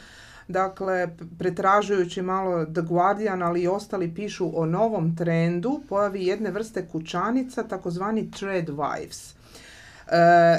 Dakle, 0.48 1.08
pretražujući 1.38 2.22
malo 2.22 2.64
The 2.64 2.82
Guardian, 2.82 3.42
ali 3.42 3.62
i 3.62 3.68
ostali 3.68 4.14
pišu 4.14 4.60
o 4.60 4.66
novom 4.66 5.16
trendu, 5.16 5.80
pojavi 5.88 6.26
jedne 6.26 6.50
vrste 6.50 6.88
kućanica, 6.88 7.62
takozvani 7.62 8.30
thread 8.30 8.66
wives. 8.66 9.34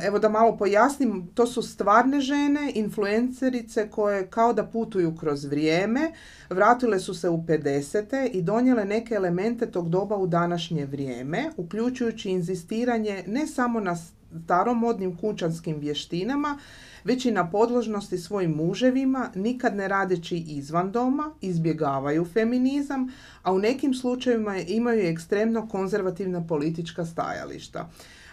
Evo 0.04 0.20
da 0.20 0.30
malo 0.30 0.58
pojasnim, 0.58 1.28
to 1.34 1.48
su 1.48 1.62
stvarne 1.62 2.22
žene, 2.22 2.72
influencerice 2.76 3.90
koje 3.90 4.28
kao 4.28 4.54
da 4.54 4.66
putuju 4.66 5.16
kroz 5.16 5.46
vrijeme, 5.46 6.12
vratile 6.50 7.00
su 7.00 7.14
se 7.14 7.30
u 7.30 7.38
50. 7.38 8.30
i 8.34 8.42
donijele 8.42 8.86
neke 8.86 9.16
elemente 9.16 9.72
tog 9.72 9.90
doba 9.90 10.16
u 10.16 10.28
današnje 10.28 10.86
vrijeme, 10.86 11.52
uključujući 11.58 12.30
inzistiranje 12.30 13.24
ne 13.28 13.48
samo 13.48 13.80
na 13.80 13.96
staromodnim 14.44 15.18
kućanskim 15.18 15.80
vještinama, 15.80 16.60
već 17.04 17.26
i 17.26 17.32
na 17.32 17.50
podložnosti 17.50 18.18
svojim 18.18 18.52
muževima, 18.52 19.30
nikad 19.36 19.76
ne 19.76 19.88
radeći 19.88 20.38
izvan 20.38 20.92
doma, 20.92 21.32
izbjegavaju 21.42 22.26
feminizam, 22.26 23.12
a 23.44 23.54
u 23.54 23.60
nekim 23.60 23.94
slučajevima 23.94 24.58
imaju 24.58 25.08
ekstremno 25.08 25.68
konzervativna 25.68 26.48
politička 26.48 27.06
stajališta. 27.06 27.90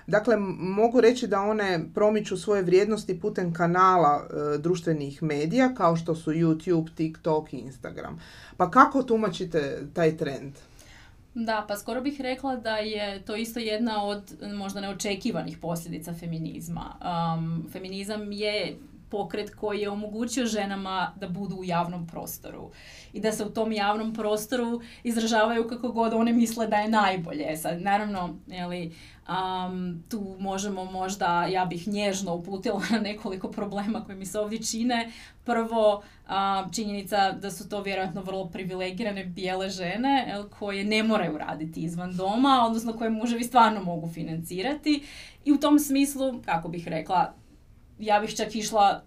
Dakle, 0.07 0.37
mogu 0.59 1.01
reći 1.01 1.27
da 1.27 1.41
one 1.41 1.85
promiču 1.95 2.37
svoje 2.37 2.63
vrijednosti 2.63 3.21
putem 3.21 3.55
kanala 3.55 4.23
e, 4.25 4.59
društvenih 4.59 5.23
medija 5.23 5.75
kao 5.75 5.97
što 5.97 6.15
su 6.15 6.31
YouTube, 6.31 6.95
TikTok 6.95 7.53
i 7.53 7.57
Instagram. 7.57 8.21
Pa 8.57 8.71
kako 8.71 9.03
tumačite 9.03 9.83
taj 9.95 10.17
trend? 10.17 10.53
Da, 11.35 11.65
pa 11.69 11.77
skoro 11.77 12.01
bih 12.01 12.21
rekla 12.21 12.57
da 12.57 12.77
je 12.77 13.23
to 13.23 13.37
isto 13.37 13.61
jedna 13.61 14.05
od 14.05 14.35
možda 14.55 14.81
neočekivanih 14.81 15.59
posljedica 15.59 16.15
feminizma. 16.15 16.97
Um, 17.37 17.69
feminizam 17.73 18.33
je 18.33 18.77
pokret 19.13 19.55
koji 19.55 19.81
je 19.81 19.91
omogućio 19.91 20.47
ženama 20.47 21.13
da 21.17 21.29
budu 21.29 21.57
u 21.57 21.65
javnom 21.65 22.07
prostoru 22.07 22.71
i 23.13 23.21
da 23.21 23.33
se 23.33 23.45
u 23.45 23.51
tom 23.51 23.73
javnom 23.73 24.15
prostoru 24.15 24.81
izražavaju 25.03 25.69
kako 25.69 25.93
god 25.93 26.13
one 26.15 26.33
misle 26.33 26.67
da 26.67 26.77
je 26.77 26.89
najbolje. 26.89 27.57
Sad, 27.57 27.83
naravno, 27.83 28.37
jeli, 28.47 28.93
Um, 29.33 30.03
tu 30.09 30.37
možemo 30.39 30.85
možda, 30.85 31.47
ja 31.47 31.65
bih 31.65 31.89
nježno 31.89 32.35
uputila 32.35 32.83
na 32.91 32.99
nekoliko 32.99 33.51
problema 33.51 34.05
koji 34.05 34.19
mi 34.19 34.27
se 34.27 34.41
ovdje 34.41 34.63
čine. 34.63 35.13
Prvo, 35.45 36.03
činjenica 36.75 37.33
da 37.33 37.51
su 37.51 37.69
to 37.69 37.83
vjerojatno 37.83 38.23
vrlo 38.23 38.49
privilegirane 38.49 39.25
bijele 39.25 39.71
žene 39.71 40.35
koje 40.59 40.85
ne 40.85 41.03
moraju 41.03 41.39
raditi 41.39 41.81
izvan 41.81 42.17
doma, 42.17 42.65
odnosno 42.67 42.93
koje 42.93 43.11
muževi 43.11 43.45
stvarno 43.45 43.83
mogu 43.83 44.09
financirati. 44.09 45.03
I 45.45 45.53
u 45.53 45.59
tom 45.59 45.79
smislu, 45.79 46.43
kako 46.45 46.69
bih 46.69 46.89
rekla, 46.89 47.35
ja 47.99 48.21
bih 48.21 48.37
čak 48.37 48.55
išla 48.55 49.03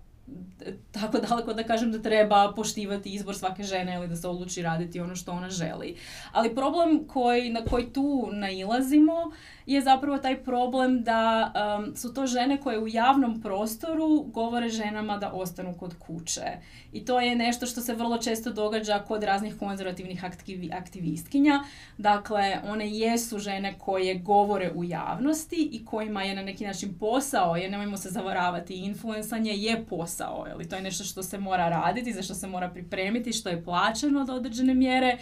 tako 0.92 1.18
daleko 1.18 1.54
da 1.54 1.64
kažem 1.64 1.92
da 1.92 2.02
treba 2.02 2.54
poštivati 2.56 3.14
izbor 3.14 3.36
svake 3.36 3.64
žene 3.64 3.96
ili 3.96 4.08
da 4.08 4.16
se 4.16 4.28
odluči 4.28 4.62
raditi 4.62 5.00
ono 5.00 5.16
što 5.16 5.32
ona 5.32 5.50
želi. 5.50 5.96
Ali 6.32 6.56
problem 6.56 7.08
koji, 7.08 7.50
na 7.50 7.62
koji 7.66 7.94
tu 7.94 8.30
nailazimo 8.32 9.32
je 9.66 9.82
zapravo 9.82 10.18
taj 10.18 10.44
problem 10.44 11.04
da 11.04 11.54
um, 11.80 11.96
su 11.96 12.14
to 12.14 12.28
žene 12.28 12.58
koje 12.58 12.80
u 12.80 12.88
javnom 12.88 13.42
prostoru 13.42 14.24
govore 14.24 14.70
ženama 14.70 15.18
da 15.18 15.32
ostanu 15.32 15.76
kod 15.80 15.96
kuće. 16.00 16.46
I 16.94 17.06
to 17.06 17.20
je 17.20 17.36
nešto 17.36 17.66
što 17.66 17.82
se 17.82 17.94
vrlo 17.94 18.18
često 18.18 18.52
događa 18.52 19.00
kod 19.00 19.24
raznih 19.24 19.56
konzervativnih 19.60 20.26
aktivi, 20.26 20.72
aktivistkinja. 20.74 21.60
Dakle, 21.98 22.58
one 22.68 22.90
jesu 22.90 23.40
žene 23.40 23.76
koje 23.80 24.16
govore 24.16 24.72
u 24.76 24.84
javnosti 24.84 25.70
i 25.72 25.86
kojima 25.86 26.24
je 26.24 26.36
na 26.36 26.42
neki 26.42 26.66
način 26.66 26.94
posao, 27.00 27.56
jer 27.56 27.72
nemojmo 27.72 27.98
se 27.98 28.10
zavaravati, 28.10 28.76
influencanje 28.76 29.52
je 29.52 29.86
posao. 29.86 30.15
Jeli? 30.48 30.70
To 30.70 30.76
je 30.76 30.82
nešto 30.82 31.04
što 31.04 31.24
se 31.24 31.38
mora 31.38 31.70
raditi, 31.70 32.14
za 32.14 32.22
što 32.22 32.34
se 32.34 32.48
mora 32.48 32.70
pripremiti, 32.70 33.34
što 33.34 33.50
je 33.50 33.64
plaćeno 33.64 34.26
do 34.26 34.34
određene 34.34 34.74
mjere 34.74 35.18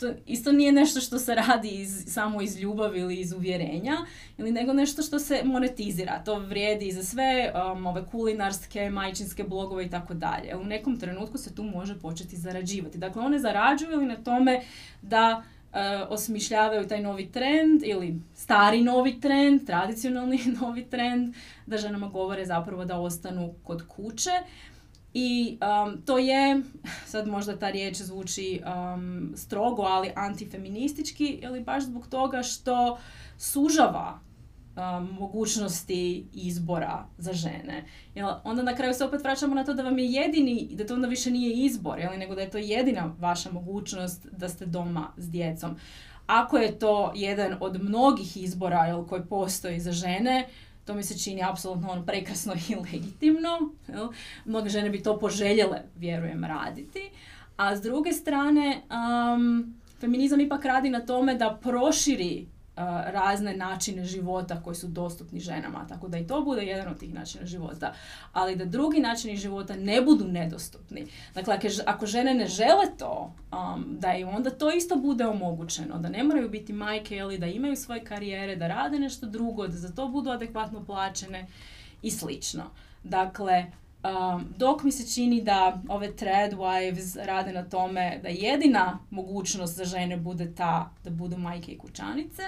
to 0.00 0.12
isto 0.26 0.52
nije 0.52 0.72
nešto 0.72 1.00
što 1.00 1.18
se 1.18 1.34
radi 1.34 1.68
iz, 1.68 2.04
samo 2.06 2.42
iz 2.42 2.60
ljubavi 2.60 3.00
ili 3.00 3.16
iz 3.16 3.32
uvjerenja, 3.32 3.96
ili 4.38 4.52
nego 4.52 4.72
nešto 4.72 5.02
što 5.02 5.18
se 5.18 5.40
monetizira. 5.44 6.22
To 6.24 6.38
vrijedi 6.38 6.92
za 6.92 7.02
sve 7.02 7.52
um, 7.72 7.86
ove 7.86 8.06
kulinarske, 8.06 8.90
majčinske 8.90 9.44
blogove 9.44 9.84
i 9.84 9.90
tako 9.90 10.14
dalje. 10.14 10.56
U 10.56 10.64
nekom 10.64 11.00
trenutku 11.00 11.38
se 11.38 11.54
tu 11.54 11.62
može 11.62 12.00
početi 12.00 12.36
zarađivati. 12.36 12.98
Dakle, 12.98 13.22
one 13.22 13.38
zarađuju 13.38 13.92
ili 13.92 14.06
na 14.06 14.16
tome 14.16 14.62
da 15.02 15.42
osmišljavaju 16.08 16.88
taj 16.88 17.00
novi 17.02 17.32
trend 17.32 17.82
ili 17.84 18.20
stari 18.34 18.82
novi 18.82 19.20
trend, 19.20 19.66
tradicionalni 19.66 20.40
novi 20.60 20.84
trend, 20.84 21.34
da 21.66 21.76
ženama 21.76 22.08
govore 22.08 22.46
zapravo 22.46 22.84
da 22.84 22.98
ostanu 22.98 23.54
kod 23.62 23.88
kuće. 23.88 24.30
I 25.14 25.58
um, 25.60 26.02
to 26.02 26.18
je, 26.18 26.62
sad 27.12 27.28
možda 27.28 27.58
ta 27.58 27.70
riječ 27.70 27.96
zvuči 27.96 28.60
um, 28.66 29.32
strogo, 29.36 29.82
ali 29.82 30.12
antifeministički, 30.14 31.26
ili 31.26 31.60
baš 31.60 31.84
zbog 31.84 32.06
toga 32.06 32.42
što 32.42 32.98
sužava 33.38 34.25
mogućnosti 35.00 36.26
izbora 36.32 37.06
za 37.18 37.32
žene. 37.32 37.84
Jel, 38.14 38.30
onda 38.44 38.62
na 38.62 38.74
kraju 38.74 38.94
se 38.94 39.04
opet 39.04 39.22
vraćamo 39.22 39.54
na 39.54 39.64
to 39.64 39.74
da 39.74 39.82
vam 39.82 39.98
je 39.98 40.12
jedini, 40.12 40.68
da 40.72 40.86
to 40.86 40.94
onda 40.94 41.08
više 41.08 41.30
nije 41.30 41.64
izbor, 41.64 41.98
jel, 41.98 42.18
nego 42.18 42.34
da 42.34 42.40
je 42.40 42.50
to 42.50 42.58
jedina 42.58 43.14
vaša 43.18 43.52
mogućnost 43.52 44.26
da 44.32 44.48
ste 44.48 44.66
doma 44.66 45.12
s 45.16 45.30
djecom. 45.30 45.76
Ako 46.26 46.58
je 46.58 46.78
to 46.78 47.12
jedan 47.14 47.56
od 47.60 47.82
mnogih 47.82 48.36
izbora 48.36 48.86
jel, 48.86 49.04
koji 49.04 49.22
postoji 49.22 49.80
za 49.80 49.92
žene, 49.92 50.48
to 50.84 50.94
mi 50.94 51.02
se 51.02 51.18
čini 51.18 51.42
apsolutno 51.44 51.90
ono 51.90 52.06
prekrasno 52.06 52.54
i 52.68 52.74
legitimno. 52.92 53.58
Jel? 53.88 54.08
Mnoge 54.44 54.70
žene 54.70 54.90
bi 54.90 55.02
to 55.02 55.18
poželjele, 55.18 55.82
vjerujem, 55.96 56.44
raditi. 56.44 57.10
A 57.56 57.76
s 57.76 57.82
druge 57.82 58.12
strane, 58.12 58.82
um, 59.34 59.74
feminizam 60.00 60.40
ipak 60.40 60.64
radi 60.64 60.90
na 60.90 61.00
tome 61.00 61.34
da 61.34 61.58
proširi 61.62 62.46
razne 63.06 63.56
načine 63.56 64.04
života 64.04 64.62
koji 64.62 64.76
su 64.76 64.88
dostupni 64.88 65.40
ženama, 65.40 65.86
tako 65.88 66.08
da 66.08 66.18
i 66.18 66.26
to 66.26 66.40
bude 66.40 66.62
jedan 66.62 66.88
od 66.88 66.98
tih 66.98 67.14
načina 67.14 67.46
života, 67.46 67.94
ali 68.32 68.56
da 68.56 68.64
drugi 68.64 69.00
načini 69.00 69.36
života 69.36 69.76
ne 69.76 70.02
budu 70.02 70.24
nedostupni. 70.24 71.06
Dakle, 71.34 71.58
ako 71.86 72.06
žene 72.06 72.34
ne 72.34 72.46
žele 72.46 72.86
to, 72.98 73.34
um, 73.52 73.96
da 74.00 74.12
im 74.12 74.28
onda 74.28 74.50
to 74.50 74.70
isto 74.70 74.96
bude 74.96 75.26
omogućeno, 75.26 75.98
da 75.98 76.08
ne 76.08 76.24
moraju 76.24 76.48
biti 76.48 76.72
majke 76.72 77.16
ili 77.16 77.38
da 77.38 77.46
imaju 77.46 77.76
svoje 77.76 78.04
karijere, 78.04 78.56
da 78.56 78.68
rade 78.68 78.98
nešto 78.98 79.26
drugo, 79.26 79.66
da 79.66 79.76
za 79.76 79.92
to 79.92 80.08
budu 80.08 80.30
adekvatno 80.30 80.84
plaćene 80.84 81.46
i 82.02 82.10
slično. 82.10 82.64
Dakle, 83.02 83.66
Dok 84.56 84.82
mi 84.82 84.92
se 84.92 85.14
čini 85.14 85.42
da 85.42 85.82
ove 85.88 86.12
wives 86.52 87.24
rade 87.24 87.52
na 87.52 87.68
tome 87.68 88.20
da 88.22 88.28
jedina 88.28 88.98
mogućnost 89.10 89.76
za 89.76 89.84
žene 89.84 90.16
bude 90.16 90.54
ta 90.54 90.90
da 91.04 91.10
budu 91.10 91.38
majke 91.38 91.72
i 91.72 91.78
kućanice 91.78 92.42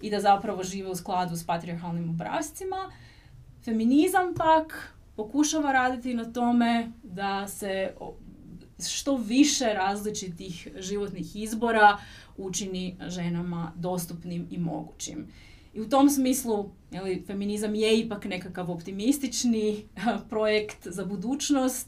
i 0.00 0.10
da 0.10 0.20
zapravo 0.20 0.62
žive 0.62 0.90
u 0.90 0.94
skladu 0.94 1.36
s 1.36 1.46
patriarhalnim 1.46 2.10
obrazcima, 2.10 2.92
feminizam 3.64 4.34
pak 4.34 4.94
pokušava 5.16 5.72
raditi 5.72 6.14
na 6.14 6.32
tome 6.32 6.92
da 7.02 7.48
se 7.48 7.94
što 8.88 9.16
više 9.16 9.64
različitih 9.64 10.68
životnih 10.78 11.36
izbora 11.36 11.98
učini 12.36 12.96
ženama 13.06 13.72
dostupnim 13.76 14.48
i 14.50 14.58
mogućim. 14.58 15.26
I 15.74 15.80
u 15.80 15.88
tom 15.88 16.10
smislu 16.10 16.70
jeli, 16.90 17.24
feminizam 17.26 17.74
je 17.74 17.98
ipak 17.98 18.24
nekakav 18.24 18.70
optimistični 18.70 19.84
projekt 20.30 20.86
za 20.86 21.04
budućnost 21.04 21.86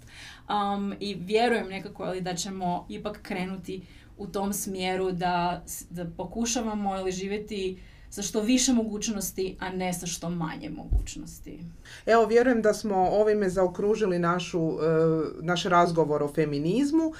um, 0.48 0.94
i 1.00 1.14
vjerujem 1.14 1.68
nekako 1.68 2.02
ali 2.02 2.20
da 2.20 2.34
ćemo 2.34 2.86
ipak 2.88 3.18
krenuti 3.22 3.82
u 4.18 4.26
tom 4.26 4.52
smjeru 4.52 5.12
da, 5.12 5.64
da 5.90 6.06
pokušavamo 6.16 6.98
ili 6.98 7.12
živjeti 7.12 7.78
sa 8.10 8.22
što 8.22 8.40
više 8.40 8.72
mogućnosti, 8.72 9.56
a 9.60 9.70
ne 9.70 9.92
sa 9.92 10.06
što 10.06 10.30
manje 10.30 10.70
mogućnosti. 10.70 11.58
Evo, 12.06 12.26
vjerujem 12.26 12.62
da 12.62 12.74
smo 12.74 12.96
ovime 12.96 13.48
zaokružili 13.48 14.18
našu, 14.18 14.60
uh, 14.60 14.80
naš 15.40 15.64
razgovor 15.64 16.22
o 16.22 16.28
feminizmu 16.28 17.12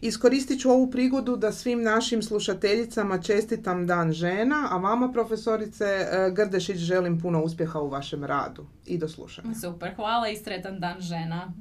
Iskoristit 0.00 0.60
ću 0.60 0.70
ovu 0.70 0.90
prigodu 0.90 1.36
da 1.36 1.52
svim 1.52 1.82
našim 1.82 2.22
slušateljicama 2.22 3.22
čestitam 3.22 3.86
Dan 3.86 4.12
žena, 4.12 4.68
a 4.70 4.76
vama 4.76 5.12
profesorice 5.12 5.84
e, 5.84 6.30
Grdešić 6.30 6.76
želim 6.76 7.20
puno 7.20 7.42
uspjeha 7.42 7.80
u 7.80 7.88
vašem 7.88 8.24
radu 8.24 8.66
i 8.86 8.98
do 8.98 9.08
slušanja. 9.08 9.54
Super, 9.54 9.94
hvala 9.94 10.28
i 10.28 10.36
sretan 10.36 10.80
Dan 10.80 11.00
žena. 11.00 11.52